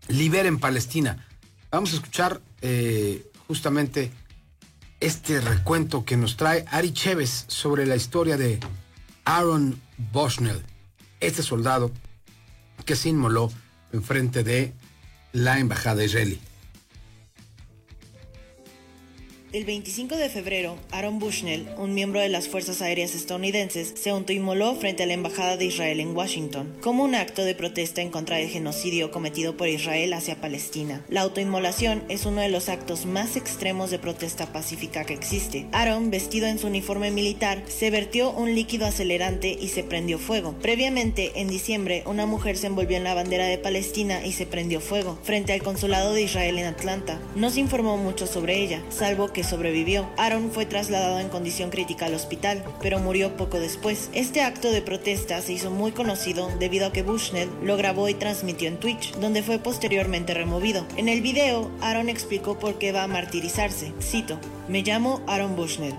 liberen 0.08 0.58
Palestina. 0.58 1.26
Vamos 1.70 1.92
a 1.92 1.96
escuchar 1.96 2.40
eh, 2.60 3.30
justamente 3.46 4.10
este 5.00 5.40
recuento 5.40 6.04
que 6.04 6.16
nos 6.16 6.36
trae 6.36 6.64
Ari 6.70 6.92
Chévez 6.92 7.44
sobre 7.48 7.86
la 7.86 7.96
historia 7.96 8.36
de 8.36 8.60
Aaron 9.24 9.80
Bushnell, 10.12 10.62
este 11.20 11.42
soldado 11.42 11.90
que 12.84 12.96
se 12.96 13.08
inmoló 13.08 13.50
enfrente 13.92 14.44
de 14.44 14.74
la 15.32 15.58
embajada 15.58 16.04
israelí. 16.04 16.40
El 19.52 19.66
25 19.66 20.16
de 20.16 20.30
febrero, 20.30 20.78
Aaron 20.92 21.18
Bushnell, 21.18 21.68
un 21.76 21.92
miembro 21.92 22.20
de 22.20 22.30
las 22.30 22.48
Fuerzas 22.48 22.80
Aéreas 22.80 23.14
estadounidenses, 23.14 23.92
se 24.00 24.08
autoinmoló 24.08 24.74
frente 24.76 25.02
a 25.02 25.06
la 25.06 25.12
Embajada 25.12 25.58
de 25.58 25.66
Israel 25.66 26.00
en 26.00 26.16
Washington, 26.16 26.74
como 26.80 27.04
un 27.04 27.14
acto 27.14 27.44
de 27.44 27.54
protesta 27.54 28.00
en 28.00 28.08
contra 28.08 28.38
del 28.38 28.48
genocidio 28.48 29.10
cometido 29.10 29.54
por 29.58 29.68
Israel 29.68 30.14
hacia 30.14 30.40
Palestina. 30.40 31.04
La 31.10 31.20
autoinmolación 31.20 32.02
es 32.08 32.24
uno 32.24 32.40
de 32.40 32.48
los 32.48 32.70
actos 32.70 33.04
más 33.04 33.36
extremos 33.36 33.90
de 33.90 33.98
protesta 33.98 34.50
pacífica 34.54 35.04
que 35.04 35.12
existe. 35.12 35.66
Aaron, 35.72 36.10
vestido 36.10 36.46
en 36.46 36.58
su 36.58 36.68
uniforme 36.68 37.10
militar, 37.10 37.62
se 37.68 37.90
vertió 37.90 38.30
un 38.30 38.54
líquido 38.54 38.86
acelerante 38.86 39.54
y 39.60 39.68
se 39.68 39.84
prendió 39.84 40.18
fuego. 40.18 40.54
Previamente, 40.62 41.30
en 41.34 41.48
diciembre, 41.48 42.04
una 42.06 42.24
mujer 42.24 42.56
se 42.56 42.68
envolvió 42.68 42.96
en 42.96 43.04
la 43.04 43.12
bandera 43.12 43.44
de 43.44 43.58
Palestina 43.58 44.24
y 44.24 44.32
se 44.32 44.46
prendió 44.46 44.80
fuego, 44.80 45.18
frente 45.22 45.52
al 45.52 45.62
consulado 45.62 46.14
de 46.14 46.22
Israel 46.22 46.56
en 46.56 46.64
Atlanta. 46.68 47.20
No 47.36 47.50
se 47.50 47.60
informó 47.60 47.98
mucho 47.98 48.26
sobre 48.26 48.58
ella, 48.58 48.82
salvo 48.88 49.30
que 49.30 49.41
sobrevivió. 49.44 50.08
Aaron 50.16 50.50
fue 50.50 50.66
trasladado 50.66 51.18
en 51.20 51.28
condición 51.28 51.70
crítica 51.70 52.06
al 52.06 52.14
hospital, 52.14 52.64
pero 52.80 52.98
murió 52.98 53.36
poco 53.36 53.58
después. 53.60 54.10
Este 54.12 54.42
acto 54.42 54.70
de 54.70 54.82
protesta 54.82 55.40
se 55.40 55.52
hizo 55.52 55.70
muy 55.70 55.92
conocido 55.92 56.50
debido 56.58 56.86
a 56.86 56.92
que 56.92 57.02
Bushnell 57.02 57.50
lo 57.62 57.76
grabó 57.76 58.08
y 58.08 58.14
transmitió 58.14 58.68
en 58.68 58.78
Twitch, 58.78 59.14
donde 59.16 59.42
fue 59.42 59.58
posteriormente 59.58 60.34
removido. 60.34 60.86
En 60.96 61.08
el 61.08 61.22
video, 61.22 61.70
Aaron 61.80 62.08
explicó 62.08 62.58
por 62.58 62.78
qué 62.78 62.92
va 62.92 63.04
a 63.04 63.08
martirizarse. 63.08 63.92
Cito, 64.00 64.38
me 64.68 64.82
llamo 64.82 65.20
Aaron 65.26 65.56
Bushnell. 65.56 65.94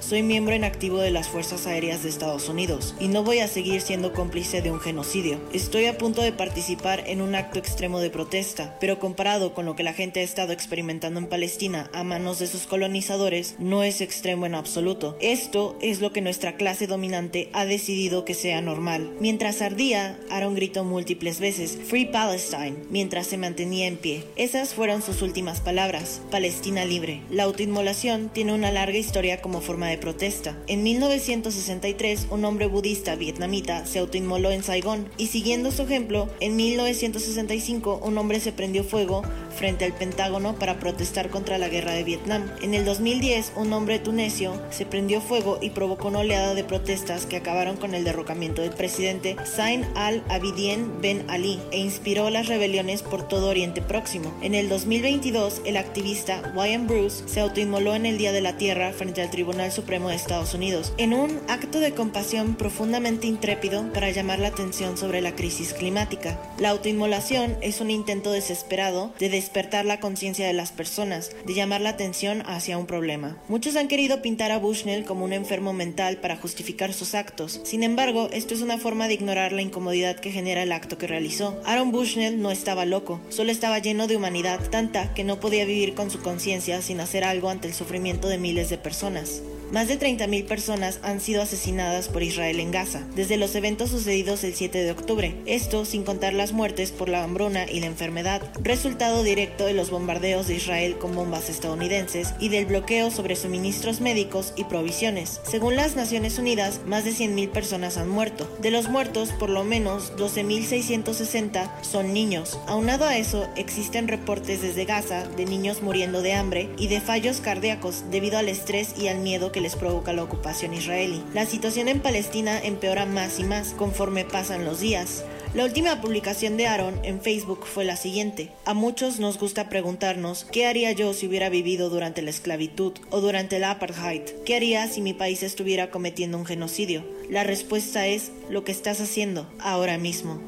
Soy 0.00 0.22
miembro 0.22 0.54
en 0.54 0.64
activo 0.64 0.98
de 0.98 1.10
las 1.10 1.28
Fuerzas 1.28 1.66
Aéreas 1.66 2.02
de 2.02 2.10
Estados 2.10 2.48
Unidos 2.48 2.94
y 3.00 3.08
no 3.08 3.24
voy 3.24 3.40
a 3.40 3.48
seguir 3.48 3.80
siendo 3.80 4.12
cómplice 4.12 4.62
de 4.62 4.70
un 4.70 4.78
genocidio. 4.78 5.40
Estoy 5.52 5.86
a 5.86 5.98
punto 5.98 6.22
de 6.22 6.32
participar 6.32 7.02
en 7.06 7.20
un 7.20 7.34
acto 7.34 7.58
extremo 7.58 7.98
de 7.98 8.10
protesta, 8.10 8.76
pero 8.78 8.98
comparado 8.98 9.54
con 9.54 9.64
lo 9.64 9.74
que 9.74 9.82
la 9.82 9.94
gente 9.94 10.20
ha 10.20 10.22
estado 10.22 10.52
experimentando 10.52 11.18
en 11.18 11.26
Palestina 11.26 11.90
a 11.92 12.04
manos 12.04 12.38
de 12.38 12.46
sus 12.46 12.66
colonizadores, 12.66 13.56
no 13.58 13.82
es 13.82 14.00
extremo 14.00 14.46
en 14.46 14.54
absoluto. 14.54 15.16
Esto 15.20 15.76
es 15.80 16.00
lo 16.00 16.12
que 16.12 16.20
nuestra 16.20 16.56
clase 16.56 16.86
dominante 16.86 17.48
ha 17.52 17.64
decidido 17.64 18.24
que 18.24 18.34
sea 18.34 18.60
normal. 18.60 19.10
Mientras 19.18 19.62
ardía, 19.62 20.18
Aaron 20.30 20.54
gritó 20.54 20.84
múltiples 20.84 21.40
veces 21.40 21.78
Free 21.86 22.06
Palestine 22.06 22.76
mientras 22.90 23.26
se 23.26 23.38
mantenía 23.38 23.86
en 23.86 23.96
pie. 23.96 24.24
Esas 24.36 24.74
fueron 24.74 25.02
sus 25.02 25.22
últimas 25.22 25.60
palabras, 25.60 26.20
Palestina 26.30 26.84
libre. 26.84 27.22
La 27.30 27.44
autoinmolación 27.44 28.28
tiene 28.28 28.52
una 28.52 28.70
larga 28.70 28.98
historia 28.98 29.40
como 29.40 29.60
forma 29.60 29.85
de 29.88 29.98
protesta. 29.98 30.56
En 30.66 30.82
1963, 30.82 32.28
un 32.30 32.44
hombre 32.44 32.66
budista 32.66 33.16
vietnamita 33.16 33.86
se 33.86 33.98
autoinmoló 33.98 34.50
en 34.50 34.62
Saigón 34.62 35.08
y 35.16 35.28
siguiendo 35.28 35.70
su 35.70 35.82
ejemplo, 35.82 36.28
en 36.40 36.56
1965 36.56 38.00
un 38.02 38.18
hombre 38.18 38.40
se 38.40 38.52
prendió 38.52 38.84
fuego 38.84 39.22
frente 39.56 39.84
al 39.84 39.92
Pentágono 39.92 40.56
para 40.58 40.78
protestar 40.78 41.30
contra 41.30 41.58
la 41.58 41.68
guerra 41.68 41.92
de 41.92 42.04
Vietnam. 42.04 42.50
En 42.62 42.74
el 42.74 42.84
2010, 42.84 43.52
un 43.56 43.72
hombre 43.72 43.98
tunesio 43.98 44.60
se 44.70 44.86
prendió 44.86 45.20
fuego 45.20 45.58
y 45.60 45.70
provocó 45.70 46.08
una 46.08 46.20
oleada 46.20 46.54
de 46.54 46.64
protestas 46.64 47.26
que 47.26 47.36
acabaron 47.36 47.76
con 47.76 47.94
el 47.94 48.04
derrocamiento 48.04 48.62
del 48.62 48.72
presidente 48.72 49.36
Zain 49.44 49.84
al-Abidine 49.94 50.86
Ben 51.00 51.24
Ali 51.28 51.58
e 51.72 51.78
inspiró 51.78 52.30
las 52.30 52.48
rebeliones 52.48 53.02
por 53.02 53.26
todo 53.26 53.48
Oriente 53.48 53.82
Próximo. 53.82 54.32
En 54.42 54.54
el 54.54 54.68
2022, 54.68 55.62
el 55.64 55.76
activista 55.76 56.52
Wyan 56.54 56.86
Bruce 56.86 57.24
se 57.26 57.40
autoinmoló 57.40 57.94
en 57.94 58.06
el 58.06 58.18
Día 58.18 58.32
de 58.32 58.40
la 58.40 58.56
Tierra 58.58 58.92
frente 58.92 59.22
al 59.22 59.30
Tribunal 59.30 59.72
Supremo 59.76 60.08
de 60.08 60.16
Estados 60.16 60.54
Unidos, 60.54 60.94
en 60.96 61.12
un 61.12 61.38
acto 61.48 61.80
de 61.80 61.92
compasión 61.92 62.54
profundamente 62.54 63.26
intrépido 63.26 63.92
para 63.92 64.10
llamar 64.10 64.38
la 64.38 64.48
atención 64.48 64.96
sobre 64.96 65.20
la 65.20 65.36
crisis 65.36 65.74
climática. 65.74 66.40
La 66.58 66.70
autoinmolación 66.70 67.58
es 67.60 67.82
un 67.82 67.90
intento 67.90 68.32
desesperado 68.32 69.12
de 69.18 69.28
despertar 69.28 69.84
la 69.84 70.00
conciencia 70.00 70.46
de 70.46 70.54
las 70.54 70.72
personas, 70.72 71.30
de 71.44 71.52
llamar 71.52 71.82
la 71.82 71.90
atención 71.90 72.42
hacia 72.46 72.78
un 72.78 72.86
problema. 72.86 73.36
Muchos 73.48 73.76
han 73.76 73.88
querido 73.88 74.22
pintar 74.22 74.50
a 74.50 74.58
Bushnell 74.58 75.04
como 75.04 75.26
un 75.26 75.34
enfermo 75.34 75.74
mental 75.74 76.16
para 76.16 76.36
justificar 76.36 76.94
sus 76.94 77.14
actos. 77.14 77.60
Sin 77.64 77.82
embargo, 77.82 78.30
esto 78.32 78.54
es 78.54 78.62
una 78.62 78.78
forma 78.78 79.08
de 79.08 79.14
ignorar 79.14 79.52
la 79.52 79.60
incomodidad 79.60 80.16
que 80.16 80.32
genera 80.32 80.62
el 80.62 80.72
acto 80.72 80.96
que 80.96 81.06
realizó. 81.06 81.60
Aaron 81.66 81.92
Bushnell 81.92 82.40
no 82.40 82.50
estaba 82.50 82.86
loco, 82.86 83.20
solo 83.28 83.52
estaba 83.52 83.78
lleno 83.78 84.06
de 84.06 84.16
humanidad, 84.16 84.58
tanta 84.70 85.12
que 85.12 85.22
no 85.22 85.38
podía 85.38 85.66
vivir 85.66 85.94
con 85.94 86.10
su 86.10 86.20
conciencia 86.20 86.80
sin 86.80 87.00
hacer 87.00 87.24
algo 87.24 87.50
ante 87.50 87.68
el 87.68 87.74
sufrimiento 87.74 88.28
de 88.28 88.38
miles 88.38 88.70
de 88.70 88.78
personas. 88.78 89.42
Más 89.72 89.88
de 89.88 89.98
30.000 89.98 90.44
personas 90.46 91.00
han 91.02 91.20
sido 91.20 91.42
asesinadas 91.42 92.08
por 92.08 92.22
Israel 92.22 92.60
en 92.60 92.70
Gaza, 92.70 93.02
desde 93.16 93.36
los 93.36 93.54
eventos 93.56 93.90
sucedidos 93.90 94.44
el 94.44 94.54
7 94.54 94.78
de 94.78 94.92
octubre, 94.92 95.34
esto 95.44 95.84
sin 95.84 96.04
contar 96.04 96.34
las 96.34 96.52
muertes 96.52 96.92
por 96.92 97.08
la 97.08 97.24
hambruna 97.24 97.68
y 97.68 97.80
la 97.80 97.86
enfermedad, 97.86 98.42
resultado 98.62 99.24
directo 99.24 99.66
de 99.66 99.74
los 99.74 99.90
bombardeos 99.90 100.46
de 100.46 100.54
Israel 100.54 100.98
con 100.98 101.16
bombas 101.16 101.50
estadounidenses 101.50 102.34
y 102.38 102.48
del 102.48 102.66
bloqueo 102.66 103.10
sobre 103.10 103.34
suministros 103.34 104.00
médicos 104.00 104.52
y 104.56 104.64
provisiones. 104.64 105.40
Según 105.42 105.74
las 105.74 105.96
Naciones 105.96 106.38
Unidas, 106.38 106.80
más 106.86 107.04
de 107.04 107.10
100.000 107.10 107.50
personas 107.50 107.96
han 107.96 108.08
muerto. 108.08 108.48
De 108.60 108.70
los 108.70 108.88
muertos, 108.88 109.30
por 109.32 109.50
lo 109.50 109.64
menos 109.64 110.12
12.660 110.16 111.82
son 111.82 112.12
niños. 112.12 112.60
Aunado 112.68 113.04
a 113.04 113.16
eso, 113.16 113.48
existen 113.56 114.06
reportes 114.06 114.62
desde 114.62 114.84
Gaza 114.84 115.26
de 115.26 115.44
niños 115.44 115.82
muriendo 115.82 116.22
de 116.22 116.34
hambre 116.34 116.68
y 116.78 116.86
de 116.86 117.00
fallos 117.00 117.40
cardíacos 117.40 118.04
debido 118.12 118.38
al 118.38 118.48
estrés 118.48 118.94
y 118.96 119.08
al 119.08 119.18
miedo 119.18 119.50
les 119.60 119.76
provoca 119.76 120.12
la 120.12 120.22
ocupación 120.22 120.74
israelí. 120.74 121.22
La 121.34 121.46
situación 121.46 121.88
en 121.88 122.00
Palestina 122.00 122.58
empeora 122.62 123.06
más 123.06 123.38
y 123.38 123.44
más 123.44 123.70
conforme 123.70 124.24
pasan 124.24 124.64
los 124.64 124.80
días. 124.80 125.24
La 125.54 125.64
última 125.64 126.02
publicación 126.02 126.56
de 126.56 126.66
Aaron 126.66 127.00
en 127.02 127.22
Facebook 127.22 127.64
fue 127.64 127.84
la 127.84 127.96
siguiente. 127.96 128.50
A 128.66 128.74
muchos 128.74 129.18
nos 129.20 129.38
gusta 129.38 129.70
preguntarnos 129.70 130.44
qué 130.44 130.66
haría 130.66 130.92
yo 130.92 131.14
si 131.14 131.26
hubiera 131.26 131.48
vivido 131.48 131.88
durante 131.88 132.20
la 132.20 132.28
esclavitud 132.28 132.92
o 133.10 133.20
durante 133.22 133.56
el 133.56 133.64
apartheid. 133.64 134.22
¿Qué 134.44 134.56
haría 134.56 134.86
si 134.88 135.00
mi 135.00 135.14
país 135.14 135.42
estuviera 135.42 135.90
cometiendo 135.90 136.36
un 136.36 136.44
genocidio? 136.44 137.04
La 137.30 137.42
respuesta 137.42 138.06
es 138.06 138.32
lo 138.50 138.64
que 138.64 138.72
estás 138.72 139.00
haciendo 139.00 139.50
ahora 139.58 139.96
mismo. 139.96 140.40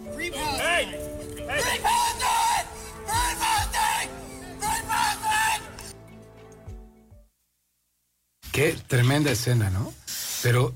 Qué 8.58 8.76
tremenda 8.88 9.30
escena, 9.30 9.70
¿no? 9.70 9.94
Pero 10.42 10.74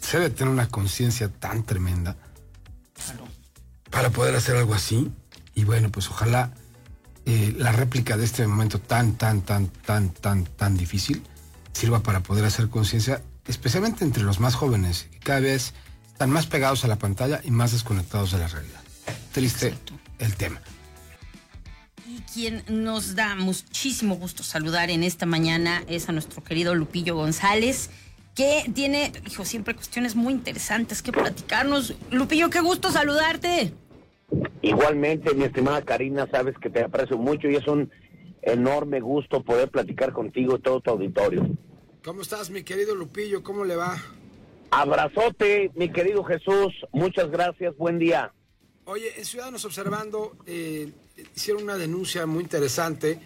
se 0.00 0.18
debe 0.18 0.30
tener 0.30 0.52
una 0.52 0.66
conciencia 0.66 1.28
tan 1.28 1.62
tremenda 1.62 2.16
para 3.88 4.10
poder 4.10 4.34
hacer 4.34 4.56
algo 4.56 4.74
así. 4.74 5.12
Y 5.54 5.62
bueno, 5.62 5.92
pues 5.92 6.08
ojalá 6.10 6.50
eh, 7.24 7.54
la 7.56 7.70
réplica 7.70 8.16
de 8.16 8.24
este 8.24 8.44
momento 8.44 8.80
tan, 8.80 9.14
tan, 9.14 9.42
tan, 9.42 9.68
tan, 9.68 10.08
tan, 10.08 10.44
tan 10.44 10.76
difícil 10.76 11.22
sirva 11.72 12.02
para 12.02 12.20
poder 12.20 12.46
hacer 12.46 12.68
conciencia, 12.68 13.22
especialmente 13.46 14.04
entre 14.04 14.24
los 14.24 14.40
más 14.40 14.56
jóvenes, 14.56 15.06
que 15.12 15.20
cada 15.20 15.38
vez 15.38 15.72
están 16.08 16.30
más 16.30 16.48
pegados 16.48 16.84
a 16.84 16.88
la 16.88 16.98
pantalla 16.98 17.40
y 17.44 17.52
más 17.52 17.70
desconectados 17.70 18.32
de 18.32 18.38
la 18.38 18.48
realidad. 18.48 18.80
Triste 19.30 19.72
el 20.18 20.34
tema. 20.34 20.60
Quien 22.32 22.62
nos 22.68 23.14
da 23.14 23.34
muchísimo 23.36 24.16
gusto 24.16 24.42
saludar 24.42 24.88
en 24.90 25.02
esta 25.02 25.26
mañana 25.26 25.82
es 25.86 26.08
a 26.08 26.12
nuestro 26.12 26.42
querido 26.42 26.74
Lupillo 26.74 27.14
González, 27.14 27.90
que 28.34 28.64
tiene, 28.74 29.12
hijo, 29.28 29.44
siempre 29.44 29.74
cuestiones 29.74 30.16
muy 30.16 30.32
interesantes 30.32 31.02
que 31.02 31.12
platicarnos. 31.12 31.94
Lupillo, 32.10 32.48
qué 32.48 32.60
gusto 32.60 32.90
saludarte. 32.90 33.74
Igualmente, 34.62 35.34
mi 35.34 35.44
estimada 35.44 35.82
Karina, 35.82 36.26
sabes 36.30 36.56
que 36.56 36.70
te 36.70 36.82
aprecio 36.82 37.18
mucho 37.18 37.50
y 37.50 37.56
es 37.56 37.68
un 37.68 37.90
enorme 38.40 39.00
gusto 39.00 39.42
poder 39.42 39.68
platicar 39.68 40.14
contigo 40.14 40.56
y 40.56 40.62
todo 40.62 40.80
tu 40.80 40.90
auditorio. 40.90 41.46
¿Cómo 42.02 42.22
estás, 42.22 42.48
mi 42.48 42.62
querido 42.62 42.94
Lupillo? 42.94 43.42
¿Cómo 43.42 43.66
le 43.66 43.76
va? 43.76 43.96
Abrazote, 44.70 45.70
mi 45.74 45.90
querido 45.90 46.24
Jesús. 46.24 46.72
Muchas 46.92 47.30
gracias. 47.30 47.76
Buen 47.76 47.98
día. 47.98 48.32
Oye, 48.84 49.12
en 49.16 49.24
Ciudadanos 49.24 49.64
Observando 49.64 50.36
eh, 50.44 50.92
hicieron 51.36 51.62
una 51.62 51.76
denuncia 51.76 52.26
muy 52.26 52.42
interesante. 52.42 53.20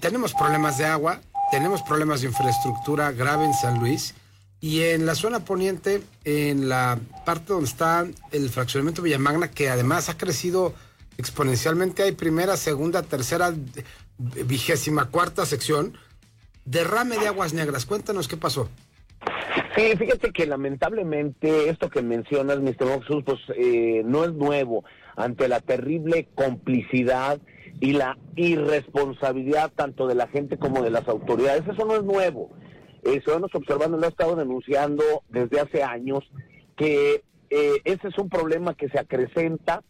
Tenemos 0.00 0.34
problemas 0.34 0.78
de 0.78 0.84
agua, 0.84 1.20
tenemos 1.52 1.82
problemas 1.82 2.20
de 2.20 2.28
infraestructura 2.28 3.12
grave 3.12 3.44
en 3.44 3.54
San 3.54 3.78
Luis 3.78 4.14
y 4.60 4.82
en 4.82 5.06
la 5.06 5.14
zona 5.14 5.44
poniente, 5.44 6.02
en 6.24 6.68
la 6.68 6.98
parte 7.24 7.52
donde 7.52 7.68
está 7.68 8.04
el 8.32 8.50
fraccionamiento 8.50 9.02
Villamagna, 9.02 9.50
que 9.50 9.68
además 9.68 10.08
ha 10.08 10.16
crecido 10.16 10.74
exponencialmente, 11.18 12.02
hay 12.02 12.12
primera, 12.12 12.56
segunda, 12.56 13.02
tercera, 13.02 13.54
vigésima 14.18 15.10
cuarta 15.10 15.46
sección, 15.46 15.96
derrame 16.64 17.18
de 17.18 17.28
aguas 17.28 17.52
negras. 17.52 17.86
Cuéntanos 17.86 18.26
qué 18.26 18.36
pasó. 18.36 18.68
Sí, 19.76 19.96
fíjate 19.96 20.30
que 20.30 20.46
lamentablemente 20.46 21.68
esto 21.68 21.90
que 21.90 22.00
mencionas, 22.00 22.58
estimado 22.58 23.00
Jesús, 23.00 23.24
pues 23.24 23.40
eh, 23.56 24.02
no 24.04 24.24
es 24.24 24.32
nuevo 24.32 24.84
ante 25.16 25.48
la 25.48 25.58
terrible 25.60 26.28
complicidad 26.36 27.40
y 27.80 27.92
la 27.92 28.16
irresponsabilidad 28.36 29.72
tanto 29.74 30.06
de 30.06 30.14
la 30.14 30.28
gente 30.28 30.58
como 30.58 30.82
de 30.82 30.90
las 30.90 31.08
autoridades. 31.08 31.64
Eso 31.66 31.84
no 31.84 31.96
es 31.96 32.04
nuevo. 32.04 32.50
Eh, 33.02 33.20
Ciudadanos 33.22 33.52
Observando 33.54 33.98
lo 33.98 34.06
ha 34.06 34.10
estado 34.10 34.36
denunciando 34.36 35.02
desde 35.28 35.60
hace 35.60 35.82
años 35.82 36.20
que 36.76 37.24
eh, 37.50 37.80
ese 37.84 38.08
es 38.08 38.18
un 38.18 38.28
problema 38.28 38.74
que 38.74 38.88
se 38.88 39.00
acrecenta. 39.00 39.82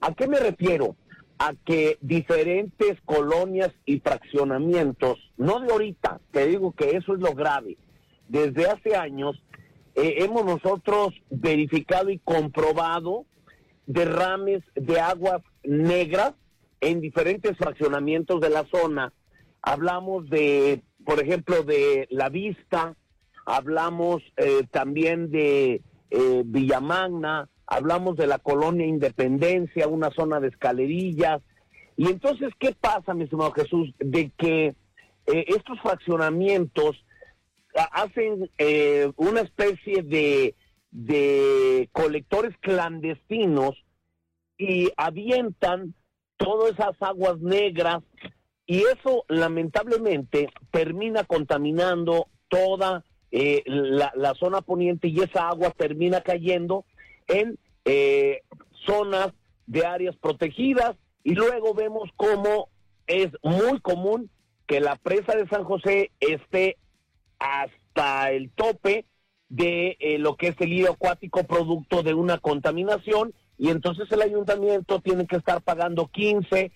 ¿A 0.00 0.14
qué 0.14 0.28
me 0.28 0.38
refiero? 0.38 0.94
A 1.40 1.54
que 1.64 1.98
diferentes 2.00 3.00
colonias 3.04 3.72
y 3.84 3.98
fraccionamientos, 3.98 5.18
no 5.36 5.58
de 5.58 5.72
ahorita, 5.72 6.20
te 6.30 6.46
digo 6.46 6.72
que 6.72 6.96
eso 6.96 7.14
es 7.14 7.20
lo 7.20 7.34
grave, 7.34 7.76
desde 8.28 8.66
hace 8.66 8.96
años 8.96 9.42
eh, 9.94 10.16
hemos 10.18 10.44
nosotros 10.44 11.14
verificado 11.30 12.10
y 12.10 12.18
comprobado 12.18 13.26
derrames 13.86 14.62
de 14.74 15.00
aguas 15.00 15.42
negras 15.64 16.34
en 16.80 17.00
diferentes 17.00 17.56
fraccionamientos 17.56 18.40
de 18.40 18.50
la 18.50 18.64
zona. 18.66 19.12
Hablamos 19.62 20.28
de, 20.30 20.82
por 21.04 21.20
ejemplo, 21.20 21.62
de 21.62 22.06
La 22.10 22.28
Vista, 22.28 22.94
hablamos 23.44 24.22
eh, 24.36 24.64
también 24.70 25.30
de 25.30 25.82
eh, 26.10 26.42
Villamagna, 26.44 27.48
hablamos 27.66 28.16
de 28.16 28.26
la 28.26 28.38
colonia 28.38 28.86
Independencia, 28.86 29.88
una 29.88 30.10
zona 30.10 30.38
de 30.38 30.48
escalerillas. 30.48 31.42
Y 31.96 32.08
entonces, 32.08 32.50
¿qué 32.58 32.74
pasa, 32.78 33.14
mi 33.14 33.24
estimado 33.24 33.52
Jesús? 33.52 33.92
De 33.98 34.30
que 34.38 34.74
eh, 35.26 35.44
estos 35.48 35.80
fraccionamientos 35.80 37.02
hacen 37.74 38.50
una 39.16 39.40
especie 39.40 40.02
de, 40.02 40.54
de 40.90 41.88
colectores 41.92 42.56
clandestinos 42.60 43.76
y 44.56 44.90
avientan 44.96 45.94
todas 46.36 46.72
esas 46.72 47.00
aguas 47.00 47.38
negras 47.40 48.02
y 48.66 48.78
eso 48.80 49.24
lamentablemente 49.28 50.48
termina 50.70 51.24
contaminando 51.24 52.28
toda 52.48 53.04
eh, 53.30 53.62
la, 53.66 54.12
la, 54.14 54.34
zona 54.34 54.60
poniente 54.62 55.08
y 55.08 55.20
esa 55.20 55.48
agua 55.48 55.70
termina 55.70 56.22
cayendo 56.22 56.84
en 57.26 57.58
eh, 57.84 58.42
zonas 58.86 59.32
de 59.66 59.84
áreas 59.86 60.16
protegidas 60.16 60.96
y 61.24 61.34
luego 61.34 61.74
vemos 61.74 62.10
cómo 62.16 62.68
es 63.06 63.28
muy 63.42 63.80
común 63.80 64.30
que 64.66 64.80
la 64.80 64.96
presa 64.96 65.34
de 65.36 65.48
San 65.48 65.64
José 65.64 66.10
esté 66.20 66.76
hasta 67.38 68.30
el 68.32 68.50
tope 68.50 69.06
de 69.48 69.96
eh, 70.00 70.18
lo 70.18 70.36
que 70.36 70.48
es 70.48 70.56
el 70.60 70.72
hilo 70.72 70.92
acuático 70.92 71.44
producto 71.44 72.02
de 72.02 72.14
una 72.14 72.38
contaminación 72.38 73.32
y 73.56 73.70
entonces 73.70 74.10
el 74.12 74.22
ayuntamiento 74.22 75.00
tiene 75.00 75.26
que 75.26 75.36
estar 75.36 75.62
pagando 75.62 76.08
15, 76.08 76.70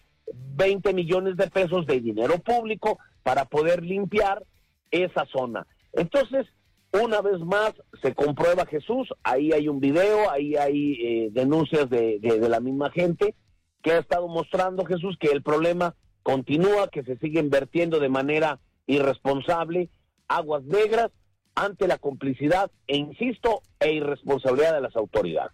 20 0.57 0.95
millones 0.95 1.37
de 1.37 1.51
pesos 1.51 1.87
de 1.87 2.01
dinero 2.01 2.39
público 2.39 2.99
para 3.23 3.45
poder 3.45 3.83
limpiar 3.83 4.45
esa 4.91 5.27
zona. 5.27 5.67
Entonces, 5.93 6.47
una 6.93 7.21
vez 7.21 7.39
más, 7.41 7.73
se 8.03 8.15
comprueba 8.15 8.67
Jesús, 8.67 9.09
ahí 9.23 9.53
hay 9.53 9.69
un 9.69 9.81
video, 9.81 10.31
ahí 10.31 10.57
hay 10.57 10.93
eh, 11.01 11.29
denuncias 11.33 11.89
de, 11.89 12.19
de, 12.21 12.39
de 12.39 12.49
la 12.49 12.61
misma 12.61 12.91
gente 12.91 13.35
que 13.83 13.93
ha 13.93 13.99
estado 13.99 14.29
mostrando 14.29 14.85
Jesús 14.85 15.17
que 15.19 15.29
el 15.29 15.43
problema 15.43 15.95
continúa, 16.23 16.89
que 16.89 17.03
se 17.03 17.17
sigue 17.19 17.41
invirtiendo 17.41 17.99
de 17.99 18.09
manera 18.09 18.61
irresponsable, 18.87 19.89
aguas 20.29 20.63
negras, 20.65 21.11
ante 21.55 21.87
la 21.87 21.99
complicidad, 21.99 22.71
e 22.87 22.97
insisto, 22.97 23.63
e 23.79 23.93
irresponsabilidad 23.93 24.75
de 24.75 24.81
las 24.81 24.97
autoridades. 24.97 25.53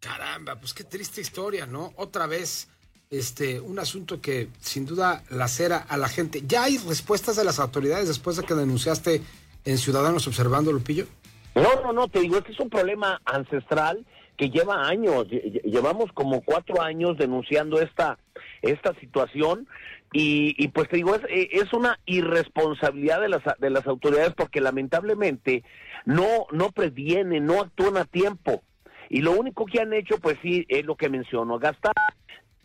Caramba, 0.00 0.56
pues 0.58 0.74
qué 0.74 0.82
triste 0.84 1.20
historia, 1.20 1.66
¿no? 1.66 1.92
Otra 1.96 2.26
vez, 2.26 2.68
este, 3.10 3.60
un 3.60 3.78
asunto 3.78 4.20
que 4.20 4.48
sin 4.60 4.84
duda 4.86 5.22
lacera 5.30 5.76
a 5.76 5.96
la 5.96 6.08
gente. 6.08 6.42
¿Ya 6.46 6.64
hay 6.64 6.78
respuestas 6.78 7.36
de 7.36 7.44
las 7.44 7.60
autoridades 7.60 8.08
después 8.08 8.36
de 8.36 8.44
que 8.44 8.54
denunciaste 8.54 9.22
en 9.64 9.78
Ciudadanos 9.78 10.26
Observando, 10.26 10.72
Lupillo? 10.72 11.06
No, 11.54 11.82
no, 11.82 11.92
no, 11.92 12.08
te 12.08 12.20
digo, 12.20 12.38
este 12.38 12.52
es 12.52 12.60
un 12.60 12.70
problema 12.70 13.20
ancestral 13.26 14.04
que 14.38 14.48
lleva 14.48 14.88
años, 14.88 15.26
lle- 15.28 15.62
llevamos 15.64 16.10
como 16.14 16.40
cuatro 16.40 16.80
años 16.80 17.18
denunciando 17.18 17.80
esta, 17.80 18.18
esta 18.62 18.98
situación 18.98 19.68
y, 20.12 20.54
y 20.62 20.68
pues 20.68 20.88
te 20.88 20.96
digo, 20.96 21.14
es, 21.14 21.22
eh, 21.28 21.48
es 21.52 21.72
una 21.72 21.98
irresponsabilidad 22.04 23.20
de 23.20 23.28
las, 23.28 23.42
de 23.58 23.70
las 23.70 23.86
autoridades 23.86 24.34
porque 24.34 24.60
lamentablemente 24.60 25.64
no, 26.04 26.46
no 26.50 26.70
previenen, 26.70 27.46
no 27.46 27.60
actúan 27.60 27.96
a 27.96 28.04
tiempo. 28.04 28.62
Y 29.08 29.22
lo 29.22 29.32
único 29.32 29.66
que 29.66 29.80
han 29.80 29.92
hecho, 29.92 30.18
pues 30.18 30.38
sí, 30.42 30.64
es 30.68 30.84
lo 30.84 30.96
que 30.96 31.08
menciono, 31.08 31.58
gastar 31.58 31.92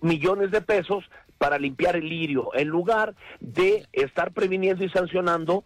millones 0.02 0.52
de 0.52 0.62
pesos 0.62 1.04
para 1.38 1.58
limpiar 1.60 1.96
el 1.96 2.10
lirio, 2.10 2.50
en 2.54 2.68
lugar 2.68 3.16
de 3.40 3.86
estar 3.92 4.32
previniendo 4.32 4.84
y 4.84 4.90
sancionando 4.90 5.64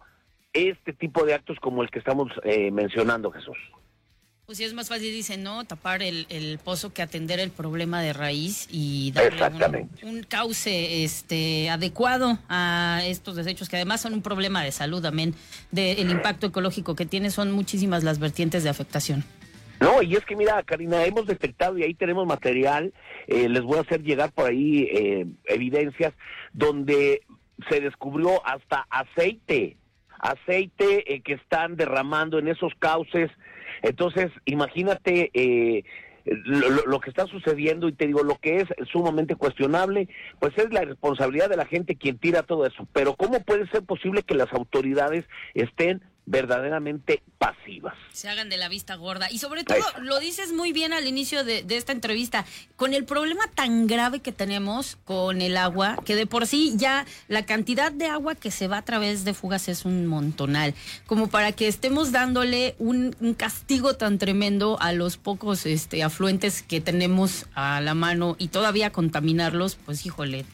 este 0.52 0.92
tipo 0.92 1.24
de 1.24 1.34
actos 1.34 1.58
como 1.60 1.82
el 1.82 1.90
que 1.90 1.98
estamos 1.98 2.30
eh, 2.44 2.70
mencionando, 2.70 3.30
Jesús. 3.30 3.56
Pues 4.52 4.58
sí, 4.58 4.64
es 4.64 4.74
más 4.74 4.90
fácil, 4.90 5.10
dice, 5.10 5.38
¿no? 5.38 5.64
Tapar 5.64 6.02
el, 6.02 6.26
el 6.28 6.58
pozo 6.58 6.92
que 6.92 7.00
atender 7.00 7.40
el 7.40 7.50
problema 7.50 8.02
de 8.02 8.12
raíz 8.12 8.68
y 8.70 9.10
darle 9.12 9.88
un, 10.02 10.24
cauce 10.24 11.04
este, 11.04 11.70
adecuado 11.70 12.38
a 12.50 13.00
estos 13.06 13.36
desechos, 13.36 13.70
que 13.70 13.76
además 13.76 14.02
son 14.02 14.12
un 14.12 14.20
problema 14.20 14.62
de 14.62 14.70
salud 14.70 15.00
también, 15.00 15.34
del 15.70 16.10
impacto 16.10 16.48
ecológico 16.48 16.94
que 16.94 17.06
tiene, 17.06 17.30
son 17.30 17.50
muchísimas 17.50 18.04
las 18.04 18.18
vertientes 18.18 18.62
de 18.62 18.68
afectación. 18.68 19.24
No, 19.80 20.02
y 20.02 20.16
es 20.16 20.24
que 20.26 20.36
mira, 20.36 20.62
Karina, 20.64 21.02
hemos 21.06 21.26
detectado 21.26 21.78
y 21.78 21.84
ahí 21.84 21.94
tenemos 21.94 22.26
material, 22.26 22.92
eh, 23.28 23.48
les 23.48 23.62
voy 23.62 23.78
a 23.78 23.80
hacer 23.80 24.02
llegar 24.02 24.32
por 24.32 24.50
ahí 24.50 24.82
eh, 24.82 25.26
evidencias 25.46 26.12
donde 26.52 27.22
se 27.70 27.80
descubrió 27.80 28.46
hasta 28.46 28.86
aceite, 28.90 29.78
aceite 30.18 31.10
eh, 31.10 31.22
que 31.22 31.32
están 31.32 31.76
derramando 31.76 32.38
en 32.38 32.48
esos 32.48 32.74
cauces. 32.78 33.30
Entonces, 33.82 34.30
imagínate 34.44 35.30
eh, 35.34 35.84
lo, 36.24 36.86
lo- 36.86 37.00
que 37.00 37.10
está 37.10 37.26
sucediendo 37.26 37.88
y 37.88 37.92
te 37.92 38.06
digo, 38.06 38.22
lo 38.22 38.36
que 38.36 38.58
es 38.58 38.68
sumamente 38.90 39.34
cuestionable, 39.34 40.08
pues 40.38 40.56
es 40.56 40.72
la 40.72 40.82
responsabilidad 40.82 41.50
de 41.50 41.56
la 41.56 41.66
gente 41.66 41.96
quien 41.96 42.18
tira 42.18 42.42
todo 42.44 42.64
eso. 42.64 42.86
Pero 42.92 43.14
¿cómo 43.14 43.40
puede 43.40 43.66
ser 43.68 43.82
posible 43.82 44.22
que 44.22 44.34
las 44.36 44.52
autoridades 44.52 45.24
estén 45.54 46.00
verdaderamente 46.26 47.22
pasivas? 47.38 47.94
Se 48.12 48.28
hagan 48.28 48.48
de 48.48 48.56
la 48.56 48.68
vista 48.68 48.94
gorda. 48.94 49.30
Y 49.30 49.38
sobre 49.38 49.64
todo, 49.64 49.84
lo 50.00 50.18
dices 50.20 50.52
muy 50.52 50.72
bien 50.72 50.92
al 50.92 51.06
inicio 51.06 51.44
de, 51.44 51.62
de 51.62 51.76
esta 51.76 51.92
entrevista, 51.92 52.44
con 52.76 52.94
el 52.94 53.04
problema 53.04 53.46
tan 53.54 53.86
grave 53.86 54.20
que 54.20 54.32
tenemos 54.32 54.96
con 55.04 55.42
el 55.42 55.56
agua, 55.56 55.96
que 56.04 56.14
de 56.14 56.26
por 56.26 56.46
sí 56.46 56.74
ya 56.76 57.06
la 57.28 57.44
cantidad 57.44 57.92
de 57.92 58.06
agua 58.06 58.34
que 58.34 58.50
se 58.50 58.68
va 58.68 58.78
a 58.78 58.82
través 58.84 59.24
de 59.24 59.34
fugas 59.34 59.68
es 59.68 59.84
un 59.84 60.06
montonal, 60.06 60.74
como 61.06 61.28
para 61.28 61.52
que 61.52 61.68
estemos 61.68 62.12
dándole 62.12 62.74
un, 62.78 63.16
un 63.20 63.34
castigo 63.34 63.94
tan 63.94 64.18
tremendo 64.18 64.78
a 64.80 64.92
los 64.92 65.16
pocos 65.16 65.66
este, 65.66 66.02
afluentes 66.02 66.62
que 66.62 66.80
tenemos 66.80 67.46
a 67.54 67.80
la 67.80 67.94
mano 67.94 68.36
y 68.38 68.48
todavía 68.48 68.90
contaminarlos, 68.90 69.76
pues 69.76 70.06
híjole, 70.06 70.44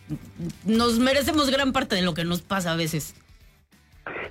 nos 0.64 0.98
merecemos 0.98 1.50
gran 1.50 1.72
parte 1.72 1.96
de 1.96 2.02
lo 2.02 2.14
que 2.14 2.24
nos 2.24 2.42
pasa 2.42 2.72
a 2.72 2.76
veces. 2.76 3.14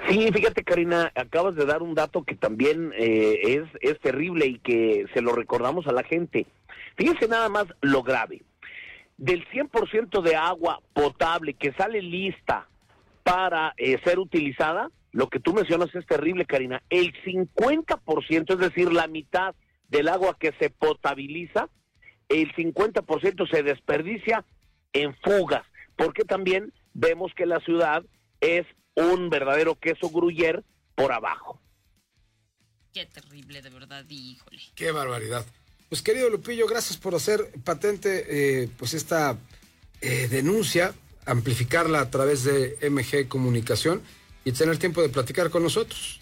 Sí, 0.07 0.29
fíjate 0.31 0.63
Karina, 0.63 1.11
acabas 1.15 1.55
de 1.55 1.65
dar 1.65 1.81
un 1.81 1.93
dato 1.93 2.23
que 2.23 2.35
también 2.35 2.93
eh, 2.97 3.39
es, 3.43 3.63
es 3.81 3.99
terrible 3.99 4.45
y 4.45 4.59
que 4.59 5.05
se 5.13 5.21
lo 5.21 5.33
recordamos 5.33 5.87
a 5.87 5.91
la 5.91 6.03
gente. 6.03 6.45
Fíjense 6.95 7.27
nada 7.27 7.49
más 7.49 7.65
lo 7.81 8.03
grave. 8.03 8.41
Del 9.17 9.47
100% 9.49 10.21
de 10.21 10.35
agua 10.35 10.81
potable 10.93 11.53
que 11.53 11.73
sale 11.73 12.01
lista 12.01 12.67
para 13.23 13.73
eh, 13.77 13.99
ser 14.03 14.19
utilizada, 14.19 14.89
lo 15.11 15.27
que 15.27 15.39
tú 15.39 15.53
mencionas 15.53 15.93
es 15.95 16.05
terrible, 16.05 16.45
Karina. 16.45 16.81
El 16.89 17.13
50%, 17.23 18.53
es 18.53 18.59
decir, 18.59 18.93
la 18.93 19.07
mitad 19.07 19.55
del 19.89 20.07
agua 20.07 20.37
que 20.39 20.53
se 20.59 20.69
potabiliza, 20.69 21.69
el 22.29 22.53
50% 22.53 23.49
se 23.49 23.63
desperdicia 23.63 24.45
en 24.93 25.15
fugas, 25.23 25.63
porque 25.95 26.23
también 26.23 26.71
vemos 26.93 27.33
que 27.35 27.45
la 27.45 27.59
ciudad 27.61 28.03
es 28.41 28.65
un 28.97 29.29
verdadero 29.29 29.75
queso 29.75 30.09
gruyer 30.09 30.63
por 30.95 31.11
abajo. 31.11 31.61
Qué 32.93 33.05
terrible, 33.05 33.61
de 33.61 33.69
verdad, 33.69 34.03
híjole. 34.09 34.61
Qué 34.75 34.91
barbaridad. 34.91 35.45
Pues 35.87 36.01
querido 36.01 36.29
Lupillo, 36.29 36.67
gracias 36.67 36.97
por 36.97 37.13
hacer 37.15 37.51
patente 37.63 38.25
eh, 38.27 38.69
pues 38.77 38.93
esta 38.95 39.37
eh, 40.01 40.27
denuncia, 40.27 40.93
amplificarla 41.25 42.01
a 42.01 42.09
través 42.09 42.43
de 42.43 42.77
MG 42.89 43.27
Comunicación 43.27 44.01
y 44.43 44.51
tener 44.51 44.77
tiempo 44.77 45.01
de 45.01 45.09
platicar 45.09 45.49
con 45.51 45.63
nosotros. 45.63 46.19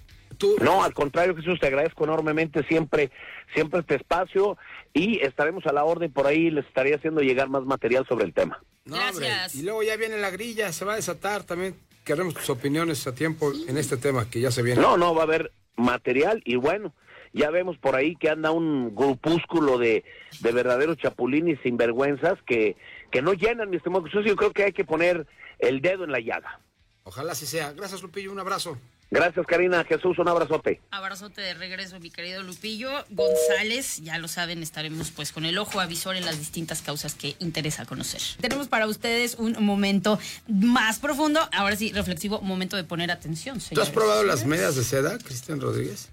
No, 0.62 0.84
al 0.84 0.94
contrario, 0.94 1.34
Jesús, 1.36 1.60
te 1.62 1.68
agradezco 1.68 2.04
enormemente 2.04 2.68
siempre, 2.68 3.10
siempre 3.54 3.80
este 3.80 3.96
espacio 3.96 4.58
y 4.94 5.20
estaremos 5.22 5.66
a 5.66 5.72
la 5.72 5.86
orden 5.86 6.12
por 6.12 6.28
ahí, 6.28 6.52
les 6.52 6.66
estaré 6.66 6.94
haciendo 6.94 7.22
llegar 7.22 7.48
más 7.48 7.64
material 7.64 8.06
sobre 8.06 8.26
el 8.26 8.34
tema. 8.34 8.62
No, 8.84 8.98
hombre, 8.98 9.30
Y 9.54 9.62
luego 9.62 9.82
ya 9.82 9.96
viene 9.96 10.18
la 10.18 10.30
grilla, 10.30 10.74
se 10.74 10.84
va 10.84 10.94
a 10.94 10.98
desatar 10.98 11.44
también. 11.44 11.76
Queremos 12.06 12.36
tus 12.36 12.50
opiniones 12.52 13.08
a 13.08 13.16
tiempo 13.16 13.52
en 13.68 13.78
este 13.78 13.98
tema 13.98 14.30
que 14.30 14.40
ya 14.40 14.52
se 14.52 14.62
viene. 14.62 14.80
No, 14.80 14.96
no, 14.96 15.16
va 15.16 15.22
a 15.22 15.26
haber 15.26 15.52
material 15.76 16.42
y 16.46 16.56
bueno, 16.56 16.94
ya 17.34 17.50
vemos 17.50 17.78
por 17.80 17.96
ahí 17.96 18.16
que 18.16 18.30
anda 18.30 18.52
un 18.52 18.96
grupúsculo 18.96 19.80
de, 19.80 20.06
de 20.40 20.52
verdaderos 20.52 20.98
chapulines 20.98 21.60
sinvergüenzas 21.64 22.40
que, 22.46 22.78
que 23.12 23.24
no 23.24 23.34
llenan, 23.34 23.72
mi 23.72 23.78
estimado 23.78 24.06
Jesús, 24.06 24.24
yo 24.24 24.36
creo 24.36 24.54
que 24.54 24.64
hay 24.64 24.72
que 24.72 24.86
poner 24.86 25.26
el 25.58 25.82
dedo 25.82 26.04
en 26.04 26.12
la 26.12 26.20
llaga. 26.20 26.62
Ojalá 27.04 27.32
así 27.32 27.48
sea. 27.48 27.74
Gracias, 27.74 28.04
Lupillo, 28.04 28.32
un 28.32 28.40
abrazo. 28.40 28.78
Gracias, 29.16 29.46
Karina. 29.48 29.86
Jesús, 29.86 30.20
un 30.20 30.28
abrazote. 30.28 30.82
Abrazote 30.92 31.40
de 31.40 31.54
regreso, 31.54 32.02
mi 32.02 32.10
querido 32.10 32.44
Lupillo. 32.44 32.90
González, 33.12 34.02
ya 34.04 34.18
lo 34.18 34.28
saben, 34.28 34.62
estaremos 34.62 35.12
pues 35.12 35.32
con 35.32 35.46
el 35.46 35.58
ojo 35.58 35.80
avisor 35.80 36.18
en 36.18 36.26
las 36.26 36.38
distintas 36.38 36.82
causas 36.82 37.16
que 37.16 37.38
interesa 37.40 37.86
conocer. 37.86 38.22
Tenemos 38.42 38.68
para 38.68 38.88
ustedes 38.88 39.36
un 39.36 39.64
momento 39.64 40.20
más 40.50 41.00
profundo, 41.00 41.48
ahora 41.54 41.78
sí, 41.78 41.94
reflexivo, 41.94 42.42
momento 42.42 42.76
de 42.76 42.84
poner 42.84 43.10
atención. 43.10 43.56
¿Tú 43.56 43.62
has 43.62 43.68
señores. 43.70 43.90
probado 43.92 44.24
las 44.26 44.46
medias 44.46 44.76
de 44.76 44.84
seda, 44.84 45.18
Cristian 45.18 45.62
Rodríguez? 45.62 46.10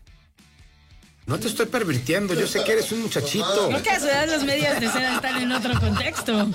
No 1.26 1.40
te 1.40 1.48
estoy 1.48 1.66
pervirtiendo, 1.66 2.34
yo 2.34 2.46
sé 2.46 2.62
que 2.62 2.72
eres 2.72 2.92
un 2.92 3.02
muchachito. 3.02 3.68
Creo 3.68 3.82
que 3.82 3.90
a 3.90 3.98
su 3.98 4.06
edad 4.06 4.28
las 4.28 4.44
medias 4.44 4.80
de 4.80 4.88
seda 4.88 5.16
están 5.16 5.42
en 5.42 5.50
otro 5.50 5.78
contexto. 5.80 6.48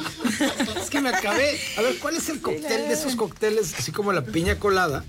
Es 0.82 0.90
que 0.90 1.02
me 1.02 1.10
acabé. 1.10 1.60
A 1.78 1.82
ver, 1.82 1.98
¿cuál 2.00 2.16
es 2.16 2.30
el 2.30 2.42
cóctel 2.42 2.88
de 2.88 2.94
esos 2.94 3.18
cócteles, 3.18 3.74
así 3.78 3.92
como 3.92 4.14
la 4.14 4.24
piña 4.24 4.60
colada? 4.60 5.04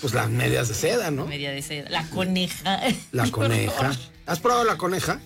Pues 0.00 0.12
las 0.14 0.28
medias 0.30 0.68
de 0.68 0.74
seda, 0.74 1.10
¿no? 1.10 1.26
Media 1.26 1.50
de 1.50 1.62
seda. 1.62 1.88
La 1.90 2.08
coneja. 2.10 2.80
La 3.12 3.30
coneja. 3.30 3.92
¿Has 4.26 4.40
probado 4.40 4.64
la 4.64 4.76
coneja? 4.76 5.20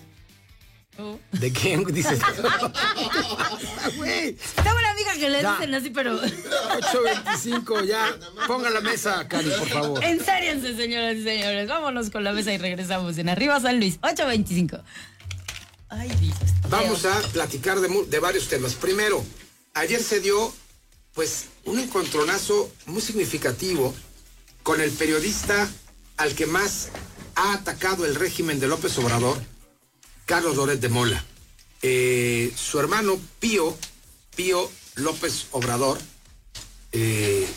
Oh. 0.97 1.17
¿De 1.31 1.51
quién 1.53 1.85
dices? 1.85 2.19
Güey. 3.97 4.35
Tengo 4.55 4.77
una 4.77 4.91
amiga 4.91 5.13
que 5.17 5.29
le 5.29 5.41
Ya. 5.41 5.53
dicen 5.53 5.73
así, 5.75 5.89
pero. 5.89 6.19
8.25, 6.21 7.85
ya. 7.85 8.15
Ponga 8.47 8.69
la 8.69 8.81
mesa, 8.81 9.27
Cari, 9.27 9.49
por 9.49 9.67
favor. 9.69 10.03
Ensériense, 10.03 10.75
señoras 10.75 11.15
y 11.17 11.23
señores. 11.23 11.67
Vámonos 11.69 12.09
con 12.09 12.23
la 12.23 12.33
mesa 12.33 12.53
y 12.53 12.57
regresamos 12.57 13.17
en 13.17 13.29
Arriba 13.29 13.59
San 13.59 13.79
Luis, 13.79 13.97
825. 14.01 14.77
Ay, 15.89 16.09
Dios. 16.19 16.35
Vamos 16.69 17.05
a 17.05 17.19
platicar 17.29 17.79
de 17.79 18.19
varios 18.19 18.47
temas. 18.47 18.73
Primero, 18.75 19.23
ayer 19.73 20.01
se 20.03 20.19
dio, 20.19 20.53
pues, 21.13 21.45
un 21.65 21.79
encontronazo 21.79 22.71
muy 22.85 23.01
significativo 23.01 23.95
con 24.69 24.81
el 24.81 24.91
periodista 24.91 25.67
al 26.17 26.35
que 26.35 26.45
más 26.45 26.89
ha 27.33 27.53
atacado 27.53 28.05
el 28.05 28.13
régimen 28.13 28.59
de 28.59 28.67
López 28.67 28.95
Obrador, 28.99 29.41
Carlos 30.27 30.57
Loret 30.57 30.79
de 30.79 30.89
Mola. 30.89 31.25
Eh, 31.81 32.53
su 32.55 32.79
hermano 32.79 33.19
Pío, 33.39 33.75
Pío 34.35 34.69
López 34.93 35.47
Obrador, 35.53 35.97
eh, 36.91 37.47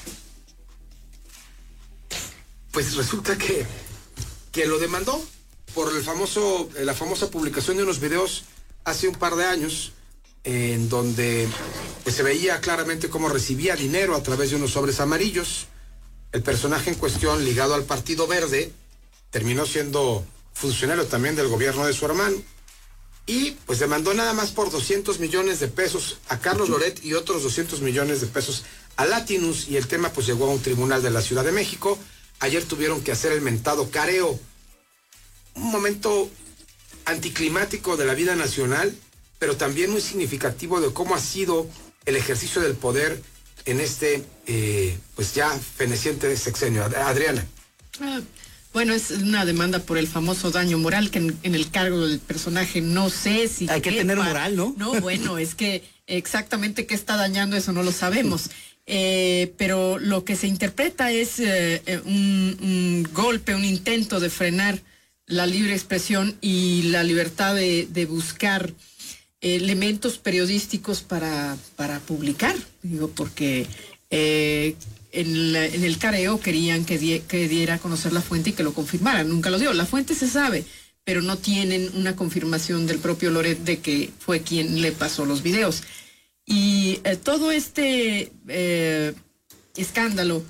pues 2.70 2.96
resulta 2.96 3.36
que, 3.36 3.66
que 4.50 4.64
lo 4.64 4.78
demandó 4.78 5.22
por 5.74 5.94
el 5.94 6.02
famoso, 6.02 6.70
eh, 6.78 6.84
la 6.86 6.94
famosa 6.94 7.28
publicación 7.28 7.76
de 7.76 7.82
unos 7.82 8.00
videos 8.00 8.44
hace 8.84 9.06
un 9.06 9.16
par 9.16 9.36
de 9.36 9.44
años, 9.44 9.92
en 10.44 10.88
donde 10.88 11.46
pues, 12.04 12.16
se 12.16 12.22
veía 12.22 12.62
claramente 12.62 13.10
cómo 13.10 13.28
recibía 13.28 13.76
dinero 13.76 14.16
a 14.16 14.22
través 14.22 14.48
de 14.48 14.56
unos 14.56 14.70
sobres 14.70 14.98
amarillos. 14.98 15.66
El 16.32 16.42
personaje 16.42 16.90
en 16.90 16.96
cuestión 16.96 17.44
ligado 17.44 17.74
al 17.74 17.84
Partido 17.84 18.26
Verde 18.26 18.72
terminó 19.30 19.66
siendo 19.66 20.24
funcionario 20.54 21.06
también 21.06 21.36
del 21.36 21.48
gobierno 21.48 21.86
de 21.86 21.92
su 21.92 22.04
hermano 22.04 22.36
y 23.26 23.52
pues 23.66 23.78
demandó 23.78 24.14
nada 24.14 24.32
más 24.32 24.50
por 24.50 24.70
200 24.70 25.20
millones 25.20 25.60
de 25.60 25.68
pesos 25.68 26.18
a 26.28 26.40
Carlos 26.40 26.68
Loret 26.68 27.04
y 27.04 27.14
otros 27.14 27.42
200 27.42 27.80
millones 27.80 28.20
de 28.20 28.26
pesos 28.26 28.64
a 28.96 29.06
Latinus 29.06 29.68
y 29.68 29.76
el 29.76 29.86
tema 29.86 30.12
pues 30.12 30.26
llegó 30.26 30.46
a 30.46 30.54
un 30.54 30.62
tribunal 30.62 31.02
de 31.02 31.10
la 31.10 31.22
Ciudad 31.22 31.44
de 31.44 31.52
México. 31.52 31.98
Ayer 32.40 32.64
tuvieron 32.64 33.02
que 33.02 33.12
hacer 33.12 33.32
el 33.32 33.40
mentado 33.40 33.90
careo. 33.90 34.38
Un 35.54 35.70
momento 35.70 36.28
anticlimático 37.04 37.96
de 37.96 38.06
la 38.06 38.14
vida 38.14 38.34
nacional, 38.34 38.94
pero 39.38 39.56
también 39.56 39.90
muy 39.90 40.00
significativo 40.00 40.80
de 40.80 40.92
cómo 40.92 41.14
ha 41.14 41.20
sido 41.20 41.66
el 42.04 42.16
ejercicio 42.16 42.60
del 42.60 42.74
poder 42.74 43.22
en 43.64 43.80
este 43.80 44.24
eh, 44.46 44.96
pues 45.14 45.34
ya 45.34 45.50
feneciente 45.50 46.34
sexenio. 46.36 46.84
Adriana. 46.84 47.44
Ah, 48.00 48.20
bueno, 48.72 48.94
es 48.94 49.10
una 49.10 49.44
demanda 49.44 49.80
por 49.80 49.98
el 49.98 50.08
famoso 50.08 50.50
daño 50.50 50.78
moral 50.78 51.10
que 51.10 51.18
en, 51.18 51.38
en 51.42 51.54
el 51.54 51.70
cargo 51.70 52.06
del 52.06 52.18
personaje 52.20 52.80
no 52.80 53.10
sé 53.10 53.48
si... 53.48 53.68
Hay 53.68 53.80
que 53.82 53.90
quepa. 53.90 54.00
tener 54.00 54.16
moral, 54.16 54.56
¿no? 54.56 54.74
No, 54.78 55.00
bueno, 55.00 55.38
es 55.46 55.54
que 55.54 55.84
exactamente 56.06 56.86
qué 56.86 56.94
está 56.94 57.16
dañando 57.16 57.56
eso 57.56 57.72
no 57.72 57.82
lo 57.82 57.92
sabemos. 57.92 58.50
Eh, 58.86 59.52
pero 59.58 59.98
lo 59.98 60.24
que 60.24 60.36
se 60.36 60.48
interpreta 60.48 61.12
es 61.12 61.38
eh, 61.38 62.00
un, 62.04 62.56
un 62.60 63.08
golpe, 63.12 63.54
un 63.54 63.64
intento 63.64 64.18
de 64.18 64.28
frenar 64.28 64.80
la 65.26 65.46
libre 65.46 65.72
expresión 65.72 66.36
y 66.40 66.82
la 66.84 67.04
libertad 67.04 67.54
de, 67.54 67.86
de 67.90 68.06
buscar 68.06 68.72
elementos 69.42 70.18
periodísticos 70.18 71.02
para, 71.02 71.56
para 71.74 71.98
publicar, 71.98 72.54
digo, 72.82 73.08
porque 73.08 73.66
eh, 74.08 74.76
en, 75.10 75.56
el 75.56 75.98
careo 75.98 76.40
querían 76.40 76.84
que, 76.84 77.22
que 77.26 77.48
diera 77.48 77.74
a 77.74 77.78
conocer 77.78 78.12
la 78.12 78.22
fuente 78.22 78.50
y 78.50 78.52
que 78.52 78.62
lo 78.62 78.72
confirmara, 78.72 79.24
nunca 79.24 79.50
lo 79.50 79.58
dio, 79.58 79.72
la 79.72 79.84
fuente 79.84 80.14
se 80.14 80.28
sabe, 80.28 80.64
pero 81.04 81.22
no 81.22 81.36
tienen 81.36 81.90
una 81.94 82.14
confirmación 82.14 82.86
del 82.86 82.98
propio 82.98 83.30
Loret 83.30 83.58
de 83.58 83.80
que 83.80 84.10
fue 84.20 84.42
quien 84.42 84.80
le 84.80 84.92
pasó 84.92 85.26
los 85.26 85.42
videos. 85.42 85.82
Y 86.46 87.00
eh, 87.02 87.16
todo 87.16 87.50
este 87.50 88.32
eh, 88.46 89.12
escándalo, 89.76 90.44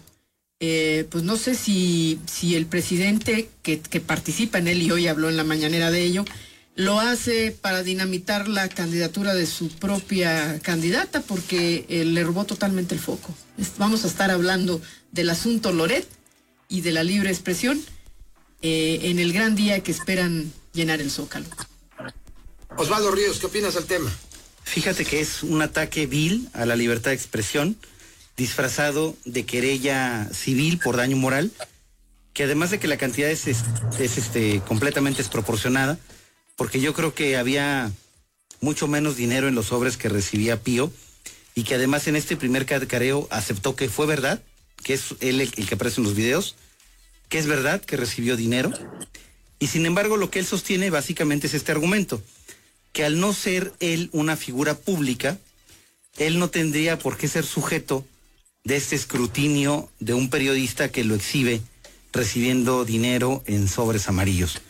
pues 1.10 1.24
no 1.24 1.36
sé 1.36 1.56
si, 1.56 2.20
si 2.26 2.54
el 2.54 2.66
presidente 2.66 3.48
que, 3.62 3.80
que 3.80 4.00
participa 4.00 4.58
en 4.58 4.68
él 4.68 4.80
y 4.82 4.92
hoy 4.92 5.08
habló 5.08 5.28
en 5.28 5.36
la 5.36 5.42
mañanera 5.42 5.90
de 5.90 6.04
ello, 6.04 6.24
lo 6.74 7.00
hace 7.00 7.50
para 7.52 7.82
dinamitar 7.82 8.48
la 8.48 8.68
candidatura 8.68 9.34
de 9.34 9.46
su 9.46 9.68
propia 9.68 10.58
candidata 10.60 11.20
porque 11.20 11.84
eh, 11.88 12.04
le 12.04 12.24
robó 12.24 12.44
totalmente 12.44 12.94
el 12.94 13.00
foco. 13.00 13.34
Vamos 13.78 14.04
a 14.04 14.08
estar 14.08 14.30
hablando 14.30 14.80
del 15.10 15.28
asunto 15.30 15.72
Loret 15.72 16.08
y 16.68 16.80
de 16.80 16.92
la 16.92 17.04
libre 17.04 17.30
expresión 17.30 17.80
eh, 18.62 19.00
en 19.04 19.18
el 19.18 19.32
gran 19.32 19.54
día 19.54 19.80
que 19.82 19.92
esperan 19.92 20.50
llenar 20.72 21.00
el 21.02 21.10
zócalo. 21.10 21.46
Osvaldo 22.76 23.10
Ríos, 23.10 23.38
¿qué 23.38 23.46
opinas 23.46 23.74
del 23.74 23.84
tema? 23.84 24.10
Fíjate 24.64 25.04
que 25.04 25.20
es 25.20 25.42
un 25.42 25.60
ataque 25.60 26.06
vil 26.06 26.48
a 26.54 26.64
la 26.64 26.74
libertad 26.76 27.10
de 27.10 27.16
expresión, 27.16 27.76
disfrazado 28.36 29.14
de 29.26 29.44
querella 29.44 30.26
civil 30.32 30.78
por 30.78 30.96
daño 30.96 31.18
moral, 31.18 31.50
que 32.32 32.44
además 32.44 32.70
de 32.70 32.78
que 32.78 32.88
la 32.88 32.96
cantidad 32.96 33.28
es, 33.28 33.46
es- 33.46 33.58
es, 34.00 34.16
este, 34.16 34.62
completamente 34.66 35.18
desproporcionada, 35.18 35.98
porque 36.56 36.80
yo 36.80 36.94
creo 36.94 37.14
que 37.14 37.36
había 37.36 37.90
mucho 38.60 38.86
menos 38.88 39.16
dinero 39.16 39.48
en 39.48 39.54
los 39.54 39.66
sobres 39.66 39.96
que 39.96 40.08
recibía 40.08 40.62
Pío, 40.62 40.92
y 41.54 41.64
que 41.64 41.74
además 41.74 42.06
en 42.06 42.16
este 42.16 42.36
primer 42.36 42.64
ca- 42.64 42.86
careo 42.86 43.28
aceptó 43.30 43.76
que 43.76 43.88
fue 43.88 44.06
verdad, 44.06 44.42
que 44.82 44.94
es 44.94 45.14
él 45.20 45.40
el, 45.40 45.52
el 45.56 45.68
que 45.68 45.74
aparece 45.74 46.00
en 46.00 46.04
los 46.06 46.14
videos, 46.14 46.54
que 47.28 47.38
es 47.38 47.46
verdad 47.46 47.80
que 47.82 47.96
recibió 47.96 48.36
dinero, 48.36 48.72
y 49.58 49.66
sin 49.68 49.84
embargo 49.86 50.16
lo 50.16 50.30
que 50.30 50.38
él 50.38 50.46
sostiene 50.46 50.90
básicamente 50.90 51.46
es 51.46 51.54
este 51.54 51.72
argumento 51.72 52.22
que 52.92 53.04
al 53.04 53.20
no 53.20 53.32
ser 53.32 53.72
él 53.80 54.10
una 54.12 54.36
figura 54.36 54.74
pública, 54.76 55.38
él 56.18 56.38
no 56.38 56.50
tendría 56.50 56.98
por 56.98 57.16
qué 57.16 57.26
ser 57.26 57.46
sujeto 57.46 58.04
de 58.64 58.76
este 58.76 58.96
escrutinio 58.96 59.90
de 59.98 60.12
un 60.14 60.28
periodista 60.28 60.90
que 60.90 61.02
lo 61.04 61.14
exhibe 61.14 61.62
recibiendo 62.12 62.84
dinero 62.84 63.42
en 63.46 63.66
sobres 63.66 64.08
amarillos. 64.08 64.60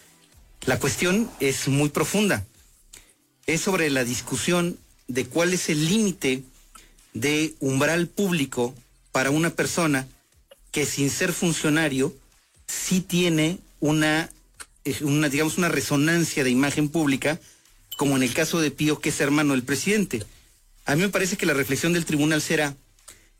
La 0.65 0.79
cuestión 0.79 1.29
es 1.41 1.67
muy 1.67 1.89
profunda. 1.89 2.47
Es 3.47 3.63
sobre 3.63 3.91
la 3.91 4.05
discusión 4.05 4.79
de 5.09 5.27
cuál 5.27 5.53
es 5.53 5.69
el 5.69 5.87
límite 5.87 6.45
de 7.15 7.55
umbral 7.59 8.07
público 8.07 8.75
para 9.11 9.31
una 9.31 9.51
persona 9.51 10.07
que 10.71 10.87
sin 10.87 11.11
ser 11.11 11.33
funcionario 11.33 12.15
sí 12.67 13.01
tiene 13.01 13.59
una, 13.81 14.31
eh, 14.85 14.97
una 15.03 15.29
digamos, 15.29 15.59
una 15.59 15.69
resonancia 15.69 16.45
de 16.45 16.51
imagen 16.51 16.89
pública 16.89 17.41
como 17.97 18.17
en 18.17 18.23
el 18.23 18.33
caso 18.33 18.61
de 18.61 18.71
Pío, 18.71 19.01
que 19.01 19.11
es 19.11 19.21
hermano 19.21 19.53
del 19.53 19.65
presidente. 19.65 20.25
A 20.87 20.95
mí 20.95 21.03
me 21.03 21.09
parece 21.09 21.37
que 21.37 21.47
la 21.47 21.55
reflexión 21.55 21.93
del 21.93 22.05
tribunal 22.05 22.41
será 22.41 22.77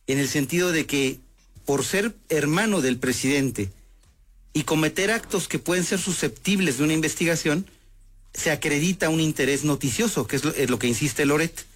en 0.07 0.19
el 0.19 0.29
sentido 0.29 0.73
de 0.73 0.87
que 0.87 1.21
por 1.65 1.85
ser 1.85 2.15
hermano 2.29 2.81
del 2.81 2.99
presidente 2.99 3.71
y 4.53 4.65
cometer 4.65 5.11
actos 5.11 5.49
que 5.49 5.59
pueden 5.59 5.85
ser 5.85 5.99
susceptibles 5.99 6.79
de 6.79 6.85
una 6.85 6.93
investigación, 6.93 7.67
se 8.35 8.51
acredita 8.51 9.09
un 9.09 9.21
interés 9.21 9.65
noticioso, 9.65 10.27
que 10.27 10.37
es 10.37 10.71
lo, 10.71 10.79
que 10.79 10.89
insiste 10.89 11.27
Loret. 11.27 11.67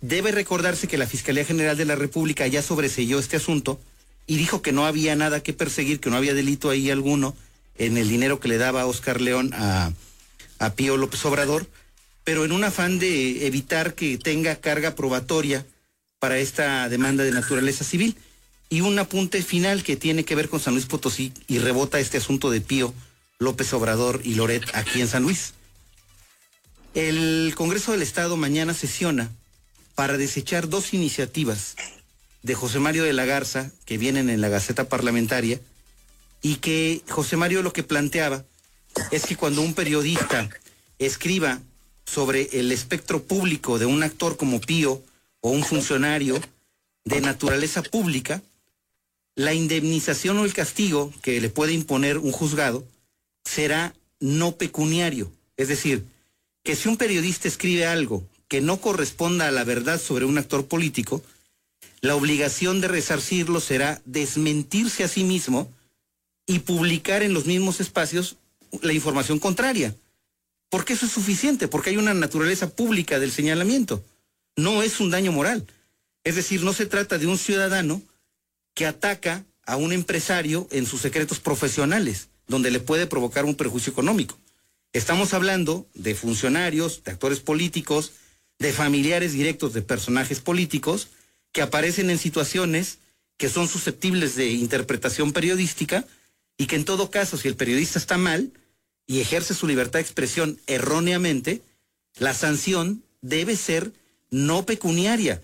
Debe 0.00 0.32
recordarse 0.32 0.88
que 0.88 0.98
la 0.98 1.06
Fiscalía 1.06 1.44
General 1.44 1.76
de 1.76 1.84
la 1.84 1.96
República 1.96 2.46
ya 2.46 2.62
sobreseyó 2.62 3.18
este 3.18 3.36
asunto 3.36 3.80
y 4.26 4.36
dijo 4.36 4.62
que 4.62 4.72
no 4.72 4.86
había 4.86 5.16
nada 5.16 5.42
que 5.42 5.52
perseguir, 5.52 6.00
que 6.00 6.10
no 6.10 6.16
había 6.16 6.34
delito 6.34 6.70
ahí 6.70 6.90
alguno 6.90 7.36
en 7.76 7.96
el 7.96 8.08
dinero 8.08 8.40
que 8.40 8.48
le 8.48 8.58
daba 8.58 8.86
Oscar 8.86 9.20
León 9.20 9.50
a, 9.54 9.92
a 10.58 10.74
Pío 10.74 10.96
López 10.96 11.24
Obrador, 11.24 11.66
pero 12.24 12.44
en 12.44 12.52
un 12.52 12.64
afán 12.64 12.98
de 12.98 13.46
evitar 13.46 13.94
que 13.94 14.18
tenga 14.18 14.56
carga 14.56 14.94
probatoria 14.94 15.66
para 16.18 16.38
esta 16.38 16.88
demanda 16.88 17.24
de 17.24 17.32
naturaleza 17.32 17.82
civil. 17.82 18.16
Y 18.72 18.80
un 18.80 18.98
apunte 18.98 19.42
final 19.42 19.82
que 19.82 19.96
tiene 19.96 20.24
que 20.24 20.34
ver 20.34 20.48
con 20.48 20.58
San 20.58 20.72
Luis 20.72 20.86
Potosí 20.86 21.34
y 21.46 21.58
rebota 21.58 22.00
este 22.00 22.16
asunto 22.16 22.50
de 22.50 22.62
Pío 22.62 22.94
López 23.38 23.70
Obrador 23.74 24.22
y 24.24 24.34
Loret 24.34 24.64
aquí 24.72 25.02
en 25.02 25.08
San 25.08 25.24
Luis. 25.24 25.52
El 26.94 27.52
Congreso 27.54 27.92
del 27.92 28.00
Estado 28.00 28.34
mañana 28.38 28.72
sesiona 28.72 29.30
para 29.94 30.16
desechar 30.16 30.70
dos 30.70 30.94
iniciativas 30.94 31.76
de 32.42 32.54
José 32.54 32.78
Mario 32.78 33.04
de 33.04 33.12
la 33.12 33.26
Garza 33.26 33.70
que 33.84 33.98
vienen 33.98 34.30
en 34.30 34.40
la 34.40 34.48
Gaceta 34.48 34.88
Parlamentaria 34.88 35.60
y 36.40 36.54
que 36.54 37.02
José 37.10 37.36
Mario 37.36 37.62
lo 37.62 37.74
que 37.74 37.82
planteaba 37.82 38.42
es 39.10 39.26
que 39.26 39.36
cuando 39.36 39.60
un 39.60 39.74
periodista 39.74 40.48
escriba 40.98 41.60
sobre 42.06 42.48
el 42.58 42.72
espectro 42.72 43.22
público 43.22 43.78
de 43.78 43.84
un 43.84 44.02
actor 44.02 44.38
como 44.38 44.62
Pío 44.62 45.02
o 45.42 45.50
un 45.50 45.62
funcionario 45.62 46.40
de 47.04 47.20
naturaleza 47.20 47.82
pública, 47.82 48.42
la 49.34 49.54
indemnización 49.54 50.38
o 50.38 50.44
el 50.44 50.52
castigo 50.52 51.12
que 51.22 51.40
le 51.40 51.48
puede 51.48 51.72
imponer 51.72 52.18
un 52.18 52.32
juzgado 52.32 52.84
será 53.44 53.94
no 54.20 54.56
pecuniario. 54.56 55.32
Es 55.56 55.68
decir, 55.68 56.04
que 56.62 56.76
si 56.76 56.88
un 56.88 56.96
periodista 56.96 57.48
escribe 57.48 57.86
algo 57.86 58.26
que 58.48 58.60
no 58.60 58.80
corresponda 58.80 59.48
a 59.48 59.50
la 59.50 59.64
verdad 59.64 60.00
sobre 60.00 60.24
un 60.24 60.38
actor 60.38 60.66
político, 60.66 61.22
la 62.00 62.16
obligación 62.16 62.80
de 62.80 62.88
resarcirlo 62.88 63.60
será 63.60 64.02
desmentirse 64.04 65.04
a 65.04 65.08
sí 65.08 65.24
mismo 65.24 65.70
y 66.46 66.60
publicar 66.60 67.22
en 67.22 67.32
los 67.32 67.46
mismos 67.46 67.80
espacios 67.80 68.36
la 68.82 68.92
información 68.92 69.38
contraria. 69.38 69.94
Porque 70.68 70.94
eso 70.94 71.06
es 71.06 71.12
suficiente, 71.12 71.68
porque 71.68 71.90
hay 71.90 71.96
una 71.96 72.14
naturaleza 72.14 72.70
pública 72.70 73.18
del 73.18 73.32
señalamiento. 73.32 74.02
No 74.56 74.82
es 74.82 75.00
un 75.00 75.10
daño 75.10 75.32
moral. 75.32 75.66
Es 76.24 76.36
decir, 76.36 76.62
no 76.62 76.72
se 76.72 76.86
trata 76.86 77.18
de 77.18 77.26
un 77.26 77.38
ciudadano 77.38 78.02
que 78.74 78.86
ataca 78.86 79.44
a 79.64 79.76
un 79.76 79.92
empresario 79.92 80.66
en 80.70 80.86
sus 80.86 81.00
secretos 81.00 81.40
profesionales, 81.40 82.28
donde 82.48 82.70
le 82.70 82.80
puede 82.80 83.06
provocar 83.06 83.44
un 83.44 83.54
perjuicio 83.54 83.92
económico. 83.92 84.38
Estamos 84.92 85.34
hablando 85.34 85.86
de 85.94 86.14
funcionarios, 86.14 87.02
de 87.04 87.12
actores 87.12 87.40
políticos, 87.40 88.12
de 88.58 88.72
familiares 88.72 89.32
directos 89.32 89.72
de 89.72 89.82
personajes 89.82 90.40
políticos 90.40 91.08
que 91.52 91.62
aparecen 91.62 92.10
en 92.10 92.18
situaciones 92.18 92.98
que 93.36 93.48
son 93.48 93.68
susceptibles 93.68 94.36
de 94.36 94.50
interpretación 94.50 95.32
periodística 95.32 96.06
y 96.56 96.66
que 96.66 96.76
en 96.76 96.84
todo 96.84 97.10
caso, 97.10 97.36
si 97.36 97.48
el 97.48 97.56
periodista 97.56 97.98
está 97.98 98.18
mal 98.18 98.52
y 99.06 99.20
ejerce 99.20 99.54
su 99.54 99.66
libertad 99.66 99.98
de 99.98 100.02
expresión 100.02 100.60
erróneamente, 100.66 101.62
la 102.18 102.34
sanción 102.34 103.02
debe 103.20 103.56
ser 103.56 103.92
no 104.30 104.64
pecuniaria, 104.64 105.42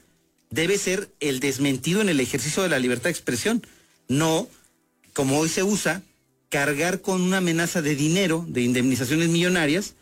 debe 0.51 0.79
ser 0.79 1.11
el 1.21 1.41
desmentido 1.41 2.01
en 2.01 2.09
el 2.09 2.21
ejercicio 2.21 2.63
de 2.63 2.69
la 2.69 2.79
libertad 2.79 3.05
de 3.05 3.11
expresión, 3.11 3.67
no, 4.09 4.49
como 5.13 5.39
hoy 5.39 5.49
se 5.49 5.63
usa, 5.63 6.03
cargar 6.49 7.01
con 7.01 7.21
una 7.21 7.39
amenaza 7.39 7.83
de 7.83 7.95
dinero, 7.95 8.45
de 8.49 8.63
indemnizaciones 8.63 9.29
millonarias, 9.29 9.95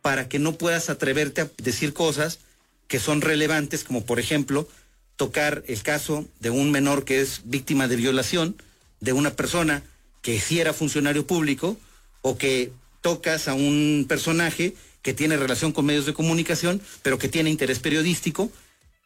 para 0.00 0.28
que 0.28 0.38
no 0.38 0.54
puedas 0.54 0.90
atreverte 0.90 1.42
a 1.42 1.50
decir 1.58 1.92
cosas 1.92 2.40
que 2.88 2.98
son 2.98 3.20
relevantes, 3.20 3.84
como 3.84 4.04
por 4.04 4.18
ejemplo 4.18 4.68
tocar 5.16 5.62
el 5.68 5.82
caso 5.82 6.26
de 6.40 6.50
un 6.50 6.72
menor 6.72 7.04
que 7.04 7.20
es 7.20 7.42
víctima 7.44 7.86
de 7.86 7.96
violación, 7.96 8.56
de 9.00 9.12
una 9.12 9.34
persona 9.34 9.82
que 10.20 10.40
sí 10.40 10.60
era 10.60 10.72
funcionario 10.72 11.26
público 11.26 11.78
o 12.22 12.36
que 12.36 12.72
tocas 13.00 13.48
a 13.48 13.54
un 13.54 14.06
personaje 14.08 14.74
que 15.02 15.14
tiene 15.14 15.36
relación 15.36 15.72
con 15.72 15.86
medios 15.86 16.06
de 16.06 16.14
comunicación, 16.14 16.80
pero 17.02 17.18
que 17.18 17.28
tiene 17.28 17.50
interés 17.50 17.78
periodístico 17.78 18.50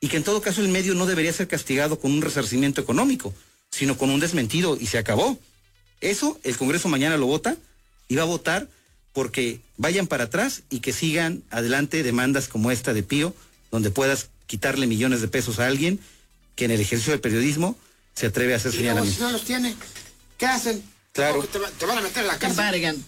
y 0.01 0.09
que 0.09 0.17
en 0.17 0.25
todo 0.25 0.41
caso 0.43 0.61
el 0.61 0.69
medio 0.69 0.95
no 0.95 1.07
debería 1.07 1.33
ser 1.33 1.49
castigado 1.49 1.99
con 1.99 2.13
un 2.13 2.23
resarcimiento 2.23 2.81
económico, 2.81 3.35
sino 3.71 3.97
con 3.97 4.11
un 4.11 4.21
desmentido 4.21 4.77
y 4.81 4.87
se 4.87 4.99
acabó. 4.99 5.39
Eso 6.01 6.39
el 6.45 6.57
Congreso 6.57 6.89
mañana 6.89 7.17
lo 7.17 7.27
vota 7.27 7.57
y 8.09 8.17
va 8.17 8.23
a 8.23 8.27
votar 8.27 8.69
porque 9.13 9.61
vayan 9.79 10.07
para 10.07 10.25
atrás 10.25 10.63
y 10.69 10.81
que 10.81 10.93
sigan 10.93 11.43
adelante 11.51 12.03
demandas 12.03 12.49
como 12.49 12.71
esta 12.71 12.93
de 12.93 13.03
Pío, 13.03 13.35
donde 13.71 13.91
puedas 13.91 14.29
quitarle 14.47 14.87
millones 14.87 15.23
de 15.23 15.29
pesos 15.29 15.59
a 15.59 15.67
alguien 15.67 15.99
que 16.55 16.67
en 16.67 16.71
el 16.71 16.81
ejercicio 16.81 17.13
del 17.13 17.21
periodismo 17.21 17.79
se 18.15 18.27
atreve 18.27 18.53
a 18.53 18.57
hacer 18.57 18.73
luego, 18.75 18.77
si 18.77 18.83
señalamientos. 18.85 19.21
no 19.23 19.33
los 19.33 19.45
tiene, 19.45 19.75
¿qué 20.39 20.47
hacen? 20.47 20.83
Claro. 21.13 21.37
¿Cómo 21.37 21.47
que 21.47 21.53
Te, 21.53 21.59
va- 21.59 21.71
te 21.71 21.87
van 21.87 21.99
a 21.99 22.01
meter 22.03 22.19
en 22.23 22.27
la 22.29 22.35
Te 22.35 22.41
cárcel. 22.41 22.59
embargan. 22.65 23.05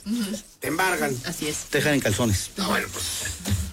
Te 0.61 0.69
embargan. 0.69 1.17
Así 1.27 1.47
es. 1.47 1.57
Te 1.71 1.79
dejan 1.79 1.95
en 1.95 2.01
calzones. 2.01 2.51
No, 2.57 2.69
bueno, 2.69 2.89
pues, 2.91 3.05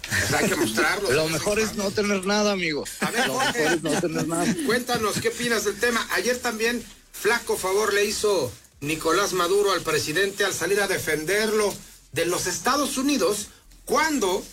pues 0.09 0.33
hay 0.33 0.49
que 0.49 0.55
mostrarlo. 0.55 1.11
Lo 1.11 1.27
mejor 1.29 1.59
es 1.59 1.75
no 1.75 1.91
tener 1.91 2.25
nada, 2.25 2.51
amigo. 2.51 2.83
A 2.99 3.11
ver, 3.11 3.27
Lo 3.27 3.37
mejor 3.37 3.55
es 3.73 3.83
no 3.83 4.01
tener 4.01 4.27
nada. 4.27 4.55
Cuéntanos 4.65 5.19
qué 5.21 5.29
opinas 5.29 5.65
del 5.65 5.79
tema. 5.79 6.07
Ayer 6.11 6.37
también 6.37 6.83
flaco 7.11 7.57
favor 7.57 7.93
le 7.93 8.05
hizo 8.05 8.51
Nicolás 8.81 9.33
Maduro 9.33 9.71
al 9.71 9.81
presidente 9.81 10.45
al 10.45 10.53
salir 10.53 10.81
a 10.81 10.87
defenderlo 10.87 11.73
de 12.11 12.25
los 12.25 12.47
Estados 12.47 12.97
Unidos 12.97 13.47
cuando 13.85 14.43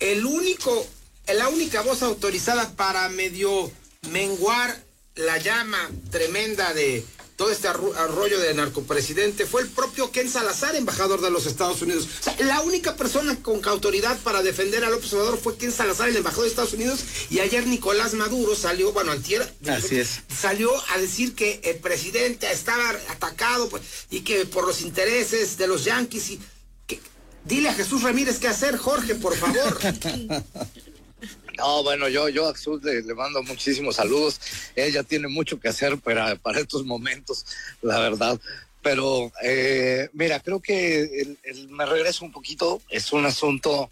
el 0.00 0.26
único, 0.26 0.86
la 1.26 1.48
única 1.48 1.82
voz 1.82 2.02
autorizada 2.02 2.70
para 2.72 3.08
medio 3.08 3.70
menguar 4.10 4.82
la 5.14 5.38
llama 5.38 5.90
tremenda 6.10 6.74
de 6.74 7.04
todo 7.42 7.50
este 7.50 7.66
arroyo 7.66 8.38
de 8.38 8.54
narcopresidente 8.54 9.46
fue 9.46 9.62
el 9.62 9.68
propio 9.68 10.12
Ken 10.12 10.30
Salazar, 10.30 10.76
embajador 10.76 11.20
de 11.20 11.28
los 11.28 11.46
Estados 11.46 11.82
Unidos. 11.82 12.06
O 12.20 12.22
sea, 12.22 12.36
la 12.38 12.60
única 12.60 12.94
persona 12.94 13.36
con 13.42 13.66
autoridad 13.66 14.16
para 14.20 14.44
defender 14.44 14.84
a 14.84 14.90
López 14.90 15.12
Obrador 15.14 15.40
fue 15.40 15.56
Ken 15.56 15.72
Salazar, 15.72 16.08
el 16.08 16.16
embajador 16.16 16.44
de 16.44 16.50
Estados 16.50 16.72
Unidos, 16.74 17.00
y 17.30 17.40
ayer 17.40 17.66
Nicolás 17.66 18.14
Maduro 18.14 18.54
salió, 18.54 18.92
bueno, 18.92 19.10
antier, 19.10 19.52
Así 19.66 19.98
es. 19.98 20.20
salió 20.32 20.70
a 20.94 20.98
decir 20.98 21.34
que 21.34 21.60
el 21.64 21.78
presidente 21.78 22.46
estaba 22.52 22.88
atacado 23.08 23.68
pues, 23.68 23.82
y 24.08 24.20
que 24.20 24.46
por 24.46 24.64
los 24.64 24.80
intereses 24.82 25.58
de 25.58 25.66
los 25.66 25.82
yanquis 25.84 26.30
y 26.30 26.40
que- 26.86 27.00
dile 27.44 27.70
a 27.70 27.74
Jesús 27.74 28.02
Ramírez 28.02 28.38
qué 28.38 28.46
hacer, 28.46 28.76
Jorge, 28.76 29.16
por 29.16 29.34
favor. 29.36 29.78
No, 31.56 31.82
bueno, 31.82 32.08
yo, 32.08 32.28
yo 32.28 32.48
a 32.48 32.54
Jesús 32.54 32.82
le, 32.82 33.02
mando 33.14 33.42
muchísimos 33.42 33.96
saludos. 33.96 34.40
Ella 34.74 35.02
tiene 35.02 35.28
mucho 35.28 35.60
que 35.60 35.68
hacer 35.68 35.98
para, 35.98 36.36
para 36.36 36.60
estos 36.60 36.84
momentos, 36.84 37.44
la 37.82 37.98
verdad. 38.00 38.40
Pero 38.82 39.30
eh, 39.42 40.08
mira, 40.12 40.40
creo 40.40 40.60
que 40.60 41.36
el- 41.44 41.68
me 41.68 41.86
regreso 41.86 42.24
un 42.24 42.32
poquito. 42.32 42.82
Es 42.88 43.12
un 43.12 43.26
asunto 43.26 43.90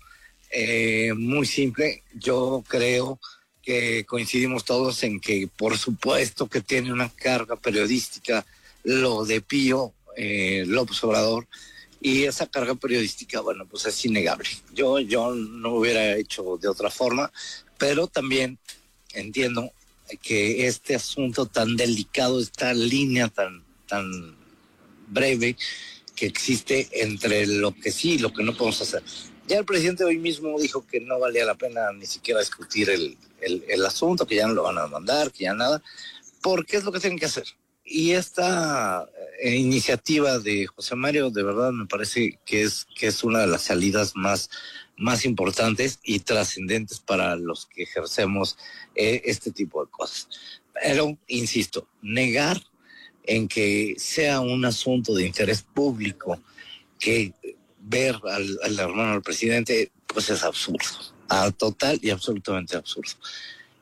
eh, 0.51 1.13
muy 1.15 1.47
simple. 1.47 2.03
Yo 2.15 2.65
creo 2.67 3.21
que 3.63 4.05
coincidimos 4.07 4.65
todos 4.65 5.03
en 5.05 5.21
que, 5.21 5.49
por 5.57 5.77
supuesto, 5.79 6.49
que 6.49 6.61
tiene 6.61 6.93
una 6.93 7.09
carga 7.11 7.57
periodística 7.57 8.45
lo 8.83 9.25
de 9.25 9.43
Pío 9.43 9.93
eh, 10.17 10.65
López 10.67 11.03
Obrador. 11.05 11.47
Y 12.01 12.25
esa 12.25 12.47
carga 12.47 12.75
periodística, 12.75 13.41
bueno, 13.41 13.67
pues 13.67 13.85
es 13.87 14.05
innegable. 14.05 14.49
Yo, 14.73 14.99
yo 15.01 15.35
no 15.35 15.75
hubiera 15.75 16.17
hecho 16.17 16.57
de 16.61 16.69
otra 16.69 16.91
forma, 16.91 17.31
pero 17.79 18.07
también 18.07 18.59
entiendo 19.13 19.71
que 20.23 20.67
este 20.67 20.95
asunto 20.95 21.47
tan 21.47 21.77
delicado, 21.77 22.41
esta 22.41 22.73
línea 22.75 23.29
tan, 23.29 23.63
tan 23.87 24.35
breve 25.09 25.57
que 26.17 26.27
existe 26.27 26.89
entre 27.03 27.47
lo 27.47 27.73
que 27.75 27.93
sí 27.93 28.13
y 28.13 28.19
lo 28.19 28.33
que 28.33 28.43
no 28.43 28.57
podemos 28.57 28.81
hacer. 28.81 29.03
Ya 29.47 29.59
el 29.59 29.65
presidente 29.65 30.05
hoy 30.05 30.17
mismo 30.17 30.59
dijo 30.61 30.87
que 30.87 31.01
no 31.01 31.19
valía 31.19 31.45
la 31.45 31.55
pena 31.57 31.93
ni 31.93 32.07
siquiera 32.07 32.41
discutir 32.41 32.89
el, 32.91 33.17
el- 33.41 33.85
asunto, 33.87 34.27
que 34.27 34.37
ya 34.37 34.47
no 34.47 34.55
lo 34.55 34.63
van 34.63 34.79
a 34.79 34.87
mandar, 34.87 35.33
que 35.33 35.45
ya 35.45 35.55
nada, 35.55 35.83
porque 36.43 36.77
es 36.77 36.85
lo 36.85 36.93
que 36.93 37.01
tienen 37.01 37.19
que 37.19 37.27
hacer. 37.27 37.45
Y 37.93 38.13
esta 38.13 39.09
eh, 39.43 39.57
iniciativa 39.57 40.39
de 40.39 40.67
José 40.69 40.95
Mario, 40.95 41.29
de 41.31 41.43
verdad 41.43 41.73
me 41.73 41.87
parece 41.87 42.39
que 42.47 42.63
es, 42.63 42.87
que 42.95 43.09
es 43.09 43.25
una 43.25 43.41
de 43.41 43.49
las 43.49 43.63
salidas 43.63 44.13
más, 44.15 44.49
más 44.97 45.25
importantes 45.25 45.99
y 46.05 46.21
trascendentes 46.21 47.01
para 47.01 47.35
los 47.35 47.67
que 47.67 47.83
ejercemos 47.83 48.57
eh, 48.95 49.23
este 49.25 49.51
tipo 49.51 49.85
de 49.85 49.91
cosas. 49.91 50.29
Pero, 50.73 51.19
insisto, 51.27 51.89
negar 52.01 52.63
en 53.25 53.49
que 53.49 53.97
sea 53.99 54.39
un 54.39 54.65
asunto 54.65 55.13
de 55.13 55.27
interés 55.27 55.63
público 55.63 56.41
que 57.01 57.35
ver 57.81 58.15
al, 58.31 58.57
al 58.63 58.79
hermano 58.79 59.13
del 59.15 59.23
presidente, 59.23 59.91
pues 60.07 60.31
es 60.31 60.45
absurdo. 60.45 60.87
Ah, 61.29 61.51
total 61.51 61.99
y 62.03 62.11
absolutamente 62.11 62.77
absurdo. 62.77 63.11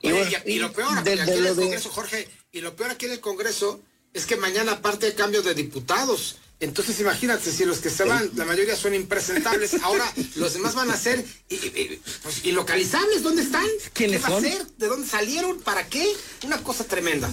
Y, 0.01 0.13
Oye, 0.13 0.19
bueno, 0.23 0.39
y, 0.47 0.53
y 0.53 0.59
lo 0.61 0.73
peor 0.73 1.03
de- 1.05 1.13
aquí 1.13 1.31
de 1.31 1.37
en 1.39 1.47
el 1.47 1.57
de- 1.57 1.63
Congreso, 1.63 1.91
Jorge, 1.91 2.29
y 2.53 2.61
lo 2.63 2.75
peor 2.75 2.93
aquí 2.93 3.05
en 3.07 3.13
el 3.13 3.21
Congreso 3.21 3.83
es 4.15 4.27
que 4.27 4.37
mañana 4.37 4.73
aparte 4.73 5.07
de 5.07 5.15
cambio 5.15 5.43
de 5.43 5.55
diputados. 5.55 6.37
Entonces 6.61 6.99
imagínate, 6.99 7.53
si 7.53 7.65
los 7.65 7.79
que 7.79 7.89
se 7.89 8.03
van, 8.03 8.31
la 8.35 8.45
mayoría 8.45 8.75
son 8.75 8.93
impresentables, 8.95 9.75
ahora 9.83 10.13
los 10.35 10.55
demás 10.55 10.75
van 10.75 10.91
a 10.91 10.97
ser 10.97 11.25
y, 11.49 11.55
y- 11.55 12.01
pues, 12.23 12.45
ilocalizables. 12.45 13.23
¿Dónde 13.23 13.43
están? 13.43 13.67
¿Quiénes 13.93 14.23
¿Qué 14.25 14.31
va 14.31 14.41
son? 14.41 14.45
a 14.45 14.49
ser? 14.51 14.67
¿De 14.77 14.87
dónde 14.89 15.07
salieron? 15.07 15.61
¿Para 15.61 15.87
qué? 15.89 16.05
Una 16.45 16.61
cosa 16.63 16.83
tremenda. 16.85 17.31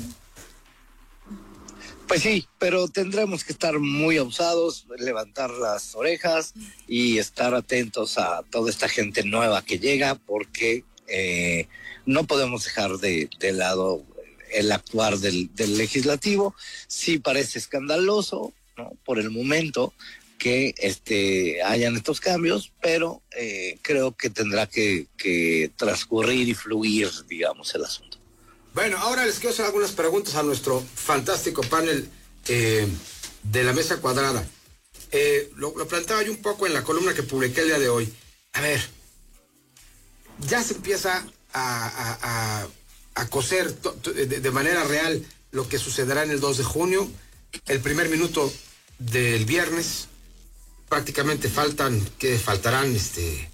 Pues 2.07 2.21
sí, 2.21 2.47
pero 2.59 2.87
tendremos 2.87 3.43
que 3.43 3.51
estar 3.51 3.79
muy 3.79 4.19
abusados, 4.19 4.85
levantar 4.99 5.49
las 5.49 5.95
orejas 5.95 6.53
y 6.87 7.17
estar 7.17 7.55
atentos 7.55 8.19
a 8.19 8.43
toda 8.51 8.69
esta 8.69 8.87
gente 8.87 9.23
nueva 9.23 9.63
que 9.65 9.79
llega, 9.79 10.13
porque 10.13 10.83
eh, 11.07 11.67
no 12.05 12.25
podemos 12.25 12.63
dejar 12.63 12.97
de, 12.99 13.27
de 13.39 13.53
lado 13.53 14.03
el 14.51 14.71
actuar 14.71 15.17
del, 15.19 15.53
del 15.55 15.77
legislativo. 15.77 16.55
Sí 16.87 17.19
parece 17.19 17.59
escandaloso, 17.59 18.53
¿no? 18.77 18.91
Por 19.05 19.19
el 19.19 19.29
momento 19.31 19.93
que 20.37 20.75
este 20.77 21.63
hayan 21.63 21.95
estos 21.95 22.19
cambios, 22.19 22.71
pero 22.81 23.21
eh, 23.31 23.79
creo 23.81 24.15
que 24.15 24.29
tendrá 24.29 24.67
que, 24.67 25.07
que 25.17 25.71
transcurrir 25.77 26.49
y 26.49 26.53
fluir, 26.53 27.09
digamos, 27.27 27.73
el 27.73 27.85
asunto. 27.85 28.17
Bueno, 28.73 28.97
ahora 28.97 29.25
les 29.25 29.35
quiero 29.35 29.51
hacer 29.53 29.65
algunas 29.65 29.91
preguntas 29.93 30.35
a 30.35 30.43
nuestro 30.43 30.81
fantástico 30.81 31.61
panel 31.63 32.09
eh, 32.49 32.85
de 33.43 33.63
la 33.63 33.71
mesa 33.71 34.01
cuadrada. 34.01 34.45
Eh, 35.11 35.49
lo, 35.55 35.73
planteaba 35.87 36.21
yo 36.23 36.31
un 36.31 36.41
poco 36.41 36.67
en 36.67 36.73
la 36.73 36.83
columna 36.83 37.13
que 37.13 37.23
publiqué 37.23 37.61
el 37.61 37.67
día 37.67 37.79
de 37.79 37.87
hoy. 37.87 38.13
A 38.51 38.59
ver, 38.61 38.81
ya 40.47 40.61
se 40.61 40.73
empieza 40.73 41.25
a- 41.53 42.67
a 43.15 43.27
coser 43.27 43.73
de, 43.73 44.51
manera 44.51 44.83
real 44.83 45.25
lo 45.51 45.67
que 45.67 45.79
sucederá 45.79 46.23
en 46.23 46.31
el 46.31 46.39
2 46.39 46.57
de 46.57 46.63
junio. 46.63 47.09
El 47.65 47.79
primer 47.79 48.09
minuto 48.09 48.51
del 48.99 49.45
viernes, 49.45 50.07
prácticamente 50.89 51.49
faltan, 51.49 51.99
que 52.19 52.37
faltarán 52.37 52.93
este 52.93 53.49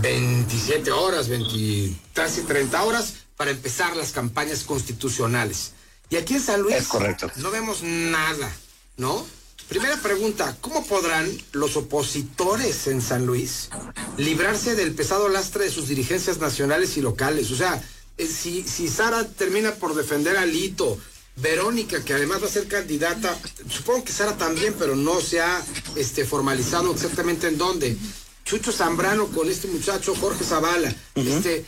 27 0.00 0.90
horas, 0.90 1.28
20, 1.28 1.94
casi 2.12 2.42
30 2.42 2.82
horas 2.82 3.14
para 3.36 3.52
empezar 3.52 3.96
las 3.96 4.10
campañas 4.10 4.64
constitucionales. 4.64 5.72
Y 6.10 6.16
aquí 6.16 6.34
en 6.34 6.42
San 6.42 6.62
Luis 6.62 6.76
Es 6.76 6.88
correcto. 6.88 7.30
no 7.36 7.50
vemos 7.50 7.82
nada, 7.82 8.50
¿no? 8.96 9.26
Primera 9.68 9.98
pregunta, 9.98 10.56
¿cómo 10.62 10.84
podrán 10.86 11.30
los 11.52 11.76
opositores 11.76 12.86
en 12.86 13.02
San 13.02 13.26
Luis 13.26 13.68
librarse 14.16 14.74
del 14.74 14.94
pesado 14.94 15.28
lastre 15.28 15.64
de 15.64 15.70
sus 15.70 15.88
dirigencias 15.88 16.38
nacionales 16.38 16.96
y 16.96 17.02
locales? 17.02 17.50
O 17.50 17.56
sea, 17.56 17.82
si, 18.26 18.62
si 18.64 18.88
Sara 18.88 19.26
termina 19.26 19.74
por 19.74 19.94
defender 19.94 20.36
a 20.36 20.46
Lito, 20.46 20.98
Verónica, 21.36 22.04
que 22.04 22.14
además 22.14 22.42
va 22.42 22.46
a 22.46 22.50
ser 22.50 22.66
candidata, 22.66 23.38
supongo 23.70 24.04
que 24.04 24.12
Sara 24.12 24.36
también, 24.36 24.74
pero 24.78 24.96
no 24.96 25.20
se 25.20 25.40
ha 25.40 25.62
este, 25.94 26.24
formalizado 26.24 26.92
exactamente 26.92 27.46
en 27.46 27.58
dónde. 27.58 27.96
Chucho 28.44 28.72
Zambrano 28.72 29.28
con 29.28 29.48
este 29.48 29.68
muchacho 29.68 30.14
Jorge 30.16 30.44
Zavala. 30.44 30.92
este, 31.14 31.64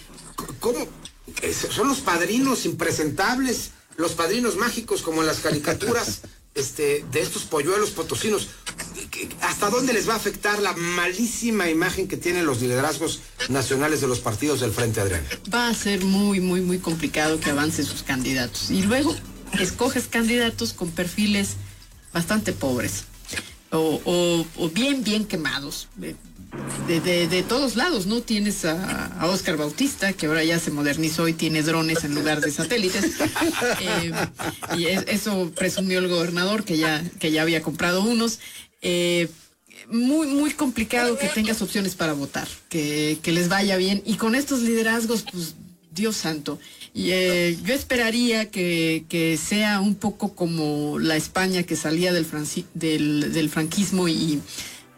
¿Cómo? 0.59 0.89
Eh, 1.43 1.55
Son 1.55 1.87
los 1.87 1.99
padrinos 1.99 2.65
impresentables, 2.65 3.71
los 3.97 4.13
padrinos 4.13 4.57
mágicos 4.57 5.03
como 5.03 5.21
en 5.21 5.27
las 5.27 5.41
caricaturas 5.41 6.23
este, 6.55 7.05
de 7.13 7.21
estos 7.21 7.43
polluelos 7.45 7.91
potosinos. 7.91 8.49
¿Qué- 9.11 9.29
¿Hasta 9.43 9.71
dónde 9.71 9.93
les 9.93 10.09
va 10.09 10.15
a 10.15 10.17
afectar 10.17 10.61
la 10.61 10.73
malísima 10.75 11.69
imagen 11.71 12.09
que 12.09 12.17
tienen 12.17 12.47
los 12.47 12.61
liderazgos 12.61 13.21
nacionales 13.49 14.01
de 14.01 14.09
los 14.09 14.21
partidos 14.21 14.61
del 14.61 14.73
Frente 14.73 15.01
Adrián? 15.01 15.23
Va 15.53 15.69
a 15.69 15.75
ser 15.75 16.05
muy, 16.05 16.41
muy, 16.41 16.61
muy 16.61 16.79
complicado 16.79 17.39
que 17.41 17.51
avancen 17.51 17.85
sus 17.85 18.03
candidatos. 18.03 18.71
Y 18.71 18.83
luego 18.83 19.17
escoges 19.59 20.07
candidatos 20.07 20.73
con 20.73 20.91
perfiles 20.91 21.51
bastante 22.13 22.53
pobres 22.53 23.05
o, 23.71 24.01
o- 24.05 24.47
o 24.57 24.69
bien, 24.71 25.05
bien 25.05 25.25
quemados. 25.27 25.89
De, 26.89 27.01
de- 27.01 27.29
de 27.29 27.43
todos 27.43 27.77
lados, 27.77 28.07
¿no? 28.07 28.21
Tienes 28.23 28.65
a, 28.65 29.07
a 29.21 29.27
Oscar 29.27 29.57
Bautista, 29.57 30.13
que 30.13 30.27
ahora 30.27 30.43
ya 30.43 30.59
se 30.59 30.71
modernizó 30.73 31.29
y 31.29 31.33
tiene 31.33 31.63
drones 31.63 32.03
en 32.05 32.15
lugar 32.15 32.41
de 32.41 32.51
satélites. 32.51 33.05
Eh, 33.81 34.13
y 34.77 34.87
es- 34.87 35.05
eso 35.09 35.53
presumió 35.55 35.99
el 36.01 36.09
gobernador, 36.09 36.65
que 36.65 36.77
ya, 36.79 37.03
que 37.19 37.31
ya 37.31 37.43
había 37.43 37.63
comprado 37.63 38.03
unos. 38.03 38.41
Eh, 38.83 39.29
muy, 39.89 40.27
muy 40.27 40.51
complicado 40.53 41.17
que 41.19 41.29
tengas 41.29 41.63
opciones 41.63 41.95
para 41.95 42.13
votar, 42.13 42.47
que, 42.69 43.19
que 43.23 43.33
les 43.33 43.49
vaya 43.49 43.77
bien. 43.77 44.03
Y 44.05 44.15
con 44.17 44.35
estos 44.35 44.61
liderazgos, 44.61 45.25
pues, 45.31 45.55
Dios 45.93 46.17
santo. 46.17 46.59
Y, 46.93 47.11
eh, 47.13 47.57
yo 47.65 47.75
esperaría 47.75 48.51
que, 48.51 49.05
que 49.09 49.37
sea 49.39 49.81
un 49.81 49.95
poco 49.95 50.35
como 50.35 50.99
la 50.99 51.17
España 51.17 51.63
que 51.63 51.77
salía 51.77 52.13
del, 52.13 52.27
del, 52.75 53.33
del 53.33 53.49
franquismo 53.51 54.09
y, 54.09 54.41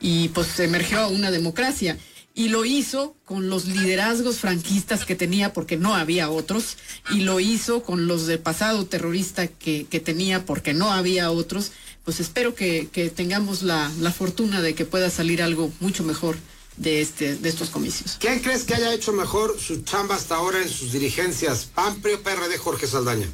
y 0.02 0.28
pues 0.28 0.58
emergió 0.60 1.08
una 1.08 1.30
democracia. 1.30 1.96
Y 2.34 2.48
lo 2.48 2.64
hizo 2.64 3.14
con 3.26 3.50
los 3.50 3.66
liderazgos 3.66 4.38
franquistas 4.38 5.04
que 5.04 5.14
tenía 5.14 5.52
porque 5.52 5.76
no 5.76 5.94
había 5.94 6.30
otros. 6.30 6.76
Y 7.10 7.20
lo 7.20 7.40
hizo 7.40 7.82
con 7.82 8.06
los 8.06 8.26
del 8.26 8.38
pasado 8.38 8.86
terrorista 8.86 9.46
que, 9.46 9.86
que 9.88 10.00
tenía 10.00 10.44
porque 10.46 10.72
no 10.72 10.90
había 10.90 11.30
otros. 11.30 11.72
Pues 12.04 12.20
espero 12.20 12.54
que, 12.54 12.88
que 12.90 13.10
tengamos 13.10 13.62
la, 13.62 13.92
la 14.00 14.10
fortuna 14.12 14.60
de 14.60 14.74
que 14.74 14.86
pueda 14.86 15.10
salir 15.10 15.42
algo 15.42 15.70
mucho 15.80 16.04
mejor 16.04 16.36
de, 16.78 17.02
este, 17.02 17.36
de 17.36 17.48
estos 17.48 17.70
comicios. 17.70 18.16
¿Quién 18.18 18.40
crees 18.40 18.64
que 18.64 18.74
haya 18.74 18.94
hecho 18.94 19.12
mejor 19.12 19.58
su 19.60 19.82
chamba 19.82 20.14
hasta 20.14 20.36
ahora 20.36 20.62
en 20.62 20.68
sus 20.68 20.92
dirigencias? 20.92 21.66
PAN, 21.66 22.00
PRI 22.00 22.14
o 22.14 22.22
PRD, 22.22 22.56
Jorge 22.58 22.86
Saldaña. 22.86 23.28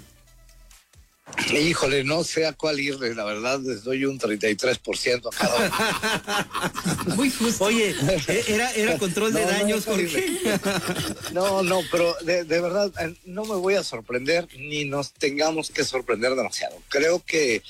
Híjole, 1.52 2.04
no 2.04 2.24
sé 2.24 2.46
a 2.46 2.52
cuál 2.52 2.80
irle, 2.80 3.14
la 3.14 3.24
verdad 3.24 3.60
les 3.60 3.84
doy 3.84 4.04
un 4.04 4.18
33% 4.18 5.28
a 5.32 5.36
cada 5.36 5.56
uno. 7.06 7.16
Muy 7.16 7.30
justo. 7.30 7.64
Oye, 7.64 7.94
eh, 8.28 8.44
era, 8.48 8.72
era 8.72 8.98
control 8.98 9.32
de 9.32 9.40
No, 9.40 9.46
no, 9.46 9.52
daños, 9.52 9.86
horrible. 9.86 10.50
Jorge. 10.52 11.32
No, 11.32 11.62
no, 11.62 11.80
pero 11.90 12.14
de, 12.22 12.44
de 12.44 12.60
verdad 12.60 12.92
eh, 13.00 13.14
no 13.24 13.44
me 13.44 13.54
voy 13.54 13.74
a 13.74 13.84
sorprender 13.84 14.48
ni 14.58 14.84
nos 14.84 15.12
tengamos 15.12 15.70
que 15.70 15.84
sorprender 15.84 16.34
demasiado. 16.34 16.76
Creo 16.88 17.22
que 17.24 17.62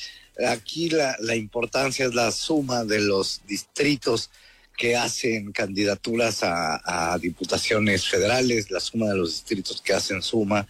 aquí 0.48 0.88
la, 0.90 1.16
la 1.20 1.36
importancia 1.36 2.06
es 2.06 2.14
la 2.14 2.30
suma 2.32 2.84
de 2.84 3.00
los 3.00 3.42
distritos 3.46 4.30
que 4.76 4.96
hacen 4.96 5.52
candidaturas 5.52 6.42
a, 6.42 7.12
a 7.12 7.18
diputaciones 7.18 8.08
federales, 8.08 8.70
la 8.70 8.80
suma 8.80 9.08
de 9.08 9.16
los 9.16 9.30
distritos 9.30 9.82
que 9.82 9.92
hacen 9.92 10.22
suma 10.22 10.66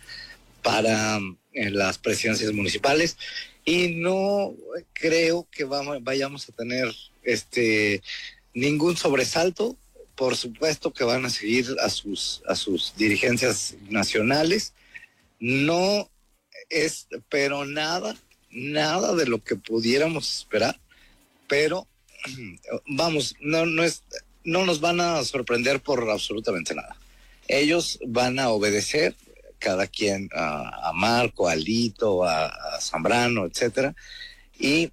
para 0.62 1.20
en 1.58 1.76
las 1.76 1.98
presidencias 1.98 2.52
municipales 2.52 3.16
y 3.64 3.88
no 3.88 4.54
creo 4.92 5.46
que 5.50 5.64
vamos, 5.64 6.02
vayamos 6.02 6.48
a 6.48 6.52
tener 6.52 6.94
este 7.22 8.02
ningún 8.54 8.96
sobresalto. 8.96 9.76
Por 10.14 10.36
supuesto 10.36 10.92
que 10.92 11.04
van 11.04 11.24
a 11.26 11.30
seguir 11.30 11.76
a 11.80 11.90
sus 11.90 12.42
a 12.48 12.54
sus 12.54 12.94
dirigencias 12.96 13.74
nacionales. 13.88 14.72
No 15.38 16.08
es, 16.70 17.08
pero 17.28 17.64
nada, 17.66 18.16
nada 18.50 19.14
de 19.14 19.26
lo 19.26 19.42
que 19.42 19.56
pudiéramos 19.56 20.38
esperar. 20.38 20.80
Pero 21.46 21.86
vamos, 22.86 23.36
no, 23.40 23.66
no 23.66 23.84
es, 23.84 24.02
no 24.44 24.64
nos 24.64 24.80
van 24.80 25.00
a 25.00 25.22
sorprender 25.24 25.80
por 25.80 26.08
absolutamente 26.10 26.74
nada. 26.74 26.96
Ellos 27.48 27.98
van 28.06 28.38
a 28.38 28.48
obedecer 28.50 29.14
cada 29.58 29.86
quien 29.86 30.28
a, 30.34 30.92
Marco, 30.94 31.48
a 31.48 31.56
Lito, 31.56 32.24
a, 32.24 32.80
Zambrano, 32.80 33.46
etcétera, 33.46 33.94
y 34.58 34.90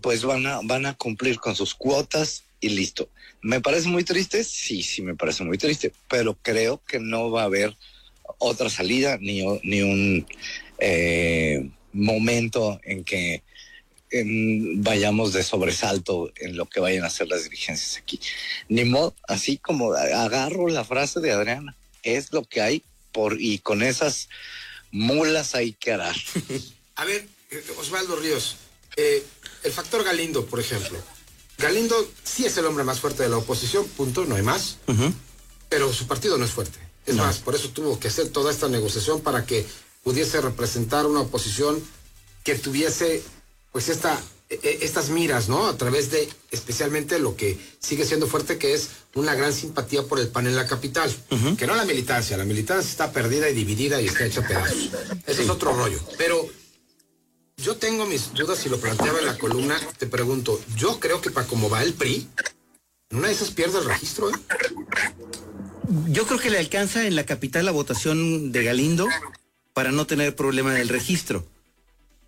pues 0.00 0.22
van 0.24 0.46
a, 0.46 0.60
van 0.62 0.86
a 0.86 0.94
cumplir 0.94 1.38
con 1.38 1.54
sus 1.54 1.74
cuotas 1.74 2.44
y 2.60 2.70
listo. 2.70 3.08
¿Me 3.40 3.60
parece 3.60 3.88
muy 3.88 4.04
triste? 4.04 4.44
Sí, 4.44 4.82
sí 4.82 5.02
me 5.02 5.14
parece 5.14 5.44
muy 5.44 5.58
triste, 5.58 5.92
pero 6.08 6.36
creo 6.42 6.82
que 6.84 6.98
no 6.98 7.30
va 7.30 7.42
a 7.42 7.46
haber 7.46 7.76
otra 8.38 8.68
salida 8.68 9.16
ni, 9.20 9.42
ni 9.62 9.82
un 9.82 10.26
eh, 10.78 11.70
momento 11.92 12.80
en 12.84 13.04
que 13.04 13.42
vayamos 14.76 15.32
de 15.32 15.42
sobresalto 15.42 16.32
en 16.36 16.56
lo 16.56 16.66
que 16.66 16.80
vayan 16.80 17.04
a 17.04 17.08
hacer 17.08 17.28
las 17.28 17.44
dirigencias 17.44 17.98
aquí. 17.98 18.18
Ni 18.68 18.84
modo, 18.84 19.14
así 19.26 19.58
como 19.58 19.92
agarro 19.92 20.68
la 20.68 20.84
frase 20.84 21.20
de 21.20 21.32
Adriana, 21.32 21.76
es 22.02 22.32
lo 22.32 22.42
que 22.44 22.60
hay 22.60 22.82
por 23.12 23.40
y 23.40 23.58
con 23.58 23.82
esas 23.82 24.28
mulas 24.90 25.54
hay 25.54 25.72
que 25.72 25.92
arar. 25.92 26.16
A 26.96 27.04
ver, 27.04 27.26
eh, 27.50 27.64
Osvaldo 27.78 28.16
Ríos, 28.16 28.56
eh, 28.96 29.24
el 29.64 29.72
factor 29.72 30.04
Galindo, 30.04 30.46
por 30.46 30.60
ejemplo. 30.60 30.98
Galindo 31.58 32.08
sí 32.24 32.46
es 32.46 32.56
el 32.56 32.66
hombre 32.66 32.84
más 32.84 33.00
fuerte 33.00 33.24
de 33.24 33.28
la 33.28 33.38
oposición, 33.38 33.86
punto, 33.88 34.24
no 34.24 34.36
hay 34.36 34.42
más, 34.42 34.78
pero 35.68 35.92
su 35.92 36.06
partido 36.06 36.38
no 36.38 36.44
es 36.44 36.52
fuerte. 36.52 36.78
Es 37.04 37.16
más, 37.16 37.38
por 37.38 37.54
eso 37.54 37.70
tuvo 37.70 37.98
que 37.98 38.08
hacer 38.08 38.28
toda 38.28 38.52
esta 38.52 38.68
negociación 38.68 39.22
para 39.22 39.44
que 39.46 39.66
pudiese 40.04 40.40
representar 40.40 41.06
una 41.06 41.20
oposición 41.20 41.82
que 42.44 42.54
tuviese 42.54 43.22
pues 43.72 43.88
esta 43.88 44.20
estas 44.48 45.10
miras, 45.10 45.48
¿no? 45.48 45.66
A 45.66 45.76
través 45.76 46.10
de 46.10 46.28
especialmente 46.50 47.18
lo 47.18 47.36
que 47.36 47.58
sigue 47.80 48.06
siendo 48.06 48.26
fuerte, 48.26 48.56
que 48.56 48.74
es 48.74 48.88
una 49.14 49.34
gran 49.34 49.52
simpatía 49.52 50.02
por 50.04 50.18
el 50.18 50.28
PAN 50.28 50.46
en 50.46 50.56
la 50.56 50.66
capital. 50.66 51.14
Que 51.58 51.66
no 51.66 51.74
la 51.74 51.84
militancia, 51.84 52.36
la 52.36 52.44
militancia 52.44 52.90
está 52.90 53.12
perdida 53.12 53.50
y 53.50 53.54
dividida 53.54 54.00
y 54.00 54.06
está 54.06 54.24
hecha 54.24 54.46
pedazos. 54.46 54.90
Ese 55.26 55.42
es 55.42 55.50
otro 55.50 55.74
rollo. 55.74 56.00
Pero 56.16 56.48
yo 57.58 57.76
tengo 57.76 58.06
mis 58.06 58.32
dudas 58.32 58.64
y 58.64 58.68
lo 58.68 58.80
planteaba 58.80 59.18
en 59.18 59.26
la 59.26 59.36
columna. 59.36 59.78
Te 59.98 60.06
pregunto, 60.06 60.60
yo 60.76 60.98
creo 60.98 61.20
que 61.20 61.30
para 61.30 61.46
cómo 61.46 61.68
va 61.68 61.82
el 61.82 61.92
PRI, 61.92 62.28
en 63.10 63.18
una 63.18 63.28
de 63.28 63.34
esas 63.34 63.50
pierde 63.50 63.78
el 63.78 63.84
registro, 63.84 64.30
¿eh? 64.30 64.34
Yo 66.08 66.26
creo 66.26 66.38
que 66.38 66.50
le 66.50 66.58
alcanza 66.58 67.06
en 67.06 67.16
la 67.16 67.24
capital 67.24 67.64
la 67.64 67.72
votación 67.72 68.52
de 68.52 68.62
Galindo 68.62 69.08
para 69.72 69.90
no 69.90 70.06
tener 70.06 70.36
problema 70.36 70.74
del 70.74 70.88
registro. 70.88 71.46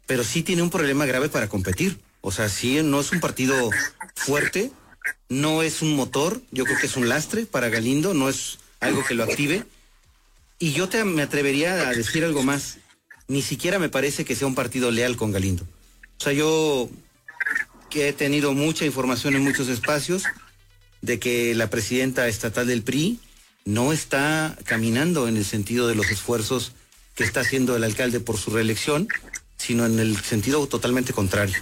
Pero 0.06 0.24
sí 0.24 0.42
tiene 0.42 0.62
un 0.62 0.70
problema 0.70 1.06
grave 1.06 1.28
para 1.28 1.48
competir. 1.48 2.00
O 2.20 2.32
sea, 2.32 2.48
sí, 2.48 2.82
no 2.82 3.00
es 3.00 3.12
un 3.12 3.20
partido 3.20 3.70
fuerte, 4.14 4.70
no 5.28 5.62
es 5.62 5.82
un 5.82 5.96
motor, 5.96 6.40
yo 6.50 6.64
creo 6.64 6.78
que 6.78 6.86
es 6.86 6.96
un 6.96 7.08
lastre 7.08 7.46
para 7.46 7.68
Galindo, 7.68 8.14
no 8.14 8.28
es 8.28 8.58
algo 8.80 9.04
que 9.04 9.14
lo 9.14 9.24
active. 9.24 9.64
Y 10.58 10.72
yo 10.72 10.88
te, 10.88 11.04
me 11.04 11.22
atrevería 11.22 11.88
a 11.88 11.94
decir 11.94 12.24
algo 12.24 12.42
más. 12.42 12.78
Ni 13.28 13.42
siquiera 13.42 13.78
me 13.78 13.88
parece 13.88 14.24
que 14.24 14.34
sea 14.34 14.46
un 14.46 14.54
partido 14.54 14.90
leal 14.90 15.16
con 15.16 15.32
Galindo. 15.32 15.64
O 16.18 16.22
sea, 16.22 16.32
yo 16.32 16.90
que 17.88 18.08
he 18.08 18.12
tenido 18.12 18.52
mucha 18.52 18.84
información 18.84 19.34
en 19.34 19.42
muchos 19.42 19.68
espacios 19.68 20.24
de 21.00 21.18
que 21.18 21.54
la 21.54 21.70
presidenta 21.70 22.28
estatal 22.28 22.66
del 22.66 22.82
PRI 22.82 23.18
no 23.64 23.92
está 23.92 24.56
caminando 24.64 25.28
en 25.28 25.36
el 25.36 25.44
sentido 25.44 25.88
de 25.88 25.94
los 25.94 26.10
esfuerzos 26.10 26.72
que 27.14 27.24
está 27.24 27.40
haciendo 27.40 27.76
el 27.76 27.84
alcalde 27.84 28.20
por 28.20 28.36
su 28.36 28.50
reelección, 28.50 29.08
sino 29.56 29.86
en 29.86 29.98
el 29.98 30.16
sentido 30.20 30.66
totalmente 30.66 31.12
contrario. 31.12 31.56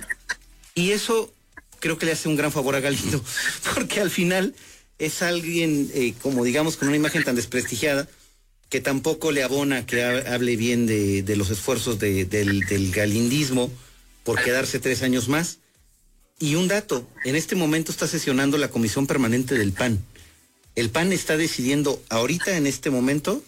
Y 0.79 0.93
eso 0.93 1.33
creo 1.81 1.99
que 1.99 2.07
le 2.07 2.12
hace 2.12 2.29
un 2.29 2.37
gran 2.37 2.53
favor 2.53 2.76
a 2.76 2.81
Galindo, 2.81 3.20
porque 3.74 4.01
al 4.01 4.11
final 4.11 4.55
es 4.99 5.22
alguien, 5.22 5.91
eh, 5.93 6.14
como 6.22 6.45
digamos, 6.45 6.76
con 6.76 6.87
una 6.89 6.97
imagen 6.97 7.24
tan 7.24 7.35
desprestigiada, 7.37 8.09
que 8.68 8.81
tampoco 8.81 9.33
le 9.33 9.43
abona 9.43 9.87
que 9.87 10.05
ha- 10.05 10.35
hable 10.35 10.57
bien 10.57 10.87
de, 10.87 11.24
los 11.37 11.51
esfuerzos 11.51 11.99
de- 11.99 12.24
del, 12.26 12.61
del 12.66 12.93
galindismo 12.93 13.72
por 14.24 14.41
quedarse 14.43 14.79
tres 14.79 15.03
años 15.03 15.29
más. 15.29 15.59
Y 16.39 16.55
un 16.55 16.68
dato, 16.68 17.09
en 17.24 17.35
este 17.35 17.57
momento 17.57 17.91
está 17.91 18.07
sesionando 18.07 18.57
la 18.59 18.68
Comisión 18.68 19.07
Permanente 19.09 19.57
del 19.59 19.72
PAN. 19.72 19.99
El 20.76 20.91
PAN 20.91 21.12
está 21.12 21.37
decidiendo 21.37 22.01
ahorita, 22.09 22.57
en 22.57 22.68
este 22.68 22.91
momento, 22.91 23.43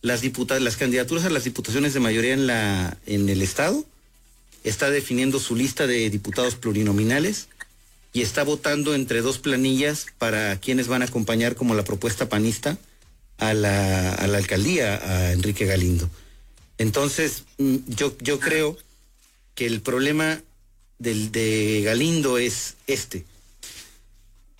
las, 0.00 0.22
diputa- 0.22 0.58
las 0.60 0.76
candidaturas 0.78 1.24
a 1.26 1.30
las 1.30 1.44
diputaciones 1.44 1.92
de 1.92 2.00
mayoría 2.00 2.32
en, 2.32 2.46
la, 2.46 2.96
en 3.04 3.28
el 3.28 3.42
Estado, 3.42 3.84
está 4.64 4.90
definiendo 4.90 5.38
su 5.40 5.56
lista 5.56 5.86
de 5.86 6.08
diputados 6.10 6.54
plurinominales 6.54 7.48
y 8.12 8.22
está 8.22 8.44
votando 8.44 8.94
entre 8.94 9.22
dos 9.22 9.38
planillas 9.38 10.06
para 10.18 10.58
quienes 10.60 10.88
van 10.88 11.02
a 11.02 11.06
acompañar 11.06 11.54
como 11.56 11.74
la 11.74 11.84
propuesta 11.84 12.28
panista 12.28 12.78
a 13.38 13.54
la, 13.54 14.12
a 14.14 14.26
la 14.26 14.38
alcaldía, 14.38 14.96
a 14.96 15.32
Enrique 15.32 15.64
Galindo. 15.64 16.08
Entonces, 16.78 17.44
mm, 17.58 17.76
yo, 17.88 18.16
yo 18.20 18.38
creo 18.38 18.76
que 19.54 19.66
el 19.66 19.80
problema 19.80 20.40
del, 20.98 21.32
de 21.32 21.82
Galindo 21.84 22.38
es 22.38 22.76
este. 22.86 23.24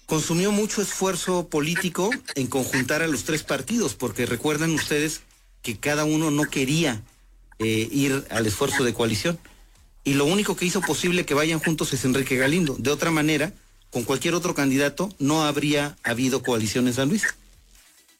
Consumió 0.06 0.52
mucho 0.52 0.82
esfuerzo 0.82 1.48
político 1.48 2.10
en 2.34 2.46
conjuntar 2.46 3.02
a 3.02 3.06
los 3.06 3.24
tres 3.24 3.42
partidos, 3.44 3.94
porque 3.94 4.26
recuerdan 4.26 4.72
ustedes 4.72 5.22
que 5.62 5.78
cada 5.78 6.04
uno 6.04 6.30
no 6.30 6.44
quería 6.44 7.02
eh, 7.58 7.88
ir 7.90 8.24
al 8.30 8.46
esfuerzo 8.46 8.84
de 8.84 8.92
coalición. 8.92 9.38
Y 10.04 10.14
lo 10.14 10.24
único 10.24 10.56
que 10.56 10.64
hizo 10.66 10.80
posible 10.80 11.24
que 11.24 11.34
vayan 11.34 11.60
juntos 11.60 11.92
es 11.92 12.04
Enrique 12.04 12.36
Galindo. 12.36 12.74
De 12.78 12.90
otra 12.90 13.10
manera, 13.10 13.52
con 13.90 14.02
cualquier 14.04 14.34
otro 14.34 14.54
candidato 14.54 15.14
no 15.18 15.44
habría 15.44 15.96
habido 16.02 16.42
coalición 16.42 16.88
en 16.88 16.94
San 16.94 17.08
Luis. 17.08 17.22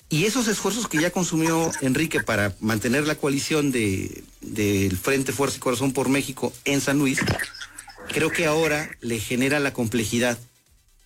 Y 0.08 0.26
esos 0.26 0.46
esfuerzos 0.46 0.88
que 0.88 1.00
ya 1.00 1.10
consumió 1.10 1.72
Enrique 1.80 2.20
para 2.20 2.54
mantener 2.60 3.06
la 3.06 3.14
coalición 3.14 3.72
de- 3.72 4.22
del 4.42 4.96
Frente 4.98 5.32
Fuerza 5.32 5.56
y 5.56 5.60
Corazón 5.60 5.92
por 5.92 6.08
México 6.10 6.52
en 6.66 6.80
San 6.82 6.98
Luis, 6.98 7.18
creo 8.08 8.30
que 8.30 8.44
ahora 8.46 8.90
le 9.00 9.18
genera 9.18 9.58
la 9.58 9.72
complejidad 9.72 10.38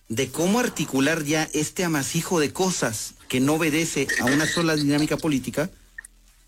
de 0.09 0.27
cómo 0.29 0.59
articular 0.59 1.23
ya 1.23 1.49
este 1.53 1.85
amasijo 1.85 2.39
de 2.39 2.51
cosas 2.51 3.13
que 3.29 3.39
no 3.39 3.53
obedece 3.53 4.07
a 4.19 4.25
una 4.25 4.45
sola 4.45 4.75
dinámica 4.75 5.17
política 5.17 5.69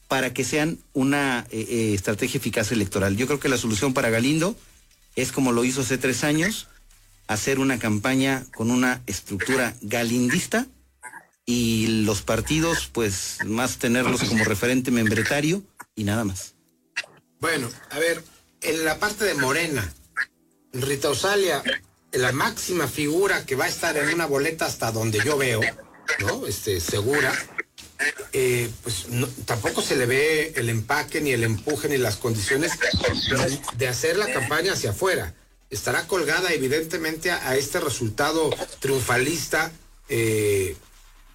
para 0.10 0.34
que 0.34 0.44
sean 0.44 0.80
una 0.94 1.46
eh, 1.52 1.66
eh, 1.70 1.94
estrategia 1.94 2.40
eficaz 2.40 2.72
electoral. 2.72 3.16
Yo 3.16 3.28
creo 3.28 3.40
que 3.40 3.48
la 3.48 3.60
solución 3.60 3.94
para 3.94 4.10
Galindo 4.10 4.58
es 5.16 5.32
como 5.32 5.52
lo 5.52 5.64
hizo 5.64 5.82
hace 5.82 6.00
tres 6.00 6.24
años, 6.24 6.68
hacer 7.28 7.60
una 7.60 7.78
campaña 7.78 8.44
con 8.56 8.72
una 8.72 9.04
estructura 9.06 9.76
galindista 9.82 10.66
y 11.46 12.04
los 12.06 12.24
partidos, 12.24 12.90
pues 12.92 13.38
más 13.46 13.78
tenerlos 13.78 14.24
como 14.24 14.44
referente 14.46 14.90
membretario 14.90 15.62
y 15.96 16.06
nada 16.06 16.24
más. 16.24 16.56
Bueno, 17.40 17.70
a 17.92 18.00
ver, 18.00 18.24
en 18.62 18.84
la 18.86 18.98
parte 18.98 19.26
de 19.26 19.36
Morena, 19.36 19.94
Rita 20.74 21.10
Osalia, 21.12 21.62
la 22.14 22.32
máxima 22.32 22.88
figura 22.88 23.46
que 23.46 23.56
va 23.56 23.66
a 23.66 23.70
estar 23.70 23.96
en 23.96 24.12
una 24.12 24.26
boleta 24.26 24.66
hasta 24.66 24.92
donde 24.92 25.20
yo 25.24 25.38
veo, 25.38 25.62
¿no? 26.20 26.48
Este, 26.48 26.80
segura, 26.80 27.32
eh, 28.34 28.70
pues 28.84 29.08
tampoco 29.46 29.82
se 29.82 29.96
le 29.96 30.06
ve 30.06 30.54
el 30.56 30.70
empaque, 30.70 31.22
ni 31.22 31.32
el 31.32 31.44
empuje, 31.44 31.90
ni 31.90 31.98
las 31.98 32.18
condiciones 32.18 32.72
de 33.78 33.88
hacer 33.88 34.18
la 34.18 34.32
campaña 34.32 34.74
hacia 34.74 34.92
afuera. 34.92 35.34
Estará 35.70 36.08
colgada 36.08 36.52
evidentemente 36.54 37.32
a, 37.32 37.50
a 37.50 37.58
este 37.58 37.80
resultado 37.80 38.50
triunfalista. 38.80 39.72
eh, 40.10 40.76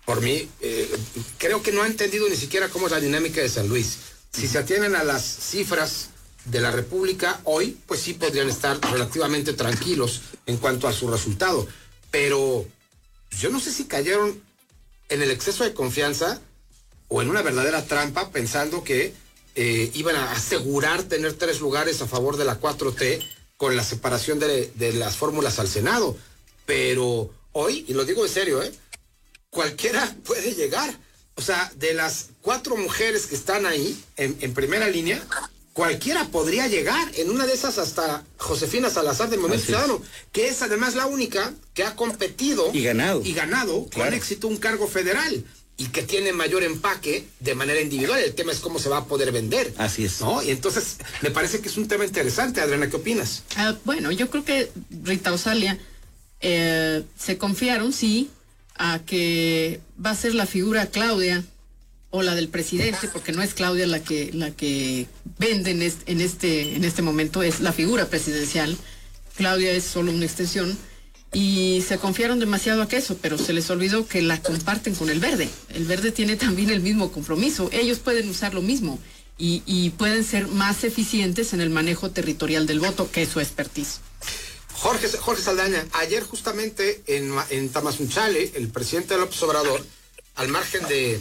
por 0.04 0.20
mí, 0.20 0.48
eh, 0.60 0.90
creo 1.38 1.62
que 1.62 1.72
no 1.72 1.82
ha 1.82 1.86
entendido 1.86 2.28
ni 2.28 2.36
siquiera 2.36 2.68
cómo 2.68 2.86
es 2.86 2.92
la 2.92 3.00
dinámica 3.00 3.40
de 3.40 3.48
San 3.48 3.68
Luis. 3.68 3.98
Si 4.32 4.46
se 4.48 4.58
atienen 4.58 4.94
a 4.96 5.04
las 5.04 5.22
cifras 5.24 6.10
de 6.44 6.60
la 6.60 6.70
República 6.70 7.40
hoy, 7.44 7.78
pues 7.86 8.00
sí 8.00 8.12
podrían 8.12 8.50
estar 8.50 8.78
relativamente 8.92 9.54
tranquilos 9.54 10.20
en 10.44 10.58
cuanto 10.58 10.88
a 10.88 10.92
su 10.92 11.10
resultado. 11.10 11.66
Pero 12.10 12.66
yo 13.38 13.48
no 13.48 13.60
sé 13.60 13.72
si 13.72 13.84
cayeron 13.84 14.42
en 15.08 15.22
el 15.22 15.30
exceso 15.30 15.64
de 15.64 15.72
confianza 15.72 16.40
o 17.14 17.22
en 17.22 17.30
una 17.30 17.42
verdadera 17.42 17.84
trampa 17.84 18.30
pensando 18.32 18.82
que 18.82 19.14
eh, 19.54 19.88
iban 19.94 20.16
a 20.16 20.32
asegurar 20.32 21.04
tener 21.04 21.34
tres 21.34 21.60
lugares 21.60 22.02
a 22.02 22.08
favor 22.08 22.36
de 22.36 22.44
la 22.44 22.60
4T 22.60 23.22
con 23.56 23.76
la 23.76 23.84
separación 23.84 24.40
de, 24.40 24.72
de 24.74 24.92
las 24.94 25.14
fórmulas 25.16 25.60
al 25.60 25.68
Senado. 25.68 26.16
Pero 26.66 27.30
hoy, 27.52 27.84
y 27.86 27.92
lo 27.94 28.04
digo 28.04 28.26
en 28.26 28.32
serio, 28.32 28.64
¿eh? 28.64 28.72
cualquiera 29.50 30.12
puede 30.24 30.54
llegar. 30.54 30.98
O 31.36 31.42
sea, 31.42 31.70
de 31.76 31.94
las 31.94 32.30
cuatro 32.42 32.76
mujeres 32.76 33.26
que 33.26 33.36
están 33.36 33.64
ahí 33.64 33.96
en, 34.16 34.36
en 34.40 34.52
primera 34.52 34.88
línea, 34.88 35.22
cualquiera 35.72 36.24
podría 36.26 36.66
llegar. 36.66 37.12
En 37.16 37.30
una 37.30 37.46
de 37.46 37.52
esas 37.54 37.78
hasta 37.78 38.24
Josefina 38.38 38.90
Salazar 38.90 39.30
del 39.30 39.38
Movimiento. 39.38 39.66
Ciudadano, 39.66 40.02
que 40.32 40.48
es 40.48 40.62
además 40.62 40.96
la 40.96 41.06
única 41.06 41.52
que 41.74 41.84
ha 41.84 41.94
competido 41.94 42.70
Y 42.72 42.82
ganado. 42.82 43.22
y 43.24 43.32
ganado 43.34 43.86
Claro. 43.86 44.10
con 44.10 44.14
éxito 44.18 44.48
un 44.48 44.56
cargo 44.56 44.88
federal 44.88 45.44
y 45.76 45.86
que 45.86 46.02
tiene 46.02 46.32
mayor 46.32 46.62
empaque 46.62 47.26
de 47.40 47.54
manera 47.54 47.80
individual. 47.80 48.20
El 48.20 48.34
tema 48.34 48.52
es 48.52 48.60
cómo 48.60 48.78
se 48.78 48.88
va 48.88 48.98
a 48.98 49.04
poder 49.06 49.32
vender. 49.32 49.72
Así 49.78 50.04
es. 50.04 50.20
¿no? 50.20 50.42
Y 50.42 50.50
entonces 50.50 50.98
me 51.20 51.30
parece 51.30 51.60
que 51.60 51.68
es 51.68 51.76
un 51.76 51.88
tema 51.88 52.04
interesante, 52.04 52.60
Adriana, 52.60 52.88
¿qué 52.88 52.96
opinas? 52.96 53.42
Ah, 53.56 53.74
bueno, 53.84 54.12
yo 54.12 54.30
creo 54.30 54.44
que 54.44 54.70
Rita 55.02 55.32
Osalia 55.32 55.78
eh, 56.40 57.02
se 57.18 57.38
confiaron, 57.38 57.92
sí, 57.92 58.30
a 58.76 59.00
que 59.04 59.80
va 60.04 60.10
a 60.10 60.16
ser 60.16 60.34
la 60.34 60.46
figura 60.46 60.86
Claudia 60.86 61.44
o 62.10 62.22
la 62.22 62.36
del 62.36 62.48
presidente, 62.48 63.08
porque 63.12 63.32
no 63.32 63.42
es 63.42 63.54
Claudia 63.54 63.88
la 63.88 64.00
que 64.00 64.30
la 64.32 64.52
que 64.52 65.08
vende 65.38 65.72
en 65.72 65.82
este, 65.82 66.12
en 66.12 66.20
este 66.20 66.76
en 66.76 66.84
este 66.84 67.02
momento, 67.02 67.42
es 67.42 67.60
la 67.60 67.72
figura 67.72 68.06
presidencial. 68.06 68.76
Claudia 69.36 69.72
es 69.72 69.82
solo 69.82 70.12
una 70.12 70.24
extensión 70.24 70.78
y 71.34 71.84
se 71.86 71.98
confiaron 71.98 72.38
demasiado 72.38 72.80
a 72.80 72.88
queso, 72.88 73.18
pero 73.20 73.36
se 73.36 73.52
les 73.52 73.68
olvidó 73.68 74.06
que 74.06 74.22
la 74.22 74.40
comparten 74.40 74.94
con 74.94 75.10
el 75.10 75.18
verde. 75.18 75.50
El 75.68 75.84
verde 75.84 76.12
tiene 76.12 76.36
también 76.36 76.70
el 76.70 76.80
mismo 76.80 77.10
compromiso. 77.10 77.68
Ellos 77.72 77.98
pueden 77.98 78.30
usar 78.30 78.54
lo 78.54 78.62
mismo 78.62 79.00
y, 79.36 79.90
pueden 79.98 80.24
ser 80.24 80.46
más 80.46 80.84
eficientes 80.84 81.52
en 81.52 81.60
el 81.60 81.70
manejo 81.70 82.10
territorial 82.10 82.66
del 82.66 82.78
voto, 82.78 83.10
que 83.10 83.22
es 83.22 83.28
su 83.28 83.40
expertise. 83.40 84.00
Jorge, 84.74 85.08
Jorge 85.18 85.42
Saldaña, 85.42 85.84
ayer 85.92 86.22
justamente 86.22 87.02
en, 87.06 87.32
en 87.50 87.70
el 88.54 88.68
presidente 88.68 89.18
López 89.18 89.42
Obrador, 89.42 89.84
al 90.36 90.48
margen 90.48 90.86
de 90.88 91.20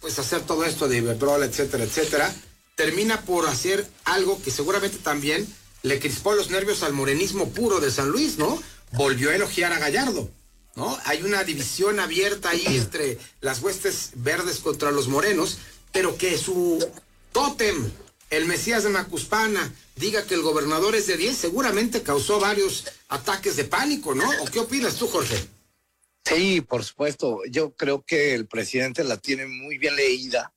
pues 0.00 0.18
hacer 0.18 0.40
todo 0.40 0.64
esto 0.64 0.88
de 0.88 0.98
Iberdrola, 0.98 1.46
etcétera, 1.46 1.84
etcétera, 1.84 2.34
termina 2.74 3.20
por 3.22 3.46
hacer 3.46 3.86
algo 4.04 4.40
que 4.42 4.50
seguramente 4.50 4.98
también 4.98 5.46
le 5.82 5.98
crispó 5.98 6.34
los 6.34 6.50
nervios 6.50 6.82
al 6.82 6.94
morenismo 6.94 7.50
puro 7.50 7.80
de 7.80 7.90
San 7.90 8.08
Luis, 8.08 8.38
¿no? 8.38 8.60
Volvió 8.92 9.30
a 9.30 9.36
elogiar 9.36 9.72
a 9.72 9.78
Gallardo, 9.78 10.30
¿no? 10.76 10.98
Hay 11.04 11.22
una 11.22 11.44
división 11.44 12.00
abierta 12.00 12.50
ahí 12.50 12.64
entre 12.76 13.18
las 13.40 13.62
huestes 13.62 14.10
verdes 14.16 14.58
contra 14.58 14.90
los 14.90 15.08
morenos, 15.08 15.58
pero 15.92 16.16
que 16.16 16.38
su 16.38 16.84
tótem, 17.32 17.90
el 18.30 18.46
Mesías 18.46 18.84
de 18.84 18.90
Macuspana, 18.90 19.72
diga 19.96 20.24
que 20.24 20.34
el 20.34 20.42
gobernador 20.42 20.94
es 20.94 21.06
de 21.06 21.16
10, 21.16 21.36
seguramente 21.36 22.02
causó 22.02 22.40
varios 22.40 22.86
ataques 23.08 23.56
de 23.56 23.64
pánico, 23.64 24.14
¿no? 24.14 24.28
¿O 24.42 24.46
qué 24.46 24.60
opinas 24.60 24.96
tú, 24.96 25.08
Jorge? 25.08 25.36
Sí, 26.24 26.60
por 26.60 26.84
supuesto. 26.84 27.40
Yo 27.50 27.74
creo 27.74 28.04
que 28.04 28.34
el 28.34 28.46
presidente 28.46 29.04
la 29.04 29.16
tiene 29.16 29.46
muy 29.46 29.78
bien 29.78 29.96
leída. 29.96 30.52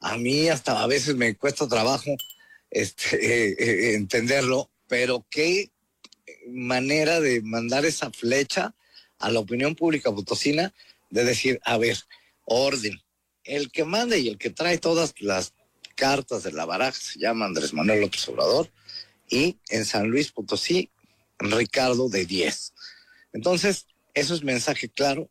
A 0.00 0.16
mí 0.16 0.48
hasta 0.48 0.82
a 0.82 0.86
veces 0.86 1.16
me 1.16 1.36
cuesta 1.36 1.66
trabajo 1.66 2.16
este, 2.70 3.16
eh, 3.50 3.56
eh, 3.58 3.94
entenderlo, 3.94 4.70
pero 4.88 5.26
qué 5.30 5.70
manera 6.46 7.20
de 7.20 7.42
mandar 7.42 7.84
esa 7.84 8.10
flecha 8.10 8.74
a 9.18 9.30
la 9.30 9.40
opinión 9.40 9.74
pública 9.74 10.12
potosina 10.12 10.72
de 11.10 11.24
decir, 11.24 11.60
a 11.64 11.78
ver, 11.78 11.98
orden. 12.44 13.00
El 13.44 13.70
que 13.70 13.84
manda 13.84 14.16
y 14.16 14.28
el 14.28 14.38
que 14.38 14.50
trae 14.50 14.78
todas 14.78 15.14
las 15.20 15.54
cartas 15.94 16.42
de 16.42 16.52
la 16.52 16.64
baraja 16.64 16.98
se 16.98 17.18
llama 17.18 17.46
Andrés 17.46 17.72
Manuel 17.72 18.02
López 18.02 18.28
Obrador 18.28 18.70
y 19.28 19.56
en 19.70 19.84
San 19.84 20.08
Luis 20.08 20.30
Potosí, 20.30 20.90
Ricardo 21.38 22.08
de 22.08 22.26
10. 22.26 22.72
Entonces, 23.32 23.86
eso 24.14 24.34
es 24.34 24.42
mensaje 24.42 24.88
claro 24.88 25.30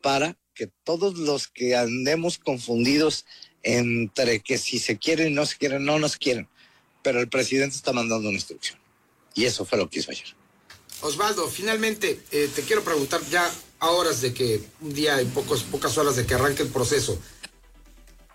para 0.00 0.36
que 0.54 0.68
todos 0.84 1.16
los 1.18 1.48
que 1.48 1.76
andemos 1.76 2.38
confundidos 2.38 3.24
entre 3.62 4.40
que 4.40 4.58
si 4.58 4.78
se 4.78 4.98
quieren, 4.98 5.34
no 5.34 5.46
se 5.46 5.56
quieren, 5.56 5.84
no 5.84 5.98
nos 5.98 6.16
quieren, 6.16 6.48
pero 7.02 7.20
el 7.20 7.28
presidente 7.28 7.76
está 7.76 7.92
mandando 7.92 8.28
una 8.28 8.36
instrucción. 8.36 8.78
Y 9.34 9.44
eso 9.44 9.64
fue 9.64 9.78
lo 9.78 9.88
que 9.88 10.00
hizo 10.00 10.10
ayer. 10.10 10.41
Osvaldo, 11.02 11.48
finalmente 11.48 12.20
eh, 12.30 12.48
te 12.54 12.62
quiero 12.62 12.82
preguntar 12.82 13.20
ya 13.30 13.50
a 13.80 13.90
horas 13.90 14.20
de 14.20 14.32
que 14.32 14.62
un 14.80 14.94
día 14.94 15.20
y 15.20 15.26
pocas 15.26 15.98
horas 15.98 16.16
de 16.16 16.24
que 16.24 16.34
arranque 16.34 16.62
el 16.62 16.68
proceso. 16.68 17.18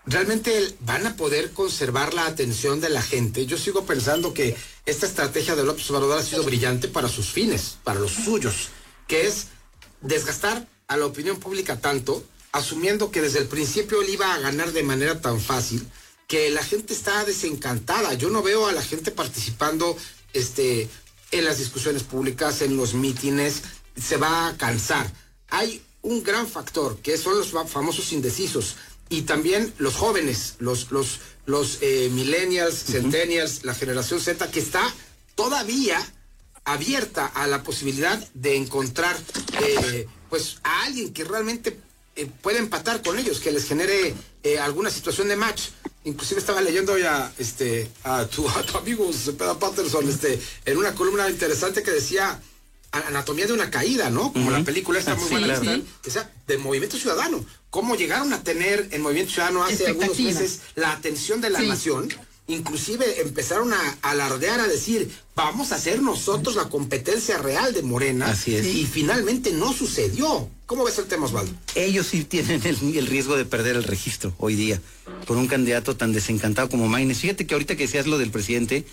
¿Realmente 0.04 0.74
van 0.80 1.06
a 1.06 1.16
poder 1.16 1.52
conservar 1.52 2.14
la 2.14 2.26
atención 2.26 2.80
de 2.80 2.88
la 2.88 3.02
gente? 3.02 3.44
Yo 3.46 3.58
sigo 3.58 3.84
pensando 3.84 4.32
que 4.32 4.56
esta 4.86 5.06
estrategia 5.06 5.54
de 5.54 5.64
López 5.64 5.90
Obrador 5.90 6.18
ha 6.18 6.22
sido 6.22 6.44
brillante 6.44 6.88
para 6.88 7.08
sus 7.08 7.28
fines, 7.28 7.76
para 7.84 8.00
los 8.00 8.12
suyos, 8.12 8.68
que 9.06 9.26
es 9.26 9.48
desgastar 10.00 10.66
a 10.86 10.96
la 10.96 11.06
opinión 11.06 11.38
pública 11.38 11.80
tanto, 11.80 12.24
asumiendo 12.52 13.10
que 13.10 13.20
desde 13.20 13.40
el 13.40 13.48
principio 13.48 14.00
él 14.00 14.08
iba 14.08 14.32
a 14.32 14.38
ganar 14.38 14.72
de 14.72 14.82
manera 14.82 15.20
tan 15.20 15.40
fácil, 15.40 15.86
que 16.26 16.50
la 16.50 16.62
gente 16.62 16.94
está 16.94 17.24
desencantada. 17.24 18.14
Yo 18.14 18.30
no 18.30 18.42
veo 18.42 18.66
a 18.66 18.72
la 18.72 18.82
gente 18.82 19.10
participando 19.10 19.96
este, 20.32 20.88
en 21.30 21.44
las 21.44 21.58
discusiones 21.58 22.02
públicas, 22.02 22.62
en 22.62 22.76
los 22.76 22.94
mítines, 22.94 23.62
se 23.96 24.16
va 24.16 24.48
a 24.48 24.56
cansar. 24.56 25.10
Hay 25.48 25.82
un 26.02 26.22
gran 26.22 26.46
factor, 26.46 26.98
que 26.98 27.16
son 27.16 27.36
los 27.38 27.48
fa- 27.50 27.66
famosos 27.66 28.12
indecisos, 28.12 28.76
y 29.08 29.22
también 29.22 29.72
los 29.78 29.94
jóvenes, 29.96 30.54
los, 30.58 30.90
los, 30.90 31.20
los 31.46 31.78
eh, 31.80 32.08
millennials, 32.12 32.84
centennials, 32.84 33.64
la 33.64 33.74
generación 33.74 34.20
Z, 34.20 34.50
que 34.50 34.60
está 34.60 34.82
todavía 35.34 35.98
abierta 36.64 37.26
a 37.26 37.46
la 37.46 37.62
posibilidad 37.62 38.18
de 38.34 38.56
encontrar 38.56 39.16
eh, 39.62 40.06
pues 40.28 40.58
a 40.62 40.82
alguien 40.82 41.12
que 41.14 41.24
realmente 41.24 41.80
eh, 42.18 42.28
pueda 42.42 42.58
empatar 42.58 43.00
con 43.02 43.18
ellos, 43.18 43.40
que 43.40 43.50
les 43.52 43.64
genere 43.66 44.14
eh, 44.42 44.58
alguna 44.58 44.90
situación 44.90 45.28
de 45.28 45.36
match. 45.36 45.62
Inclusive 46.04 46.40
estaba 46.40 46.60
leyendo 46.60 46.96
ya 46.98 47.32
este 47.38 47.88
a 48.04 48.26
tu, 48.26 48.48
a 48.48 48.62
tu 48.62 48.76
amigo 48.78 49.10
Cepeda 49.12 49.58
Patterson 49.58 50.08
este, 50.08 50.40
en 50.64 50.76
una 50.78 50.94
columna 50.94 51.28
interesante 51.30 51.82
que 51.82 51.90
decía 51.90 52.40
anatomía 52.90 53.46
de 53.46 53.52
una 53.52 53.70
caída, 53.70 54.08
¿no? 54.10 54.32
Como 54.32 54.50
la 54.50 54.64
película 54.64 54.98
esta 54.98 55.12
Ah, 55.12 55.16
muy 55.16 55.24
sí, 55.28 55.30
buena 55.34 55.54
está, 55.54 55.78
que 56.02 56.10
sea 56.10 56.32
de 56.46 56.58
Movimiento 56.58 56.96
Ciudadano. 56.96 57.44
Cómo 57.70 57.94
llegaron 57.96 58.32
a 58.32 58.42
tener 58.42 58.88
en 58.92 59.02
Movimiento 59.02 59.32
Ciudadano 59.34 59.62
hace 59.62 59.86
algunos 59.88 60.18
meses 60.18 60.60
la 60.74 60.92
atención 60.92 61.40
de 61.42 61.50
la 61.50 61.60
Sí. 61.60 61.68
nación. 61.68 62.08
Inclusive 62.48 63.20
empezaron 63.20 63.74
a 63.74 63.98
alardear, 64.00 64.58
a 64.60 64.66
decir, 64.66 65.10
vamos 65.36 65.70
a 65.70 65.74
hacer 65.74 66.00
nosotros 66.00 66.56
la 66.56 66.64
competencia 66.70 67.36
real 67.36 67.74
de 67.74 67.82
Morena. 67.82 68.30
Así 68.30 68.54
es. 68.56 68.64
Y 68.66 68.86
finalmente 68.86 69.52
no 69.52 69.72
sucedió. 69.74 70.48
¿Cómo 70.64 70.84
ves 70.84 70.98
el 70.98 71.04
tema, 71.04 71.26
Osvaldo? 71.26 71.52
Ellos 71.74 72.06
sí 72.06 72.24
tienen 72.24 72.62
el, 72.64 72.96
el 72.96 73.06
riesgo 73.06 73.36
de 73.36 73.44
perder 73.44 73.76
el 73.76 73.84
registro 73.84 74.34
hoy 74.38 74.54
día 74.54 74.80
por 75.26 75.36
un 75.36 75.46
candidato 75.46 75.94
tan 75.96 76.12
desencantado 76.14 76.70
como 76.70 76.88
Maines. 76.88 77.18
Fíjate 77.18 77.46
que 77.46 77.54
ahorita 77.54 77.76
que 77.76 77.84
decías 77.84 78.06
lo 78.06 78.16
del 78.16 78.30
presidente, 78.30 78.86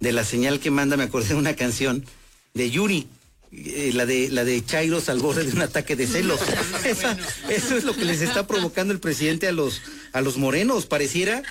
de 0.00 0.12
la 0.12 0.24
señal 0.24 0.60
que 0.60 0.70
manda, 0.70 0.98
me 0.98 1.04
acordé 1.04 1.28
de 1.28 1.34
una 1.36 1.56
canción 1.56 2.04
de 2.52 2.70
Yuri, 2.70 3.08
eh, 3.52 3.90
la 3.94 4.04
de 4.04 4.28
la 4.28 4.44
de 4.44 4.62
Chairos 4.64 5.08
al 5.08 5.18
borde 5.20 5.44
de 5.44 5.52
un 5.52 5.62
ataque 5.62 5.96
de 5.96 6.06
celos. 6.06 6.40
Esa- 6.84 7.16
eso 7.48 7.74
es 7.74 7.84
lo 7.84 7.96
que 7.96 8.04
les 8.04 8.20
está 8.20 8.46
provocando 8.46 8.92
el 8.92 9.00
presidente 9.00 9.48
a 9.48 9.52
los 9.52 9.80
a 10.12 10.20
los 10.20 10.36
morenos. 10.36 10.84
Pareciera 10.84 11.42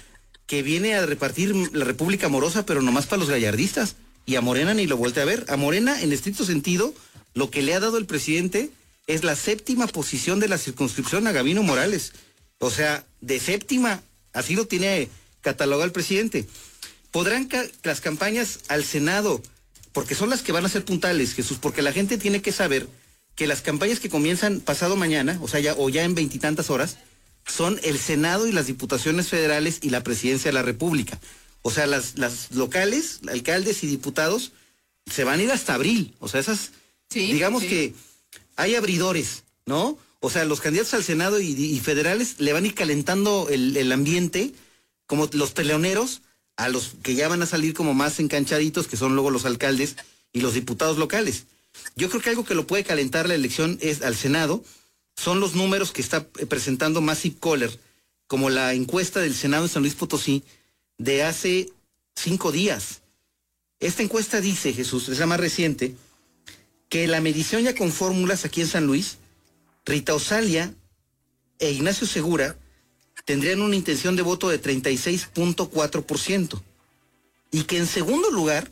que 0.47 0.63
viene 0.63 0.95
a 0.95 1.05
repartir 1.05 1.53
la 1.73 1.85
República 1.85 2.27
Amorosa, 2.27 2.65
pero 2.65 2.81
nomás 2.81 3.05
para 3.05 3.19
los 3.19 3.29
gallardistas. 3.29 3.97
Y 4.25 4.35
a 4.35 4.41
Morena 4.41 4.73
ni 4.73 4.87
lo 4.87 4.97
voltea 4.97 5.23
a 5.23 5.27
ver. 5.27 5.45
A 5.49 5.57
Morena, 5.57 6.01
en 6.01 6.11
estricto 6.11 6.45
sentido, 6.45 6.93
lo 7.33 7.51
que 7.51 7.61
le 7.61 7.73
ha 7.73 7.79
dado 7.79 7.97
el 7.97 8.05
presidente 8.05 8.71
es 9.05 9.23
la 9.23 9.35
séptima 9.35 9.87
posición 9.87 10.39
de 10.39 10.47
la 10.47 10.57
circunscripción 10.57 11.27
a 11.27 11.31
Gabino 11.31 11.63
Morales. 11.63 12.13
O 12.59 12.71
sea, 12.71 13.05
de 13.21 13.39
séptima, 13.39 14.01
así 14.33 14.55
lo 14.55 14.67
tiene 14.67 15.09
catalogado 15.41 15.85
el 15.85 15.91
presidente. 15.91 16.47
Podrán 17.11 17.49
las 17.83 18.01
campañas 18.01 18.59
al 18.67 18.83
Senado, 18.83 19.41
porque 19.93 20.15
son 20.15 20.29
las 20.29 20.41
que 20.41 20.51
van 20.51 20.65
a 20.65 20.69
ser 20.69 20.83
puntales, 20.83 21.33
Jesús, 21.33 21.57
porque 21.61 21.81
la 21.81 21.93
gente 21.93 22.17
tiene 22.17 22.41
que 22.41 22.51
saber 22.51 22.87
que 23.35 23.47
las 23.47 23.61
campañas 23.61 23.99
que 23.99 24.09
comienzan 24.09 24.61
pasado 24.61 24.95
mañana, 24.95 25.39
o 25.41 25.47
sea, 25.47 25.59
ya, 25.59 25.75
o 25.77 25.89
ya 25.89 26.03
en 26.03 26.15
veintitantas 26.15 26.69
horas, 26.69 26.97
son 27.47 27.79
el 27.83 27.97
Senado 27.97 28.47
y 28.47 28.51
las 28.51 28.67
diputaciones 28.67 29.29
federales 29.29 29.79
y 29.81 29.89
la 29.89 30.03
presidencia 30.03 30.49
de 30.49 30.53
la 30.53 30.63
República. 30.63 31.19
O 31.61 31.71
sea, 31.71 31.87
las, 31.87 32.17
las 32.17 32.51
locales, 32.51 33.19
alcaldes 33.27 33.83
y 33.83 33.87
diputados, 33.87 34.51
se 35.05 35.23
van 35.23 35.39
a 35.39 35.43
ir 35.43 35.51
hasta 35.51 35.73
abril. 35.73 36.13
O 36.19 36.27
sea, 36.27 36.39
esas, 36.39 36.71
digamos 37.09 37.63
sí. 37.63 37.69
que 37.69 37.93
hay 38.55 38.75
abridores, 38.75 39.43
¿no? 39.65 39.97
O 40.19 40.29
sea, 40.29 40.45
los 40.45 40.61
candidatos 40.61 40.93
al 40.93 41.03
Senado 41.03 41.39
y, 41.39 41.51
y 41.51 41.79
federales 41.79 42.39
le 42.39 42.53
van 42.53 42.63
a 42.63 42.67
ir 42.67 42.75
calentando 42.75 43.47
el, 43.49 43.77
el 43.77 43.91
ambiente, 43.91 44.53
como 45.05 45.29
los 45.33 45.51
peleoneros, 45.51 46.21
a 46.57 46.69
los 46.69 46.95
que 47.03 47.15
ya 47.15 47.27
van 47.27 47.43
a 47.43 47.45
salir 47.45 47.73
como 47.73 47.93
más 47.93 48.19
enganchaditos, 48.19 48.87
que 48.87 48.97
son 48.97 49.13
luego 49.13 49.29
los 49.29 49.45
alcaldes 49.45 49.95
y 50.33 50.41
los 50.41 50.53
diputados 50.53 50.97
locales. 50.97 51.45
Yo 51.95 52.09
creo 52.09 52.21
que 52.21 52.29
algo 52.31 52.45
que 52.45 52.55
lo 52.55 52.67
puede 52.67 52.83
calentar 52.83 53.27
la 53.27 53.35
elección 53.35 53.77
es 53.81 54.01
al 54.01 54.15
Senado, 54.15 54.63
son 55.17 55.39
los 55.39 55.55
números 55.55 55.91
que 55.91 56.01
está 56.01 56.27
eh, 56.37 56.45
presentando 56.45 57.01
Massive 57.01 57.35
Caller, 57.41 57.77
como 58.27 58.49
la 58.49 58.73
encuesta 58.73 59.19
del 59.19 59.33
Senado 59.33 59.63
de 59.63 59.69
San 59.69 59.81
Luis 59.81 59.95
Potosí 59.95 60.43
de 60.97 61.23
hace 61.23 61.69
cinco 62.15 62.51
días. 62.51 63.01
Esta 63.79 64.03
encuesta 64.03 64.41
dice, 64.41 64.73
Jesús, 64.73 65.09
es 65.09 65.19
la 65.19 65.25
más 65.25 65.39
reciente, 65.39 65.95
que 66.89 67.07
la 67.07 67.19
medición 67.19 67.63
ya 67.63 67.75
con 67.75 67.91
fórmulas 67.91 68.45
aquí 68.45 68.61
en 68.61 68.67
San 68.67 68.85
Luis, 68.85 69.17
Rita 69.85 70.13
Osalia 70.13 70.73
e 71.59 71.71
Ignacio 71.71 72.07
Segura 72.07 72.57
tendrían 73.25 73.61
una 73.61 73.75
intención 73.75 74.15
de 74.15 74.21
voto 74.21 74.49
de 74.49 74.61
36.4%. 74.61 76.61
Y 77.51 77.63
que 77.63 77.77
en 77.77 77.87
segundo 77.87 78.29
lugar 78.29 78.71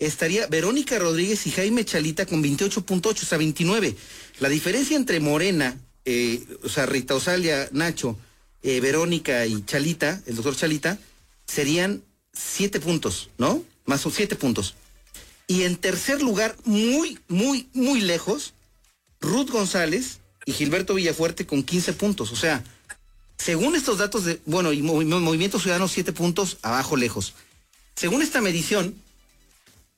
estaría 0.00 0.46
Verónica 0.48 0.98
Rodríguez 0.98 1.46
y 1.46 1.52
Jaime 1.52 1.84
Chalita 1.84 2.26
con 2.26 2.42
28.8, 2.42 3.06
o 3.22 3.26
sea, 3.26 3.38
29. 3.38 3.94
La 4.40 4.48
diferencia 4.48 4.96
entre 4.96 5.20
Morena, 5.20 5.78
eh, 6.04 6.42
o 6.64 6.68
sea, 6.68 6.86
Rita 6.86 7.14
Osalia, 7.14 7.68
Nacho, 7.72 8.18
eh, 8.62 8.80
Verónica 8.80 9.46
y 9.46 9.64
Chalita, 9.64 10.20
el 10.26 10.34
doctor 10.36 10.56
Chalita, 10.56 10.98
serían 11.46 12.02
siete 12.32 12.80
puntos, 12.80 13.30
¿no? 13.38 13.62
Más 13.84 14.04
o 14.06 14.10
siete 14.10 14.36
puntos. 14.36 14.74
Y 15.46 15.62
en 15.64 15.76
tercer 15.76 16.22
lugar, 16.22 16.56
muy, 16.64 17.18
muy, 17.28 17.68
muy 17.72 18.00
lejos, 18.00 18.54
Ruth 19.20 19.50
González 19.50 20.18
y 20.46 20.52
Gilberto 20.52 20.94
Villafuerte 20.94 21.44
con 21.44 21.62
15 21.62 21.92
puntos. 21.94 22.32
O 22.32 22.36
sea, 22.36 22.62
según 23.36 23.74
estos 23.76 23.98
datos 23.98 24.24
de, 24.24 24.40
bueno, 24.46 24.72
y 24.72 24.80
Movi- 24.80 25.04
Movimiento 25.06 25.58
Ciudadano, 25.58 25.88
siete 25.88 26.12
puntos 26.12 26.58
abajo 26.62 26.96
lejos. 26.96 27.34
Según 27.96 28.22
esta 28.22 28.40
medición, 28.40 28.94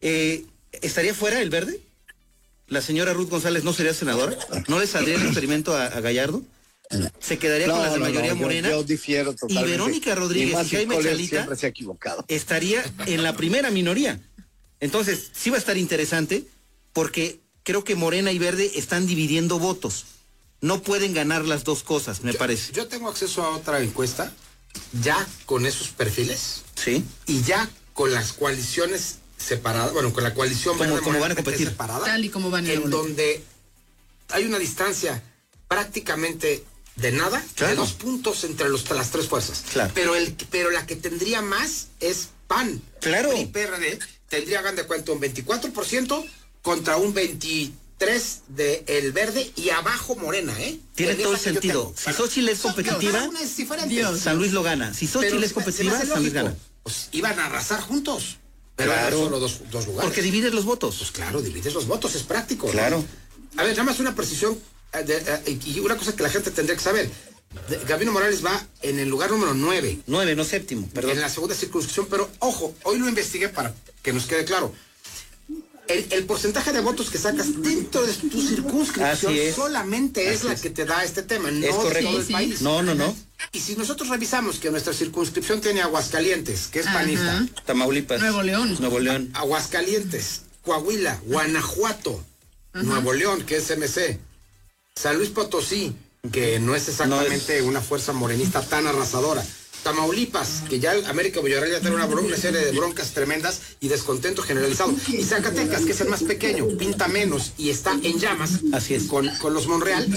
eh, 0.02 0.44
¿estaría 0.72 1.14
fuera 1.14 1.40
el 1.40 1.50
verde? 1.50 1.80
¿La 2.68 2.80
señora 2.80 3.12
Ruth 3.12 3.28
González 3.30 3.64
no 3.64 3.72
sería 3.72 3.92
senadora? 3.94 4.36
¿No 4.68 4.78
le 4.78 4.86
saldría 4.86 5.16
el 5.16 5.22
experimento 5.22 5.76
a, 5.76 5.86
a 5.86 6.00
Gallardo? 6.00 6.42
¿Se 7.20 7.38
quedaría 7.38 7.66
con 7.68 7.76
No, 7.76 7.82
de 7.84 7.90
no, 7.98 8.04
mayoría 8.04 8.30
yo- 8.30 8.36
morena? 8.36 8.70
Yo, 8.70 8.82
difiero 8.84 9.32
y 9.32 9.36
totalmente. 9.36 9.70
Verónica 9.70 10.14
Rodríguez 10.14 10.66
y, 10.66 10.76
Jaime 10.76 11.02
Chalita 11.02 11.36
siempre 11.36 11.56
se 11.56 11.66
ha 11.66 11.68
equivocado. 11.70 12.24
estaría 12.28 12.82
en 13.06 13.22
la 13.22 13.34
primera 13.36 13.70
minoría. 13.70 14.20
Entonces, 14.80 15.30
sí 15.32 15.48
va 15.50 15.56
a 15.56 15.58
estar 15.58 15.76
interesante 15.78 16.44
porque 16.92 17.40
creo 17.62 17.84
que 17.84 17.94
Morena 17.94 18.32
y 18.32 18.38
Verde 18.38 18.72
están 18.74 19.06
dividiendo 19.06 19.58
votos. 19.58 20.04
No 20.60 20.82
pueden 20.82 21.12
ganar 21.14 21.44
las 21.46 21.64
dos 21.64 21.82
cosas, 21.82 22.22
me 22.22 22.34
parece. 22.34 22.72
Yo 22.72 22.86
tengo 22.88 23.08
acceso 23.08 23.42
a 23.42 23.56
otra 23.56 23.80
encuesta, 23.82 24.32
ya 25.02 25.26
con 25.46 25.66
esos 25.66 25.88
perfiles. 25.88 26.62
Sí. 26.74 27.04
Y 27.26 27.42
ya 27.42 27.68
con 27.94 28.12
las 28.12 28.32
coaliciones 28.32 29.16
separadas, 29.43 29.93
bueno, 29.93 30.12
con 30.12 30.23
la 30.24 30.35
coalición 30.35 30.77
¿Cómo- 30.78 30.90
Verde 30.90 31.05
cómo 31.05 31.20
van 31.20 31.32
a 31.32 31.35
competir? 31.35 31.69
separada, 31.69 32.05
Tal 32.05 32.24
y 32.24 32.28
como 32.28 32.51
van 32.51 32.66
en 32.66 32.78
la 32.81 32.85
en 32.85 32.90
donde 32.90 33.43
hay 34.31 34.44
una 34.44 34.59
distancia 34.59 35.23
prácticamente 35.69 36.64
de 36.97 37.12
nada, 37.12 37.43
de 37.59 37.74
dos 37.74 37.93
puntos 37.94 38.44
entre 38.44 38.69
los, 38.69 38.89
las 38.90 39.10
tres 39.10 39.27
fuerzas. 39.27 39.64
Claro. 39.73 39.90
Pero, 39.94 40.14
el, 40.14 40.35
pero 40.51 40.70
la 40.70 40.86
que 40.86 40.97
tendría 40.97 41.40
más 41.40 41.89
es 42.01 42.28
PAN. 42.47 42.81
Claro. 43.01 43.31
PRI, 43.31 43.47
PRD 43.47 43.98
tendría, 44.28 44.59
hagan 44.60 44.77
de 44.77 44.85
cuenta, 44.85 45.12
un 45.12 45.20
24% 45.20 46.24
contra 46.60 46.97
un 46.98 47.14
23% 47.14 47.73
de 48.48 48.85
el 48.89 49.12
verde 49.12 49.51
y 49.56 49.70
abajo 49.70 50.16
Morena, 50.16 50.52
¿eh? 50.60 50.78
Tiene 50.94 51.12
En 51.12 51.23
todo 51.23 51.35
el 51.35 51.39
sentido. 51.40 51.94
Si 51.97 52.12
Xochitl 52.12 52.48
es 52.48 52.59
Son- 52.59 52.73
competitiva, 52.74 53.28
es. 53.40 54.20
San 54.20 54.36
Luis 54.39 54.52
lo 54.52 54.62
gana. 54.62 54.93
Si 54.93 55.06
Xochitl 55.06 55.35
Pero 55.36 55.47
es 55.47 55.52
competitiva, 55.52 55.98
San 56.05 56.20
Luis 56.20 56.32
gana. 56.32 56.55
Pues 56.82 57.09
iban 57.12 57.39
a 57.39 57.47
arrasar 57.47 57.81
juntos. 57.81 58.39
Pero 58.77 58.93
Claro. 58.93 59.19
solo 59.19 59.39
dos, 59.39 59.61
dos 59.70 59.86
lugares. 59.86 60.09
Porque 60.09 60.23
divides 60.23 60.53
los 60.55 60.65
votos. 60.65 60.97
Pues 60.99 61.11
claro, 61.11 61.43
divides 61.43 61.74
los 61.74 61.86
votos, 61.86 62.15
es 62.15 62.23
práctico. 62.23 62.66
¿no? 62.66 62.73
Claro. 62.73 63.05
A 63.57 63.65
ver, 63.65 63.73
nada 63.73 63.85
más 63.85 64.01
una 64.01 64.15
precisión 64.15 64.59
eh, 64.94 65.43
eh, 65.47 65.59
y 65.66 65.81
una 65.81 65.97
cosa 65.97 66.15
que 66.16 66.23
la 66.23 66.31
gente 66.31 66.51
tendría 66.51 66.77
que 66.77 66.82
saber. 66.82 67.11
Gabino 67.86 68.12
Morales 68.12 68.43
va 68.44 68.66
en 68.81 68.99
el 68.99 69.09
lugar 69.11 69.31
número 69.31 69.53
9. 69.53 69.99
9, 70.07 70.36
no 70.36 70.44
séptimo, 70.44 70.89
perdón. 70.89 71.12
En 71.12 71.20
la 71.20 71.28
segunda 71.28 71.55
circunscripción, 71.55 72.07
pero 72.09 72.31
ojo, 72.39 72.74
hoy 72.85 72.99
lo 72.99 73.09
investigué 73.09 73.51
para 73.51 73.74
que 74.03 74.12
nos 74.15 74.24
quede 74.24 74.44
claro. 74.47 74.73
El, 75.88 76.06
el 76.10 76.24
porcentaje 76.24 76.72
de 76.72 76.80
votos 76.80 77.10
que 77.10 77.18
sacas 77.18 77.60
dentro 77.60 78.02
de 78.06 78.12
tu 78.14 78.40
circunscripción 78.40 79.34
es. 79.34 79.54
solamente 79.56 80.28
es 80.30 80.38
Así 80.38 80.46
la 80.46 80.52
es. 80.54 80.60
que 80.60 80.70
te 80.70 80.84
da 80.84 81.02
este 81.04 81.22
tema, 81.22 81.50
no 81.50 81.66
Es 81.66 81.74
correcto. 81.74 82.09
todo 82.09 82.18
el 82.18 82.22
Sí, 82.22 82.28
sí. 82.28 82.32
país. 82.32 82.62
No, 82.62 82.82
no, 82.82 82.94
no. 82.94 83.14
Y 83.52 83.59
si 83.60 83.74
nosotros 83.76 84.09
revisamos 84.09 84.59
que 84.59 84.70
nuestra 84.70 84.92
circunscripción 84.92 85.60
tiene 85.60 85.82
Aguascalientes, 85.82 86.68
que 86.68 86.80
es 86.80 86.86
Ajá. 86.86 87.00
panista, 87.00 87.44
Tamaulipas. 87.66 88.20
Nuevo 88.20 88.42
León. 88.42 88.76
Nuevo 88.78 89.00
León. 89.00 89.30
Aguascalientes, 89.34 90.42
Coahuila, 90.62 91.20
Guanajuato, 91.26 92.24
Nuevo 92.74 93.12
León, 93.12 93.42
que 93.44 93.56
es 93.56 93.68
MC, 93.76 94.18
San 94.94 95.18
Luis 95.18 95.30
Potosí, 95.30 95.94
que 96.30 96.60
no 96.60 96.76
es 96.76 96.88
exactamente 96.88 97.60
una 97.62 97.80
fuerza 97.80 98.12
morenista 98.12 98.62
tan 98.62 98.86
arrasadora. 98.86 99.44
Tamaulipas, 99.82 100.62
que 100.68 100.80
ya 100.80 100.92
América 101.09 101.40
Villarreal 101.40 101.72
ya 101.72 101.80
tiene 101.80 101.96
una, 101.96 102.36
serie 102.36 102.60
de 102.60 102.72
broncas 102.72 103.12
tremendas 103.12 103.60
y 103.80 103.88
descontento 103.88 104.42
generalizado. 104.42 104.94
Y 105.09 105.22
Zacatecas, 105.24 105.84
que 105.84 105.92
es 105.92 106.00
el 106.00 106.09
más 106.09 106.22
pequeño, 106.22 106.68
pinta 106.78 107.09
menos 107.09 107.52
y 107.59 107.70
está 107.70 107.92
en 108.02 108.18
llamas. 108.18 108.60
Así 108.72 108.94
es. 108.94 109.04
Con, 109.04 109.28
con 109.38 109.54
los 109.54 109.66
Monreal, 109.66 110.09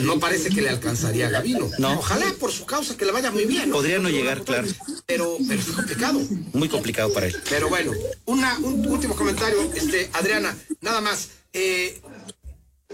no 0.00 0.18
parece 0.20 0.50
que 0.50 0.62
le 0.62 0.68
alcanzaría 0.68 1.28
a 1.28 1.30
Gavino. 1.30 1.70
No. 1.78 1.98
Ojalá 1.98 2.26
por 2.38 2.52
su 2.52 2.66
causa 2.66 2.96
que 2.96 3.04
le 3.04 3.12
vaya 3.12 3.30
muy 3.30 3.44
bien. 3.44 3.70
Podría 3.70 3.98
no 3.98 4.08
llegar, 4.08 4.42
claro. 4.42 4.68
Pero, 5.06 5.38
pero 5.46 5.60
es 5.60 5.66
complicado. 5.66 6.20
Muy 6.52 6.68
complicado 6.68 7.12
para 7.12 7.26
él. 7.26 7.36
Pero 7.48 7.68
bueno, 7.68 7.92
una, 8.26 8.58
un 8.58 8.86
último 8.86 9.16
comentario, 9.16 9.70
este, 9.74 10.10
Adriana, 10.12 10.56
nada 10.80 11.00
más. 11.00 11.28
eh, 11.52 12.00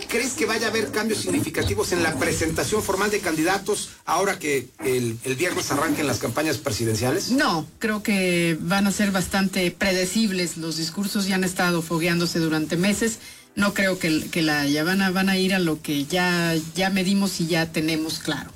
¿Crees 0.08 0.32
que 0.32 0.46
vaya 0.46 0.66
a 0.66 0.70
haber 0.70 0.90
cambios 0.90 1.20
significativos 1.20 1.92
en 1.92 2.02
la 2.02 2.18
presentación 2.18 2.82
formal 2.82 3.10
de 3.10 3.20
candidatos 3.20 3.90
ahora 4.06 4.38
que 4.38 4.68
el, 4.84 5.18
el 5.24 5.36
viernes 5.36 5.70
arranquen 5.70 6.06
las 6.06 6.18
campañas 6.18 6.56
presidenciales? 6.58 7.30
No, 7.30 7.66
creo 7.78 8.02
que 8.02 8.56
van 8.60 8.86
a 8.86 8.92
ser 8.92 9.10
bastante 9.10 9.70
predecibles. 9.70 10.56
Los 10.56 10.78
discursos 10.78 11.26
ya 11.26 11.34
han 11.34 11.44
estado 11.44 11.82
fogueándose 11.82 12.38
durante 12.38 12.76
meses. 12.76 13.18
No 13.54 13.74
creo 13.74 13.98
que, 13.98 14.30
que 14.30 14.40
la 14.40 14.66
ya 14.66 14.82
van 14.82 15.02
a, 15.02 15.10
van 15.10 15.28
a 15.28 15.36
ir 15.36 15.54
a 15.54 15.58
lo 15.58 15.82
que 15.82 16.06
ya, 16.06 16.54
ya 16.74 16.88
medimos 16.88 17.38
y 17.40 17.46
ya 17.46 17.70
tenemos 17.70 18.18
claro. 18.18 18.50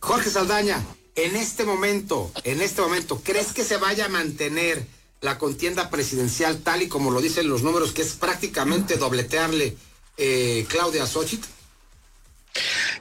Jorge 0.00 0.28
Saldaña, 0.28 0.84
en 1.14 1.36
este 1.36 1.64
momento, 1.64 2.32
en 2.42 2.60
este 2.62 2.82
momento, 2.82 3.20
¿crees 3.22 3.52
que 3.52 3.62
se 3.62 3.76
vaya 3.76 4.06
a 4.06 4.08
mantener 4.08 4.86
la 5.20 5.38
contienda 5.38 5.90
presidencial 5.90 6.58
tal 6.58 6.82
y 6.82 6.88
como 6.88 7.10
lo 7.10 7.20
dicen 7.20 7.48
los 7.48 7.62
números, 7.62 7.92
que 7.92 8.02
es 8.02 8.12
prácticamente 8.14 8.96
dobletearle 8.96 9.76
eh, 10.18 10.66
Claudia 10.68 11.06
Xochitl? 11.06 11.46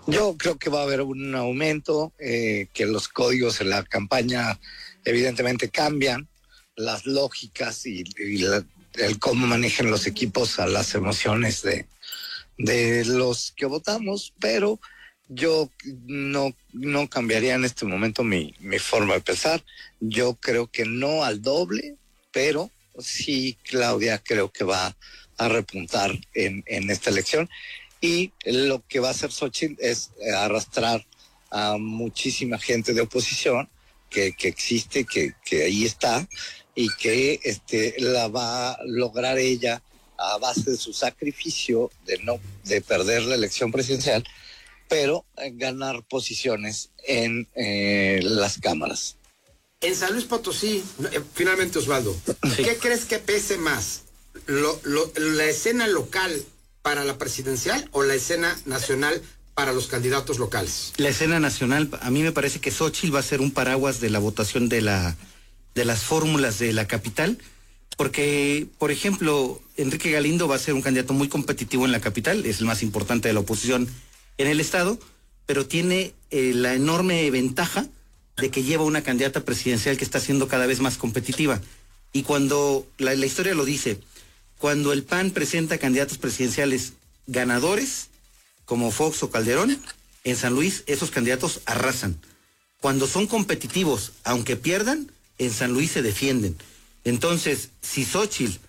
Yo 0.06 0.36
creo 0.38 0.58
que 0.58 0.70
va 0.70 0.82
a 0.82 0.84
haber 0.84 1.02
un 1.02 1.36
aumento, 1.36 2.14
eh, 2.20 2.68
que 2.74 2.86
los 2.86 3.08
códigos 3.08 3.60
en 3.62 3.70
la 3.70 3.84
campaña 3.84 4.60
evidentemente 5.04 5.70
cambian, 5.70 6.28
las 6.76 7.06
lógicas 7.06 7.86
y, 7.86 8.04
y 8.18 8.38
la- 8.40 8.66
el 8.94 9.20
cómo 9.20 9.46
manejan 9.48 9.92
los 9.92 10.08
equipos 10.08 10.60
a 10.60 10.68
las 10.68 10.96
emociones 10.96 11.62
de, 11.62 11.88
de 12.58 13.06
los 13.06 13.54
que 13.56 13.66
votamos, 13.66 14.34
pero 14.40 14.80
yo 15.28 15.70
no, 16.06 16.56
no 16.72 17.10
cambiaría 17.10 17.56
en 17.56 17.66
este 17.66 17.86
momento 17.86 18.24
mi, 18.24 18.56
mi 18.60 18.80
forma 18.80 19.14
de 19.16 19.22
pensar. 19.22 19.64
Yo 20.00 20.36
creo 20.36 20.68
que 20.68 20.86
no 20.86 21.24
al 21.24 21.42
doble, 21.42 21.96
pero 22.32 22.72
sí, 22.98 23.58
Claudia 23.64 24.20
creo 24.24 24.52
que 24.52 24.64
va 24.64 24.96
a 25.38 25.48
repuntar 25.50 26.12
en, 26.34 26.64
en 26.68 26.90
esta 26.90 27.10
elección. 27.10 27.50
Y 28.02 28.32
lo 28.46 28.84
que 28.88 29.00
va 29.00 29.10
a 29.10 29.12
hacer 29.12 29.32
Xochitl 29.32 29.84
es 29.84 30.12
eh, 30.22 30.32
arrastrar 30.32 31.06
a 31.50 31.78
muchísima 31.78 32.60
gente 32.60 32.94
de 32.94 33.02
oposición 33.02 33.70
que, 34.10 34.34
que 34.34 34.48
existe, 34.48 35.06
que, 35.06 35.34
que 35.44 35.64
ahí 35.64 35.86
está, 35.86 36.28
y 36.76 36.90
que 36.96 37.40
este, 37.44 37.96
la 37.98 38.28
va 38.28 38.74
a 38.74 38.80
lograr 38.86 39.38
ella 39.38 39.82
a 40.18 40.38
base 40.38 40.72
de 40.72 40.78
su 40.78 40.94
sacrificio 40.94 41.92
de 42.06 42.20
no 42.20 42.40
de 42.66 42.82
perder 42.82 43.24
la 43.24 43.36
elección 43.36 43.72
presidencial, 43.72 44.24
pero 44.88 45.26
eh, 45.38 45.52
ganar 45.54 46.04
posiciones 46.04 46.92
en 47.06 47.48
eh, 47.56 48.20
las 48.24 48.60
cámaras. 48.60 49.18
En 49.82 49.96
San 49.96 50.14
Luis 50.14 50.26
Potosí, 50.26 50.84
finalmente 51.34 51.78
Osvaldo, 51.78 52.16
¿qué 52.56 52.78
crees 52.78 53.06
que 53.06 53.20
pese 53.20 53.58
más? 53.58 54.04
¿La 55.16 55.46
escena 55.46 55.88
local 55.88 56.44
para 56.82 57.04
la 57.04 57.18
presidencial 57.18 57.88
o 57.92 58.04
la 58.04 58.16
escena 58.16 58.58
nacional 58.66 59.22
para 59.54 59.74
los 59.74 59.88
candidatos 59.88 60.40
locales? 60.40 60.94
La 60.98 61.10
escena 61.10 61.40
nacional, 61.40 61.90
a 62.02 62.12
mí 62.12 62.24
me 62.24 62.32
parece 62.32 62.60
que 62.60 62.72
Xochitl 62.72 63.14
va 63.14 63.20
a 63.20 63.24
ser 63.24 63.42
un 63.42 63.52
paraguas 63.52 64.00
de 64.00 64.10
la 64.10 64.20
votación 64.20 64.70
de 64.70 64.82
la 64.82 65.16
de 65.78 65.86
las 65.86 66.04
fórmulas 66.04 66.58
de 66.58 66.74
la 66.74 66.88
capital, 66.88 67.38
porque, 67.98 68.68
por 68.80 68.90
ejemplo, 68.90 69.62
Enrique 69.76 70.12
Galindo 70.12 70.48
va 70.48 70.56
a 70.56 70.60
ser 70.60 70.74
un 70.74 70.82
candidato 70.82 71.14
muy 71.14 71.30
competitivo 71.30 71.86
en 71.86 71.92
la 71.92 72.00
capital, 72.00 72.46
es 72.48 72.60
el 72.60 72.66
más 72.66 72.82
importante 72.82 73.28
de 73.28 73.36
la 73.36 73.42
oposición 73.42 73.88
en 74.40 74.48
el 74.48 74.60
estado, 74.60 75.00
pero 75.46 75.68
tiene 75.68 76.14
eh, 76.32 76.52
la 76.56 76.74
enorme 76.74 77.30
ventaja 77.30 77.86
de 78.38 78.50
que 78.50 78.64
lleva 78.64 78.84
una 78.84 79.04
candidata 79.04 79.46
presidencial 79.46 79.98
que 79.98 80.04
está 80.04 80.20
siendo 80.20 80.48
cada 80.48 80.66
vez 80.66 80.80
más 80.80 80.98
competitiva. 80.98 81.62
Y 82.12 82.24
cuando, 82.24 82.88
la 82.98 83.14
historia 83.14 83.54
lo 83.54 83.66
dice, 83.66 84.00
cuando 84.58 84.94
el 84.94 85.04
PAN 85.04 85.32
presenta 85.32 85.78
candidatos 85.78 86.18
presidenciales 86.18 86.94
ganadores, 87.28 88.08
como 88.66 88.92
Fox 88.92 89.24
o 89.24 89.30
Calderón, 89.30 89.80
en 90.24 90.36
San 90.36 90.54
Luis 90.54 90.84
esos 90.88 91.12
candidatos 91.12 91.62
arrasan. 91.66 92.20
Cuando 92.82 93.08
son 93.08 93.28
competitivos, 93.28 94.14
aunque 94.24 94.56
pierdan, 94.56 95.12
en 95.38 95.52
San 95.52 95.74
Luis 95.74 95.92
se 95.92 96.02
defienden. 96.02 96.58
Entonces, 97.04 97.70
si 97.82 98.06
Xochitl 98.06 98.60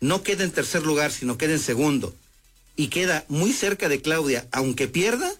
no 0.00 0.22
queda 0.22 0.44
en 0.44 0.50
tercer 0.50 0.82
lugar, 0.82 1.12
sino 1.12 1.38
queda 1.38 1.52
en 1.52 1.60
segundo, 1.60 2.14
y 2.76 2.88
queda 2.88 3.24
muy 3.28 3.52
cerca 3.52 3.88
de 3.88 4.02
Claudia, 4.02 4.48
aunque 4.50 4.88
pierda, 4.88 5.32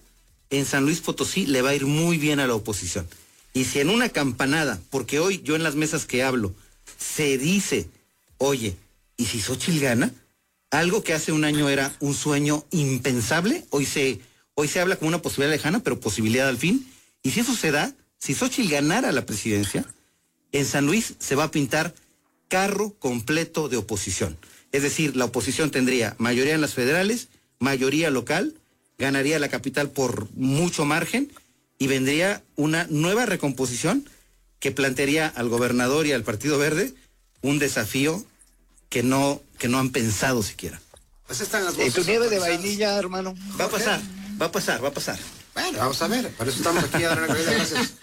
en 0.49 0.65
San 0.65 0.85
Luis 0.85 1.01
Potosí 1.01 1.45
le 1.45 1.61
va 1.61 1.71
a 1.71 1.75
ir 1.75 1.85
muy 1.85 2.17
bien 2.17 2.39
a 2.39 2.47
la 2.47 2.55
oposición. 2.55 3.07
Y 3.53 3.65
si 3.65 3.79
en 3.79 3.89
una 3.89 4.09
campanada, 4.09 4.79
porque 4.89 5.19
hoy 5.19 5.41
yo 5.41 5.55
en 5.55 5.63
las 5.63 5.75
mesas 5.75 6.05
que 6.05 6.23
hablo, 6.23 6.53
se 6.97 7.37
dice, 7.37 7.89
oye, 8.37 8.77
¿y 9.17 9.25
si 9.25 9.41
Xochitl 9.41 9.79
gana? 9.79 10.13
Algo 10.71 11.03
que 11.03 11.13
hace 11.13 11.31
un 11.31 11.45
año 11.45 11.69
era 11.69 11.95
un 11.99 12.13
sueño 12.13 12.65
impensable, 12.71 13.65
hoy 13.69 13.85
se, 13.85 14.19
hoy 14.55 14.67
se 14.67 14.79
habla 14.79 14.97
como 14.97 15.09
una 15.09 15.21
posibilidad 15.21 15.55
lejana, 15.55 15.81
pero 15.81 15.99
posibilidad 15.99 16.47
al 16.47 16.57
fin. 16.57 16.85
Y 17.23 17.31
si 17.31 17.39
eso 17.39 17.55
se 17.55 17.71
da, 17.71 17.93
si 18.17 18.33
Xochitl 18.33 18.69
ganara 18.69 19.11
la 19.11 19.25
presidencia, 19.25 19.85
en 20.51 20.65
San 20.65 20.85
Luis 20.85 21.15
se 21.19 21.35
va 21.35 21.45
a 21.45 21.51
pintar 21.51 21.93
carro 22.47 22.91
completo 22.99 23.69
de 23.69 23.77
oposición. 23.77 24.37
Es 24.71 24.83
decir, 24.83 25.15
la 25.15 25.25
oposición 25.25 25.71
tendría 25.71 26.15
mayoría 26.17 26.53
en 26.53 26.61
las 26.61 26.73
federales, 26.73 27.29
mayoría 27.59 28.09
local, 28.09 28.55
ganaría 28.97 29.39
la 29.39 29.49
capital 29.49 29.89
por 29.91 30.29
mucho 30.35 30.85
margen 30.85 31.31
y 31.77 31.87
vendría 31.87 32.43
una 32.55 32.87
nueva 32.89 33.25
recomposición 33.25 34.07
que 34.59 34.71
plantearía 34.71 35.27
al 35.27 35.49
gobernador 35.49 36.07
y 36.07 36.11
al 36.11 36.23
Partido 36.23 36.57
Verde 36.57 36.93
un 37.41 37.59
desafío 37.59 38.25
que 38.95 39.03
no, 39.03 39.41
que 39.57 39.67
no 39.67 39.77
han 39.77 39.89
pensado 39.89 40.41
siquiera. 40.41 40.79
Pues 41.27 41.41
están 41.41 41.65
las 41.65 41.73
¿Y 41.73 41.79
tu 41.79 41.83
voces 41.83 42.07
nieve 42.07 42.29
de 42.29 42.39
vainilla, 42.39 42.95
hermano? 42.95 43.35
Va 43.59 43.65
a 43.65 43.69
pasar, 43.69 43.99
va 44.41 44.45
a 44.45 44.51
pasar, 44.53 44.81
va 44.81 44.87
a 44.87 44.93
pasar. 44.93 45.19
Bueno, 45.53 45.79
vamos 45.79 46.01
a 46.01 46.07
ver, 46.07 46.29
para 46.29 46.49
eso 46.49 46.59
estamos 46.59 46.81
aquí 46.85 47.03
a 47.03 47.09
dar 47.09 47.23
una 47.23 47.35
gracias. 47.35 47.93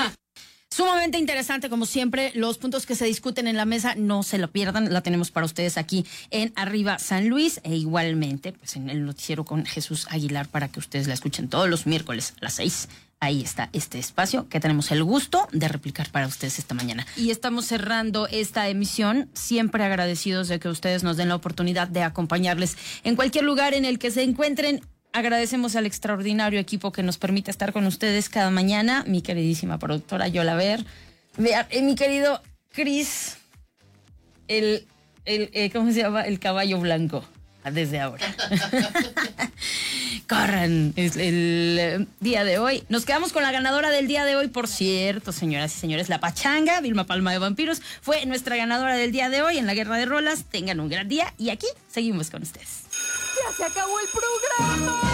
Sumamente 0.70 1.16
interesante, 1.16 1.70
como 1.70 1.86
siempre, 1.86 2.30
los 2.34 2.58
puntos 2.58 2.84
que 2.84 2.94
se 2.94 3.06
discuten 3.06 3.46
en 3.46 3.56
la 3.56 3.64
mesa, 3.64 3.94
no 3.94 4.22
se 4.22 4.36
lo 4.36 4.50
pierdan, 4.50 4.92
la 4.92 5.00
tenemos 5.00 5.30
para 5.30 5.46
ustedes 5.46 5.78
aquí 5.78 6.04
en 6.30 6.52
Arriba 6.56 6.98
San 6.98 7.26
Luis 7.30 7.62
e 7.62 7.74
igualmente 7.74 8.52
pues 8.52 8.76
en 8.76 8.90
el 8.90 9.06
noticiero 9.06 9.46
con 9.46 9.64
Jesús 9.64 10.06
Aguilar 10.10 10.46
para 10.48 10.68
que 10.68 10.78
ustedes 10.78 11.06
la 11.06 11.14
escuchen 11.14 11.48
todos 11.48 11.70
los 11.70 11.86
miércoles 11.86 12.34
a 12.38 12.44
las 12.44 12.52
seis. 12.52 12.90
Ahí 13.22 13.40
está 13.40 13.70
este 13.72 14.00
espacio 14.00 14.48
que 14.48 14.58
tenemos 14.58 14.90
el 14.90 15.04
gusto 15.04 15.46
de 15.52 15.68
replicar 15.68 16.10
para 16.10 16.26
ustedes 16.26 16.58
esta 16.58 16.74
mañana. 16.74 17.06
Y 17.16 17.30
estamos 17.30 17.66
cerrando 17.66 18.26
esta 18.26 18.68
emisión, 18.68 19.30
siempre 19.32 19.84
agradecidos 19.84 20.48
de 20.48 20.58
que 20.58 20.68
ustedes 20.68 21.04
nos 21.04 21.16
den 21.16 21.28
la 21.28 21.36
oportunidad 21.36 21.86
de 21.86 22.02
acompañarles 22.02 22.76
en 23.04 23.14
cualquier 23.14 23.44
lugar 23.44 23.74
en 23.74 23.84
el 23.84 24.00
que 24.00 24.10
se 24.10 24.24
encuentren 24.24 24.80
Agradecemos 25.14 25.76
al 25.76 25.84
extraordinario 25.84 26.58
equipo 26.58 26.90
que 26.90 27.02
nos 27.02 27.18
permite 27.18 27.50
estar 27.50 27.74
con 27.74 27.86
ustedes 27.86 28.30
cada 28.30 28.50
mañana. 28.50 29.04
Mi 29.06 29.20
queridísima 29.20 29.78
productora 29.78 30.26
Yola 30.26 30.54
Ver. 30.54 30.86
Vea, 31.36 31.68
eh, 31.70 31.82
mi 31.82 31.94
querido 31.94 32.40
Cris, 32.70 33.36
el, 34.48 34.86
el 35.26 35.50
eh, 35.52 35.70
¿cómo 35.70 35.92
se 35.92 35.98
llama? 35.98 36.22
El 36.22 36.40
caballo 36.40 36.80
blanco. 36.80 37.24
Desde 37.70 38.00
ahora. 38.00 38.26
Corran 40.28 40.92
es 40.96 41.16
el 41.16 41.76
eh, 41.78 42.06
día 42.20 42.44
de 42.44 42.58
hoy. 42.58 42.84
Nos 42.88 43.04
quedamos 43.04 43.32
con 43.32 43.42
la 43.42 43.52
ganadora 43.52 43.90
del 43.90 44.08
día 44.08 44.24
de 44.24 44.34
hoy, 44.34 44.48
por 44.48 44.66
cierto, 44.66 45.30
señoras 45.30 45.74
y 45.76 45.78
señores. 45.78 46.08
La 46.08 46.20
Pachanga, 46.20 46.80
Vilma 46.80 47.06
Palma 47.06 47.32
de 47.32 47.38
Vampiros, 47.38 47.82
fue 48.00 48.24
nuestra 48.26 48.56
ganadora 48.56 48.96
del 48.96 49.12
día 49.12 49.28
de 49.28 49.42
hoy 49.42 49.58
en 49.58 49.66
la 49.66 49.74
Guerra 49.74 49.96
de 49.96 50.06
Rolas. 50.06 50.44
Tengan 50.44 50.80
un 50.80 50.88
gran 50.88 51.08
día 51.08 51.32
y 51.38 51.50
aquí 51.50 51.66
seguimos 51.88 52.30
con 52.30 52.42
ustedes. 52.42 52.82
¡Ya 52.90 53.56
se 53.56 53.64
acabó 53.64 53.98
el 54.00 54.06
programa! 54.08 55.11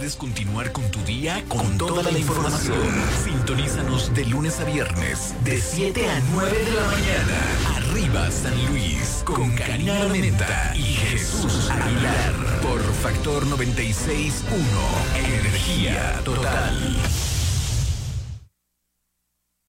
Puedes 0.00 0.16
continuar 0.16 0.72
con 0.72 0.90
tu 0.90 0.98
día 1.04 1.44
con, 1.46 1.76
toda, 1.76 2.02
la 2.02 2.18
información. 2.18 2.78
Sintonízanos 3.22 4.14
de 4.14 4.24
lunes 4.24 4.58
a 4.58 4.64
viernes, 4.64 5.34
de 5.44 5.60
7 5.60 6.08
a 6.08 6.22
9 6.32 6.58
de 6.58 6.72
la 6.72 6.86
mañana. 6.86 7.76
Arriba 7.76 8.30
San 8.30 8.54
Luis, 8.70 9.22
con 9.26 9.54
Karina 9.54 10.00
Armenta 10.00 10.72
y 10.74 10.84
Jesús 10.84 11.68
Aguilar. 11.68 12.60
Por 12.62 12.80
Factor 12.80 13.44
96.1, 13.44 14.40
Energía 15.18 16.18
total. 16.24 16.96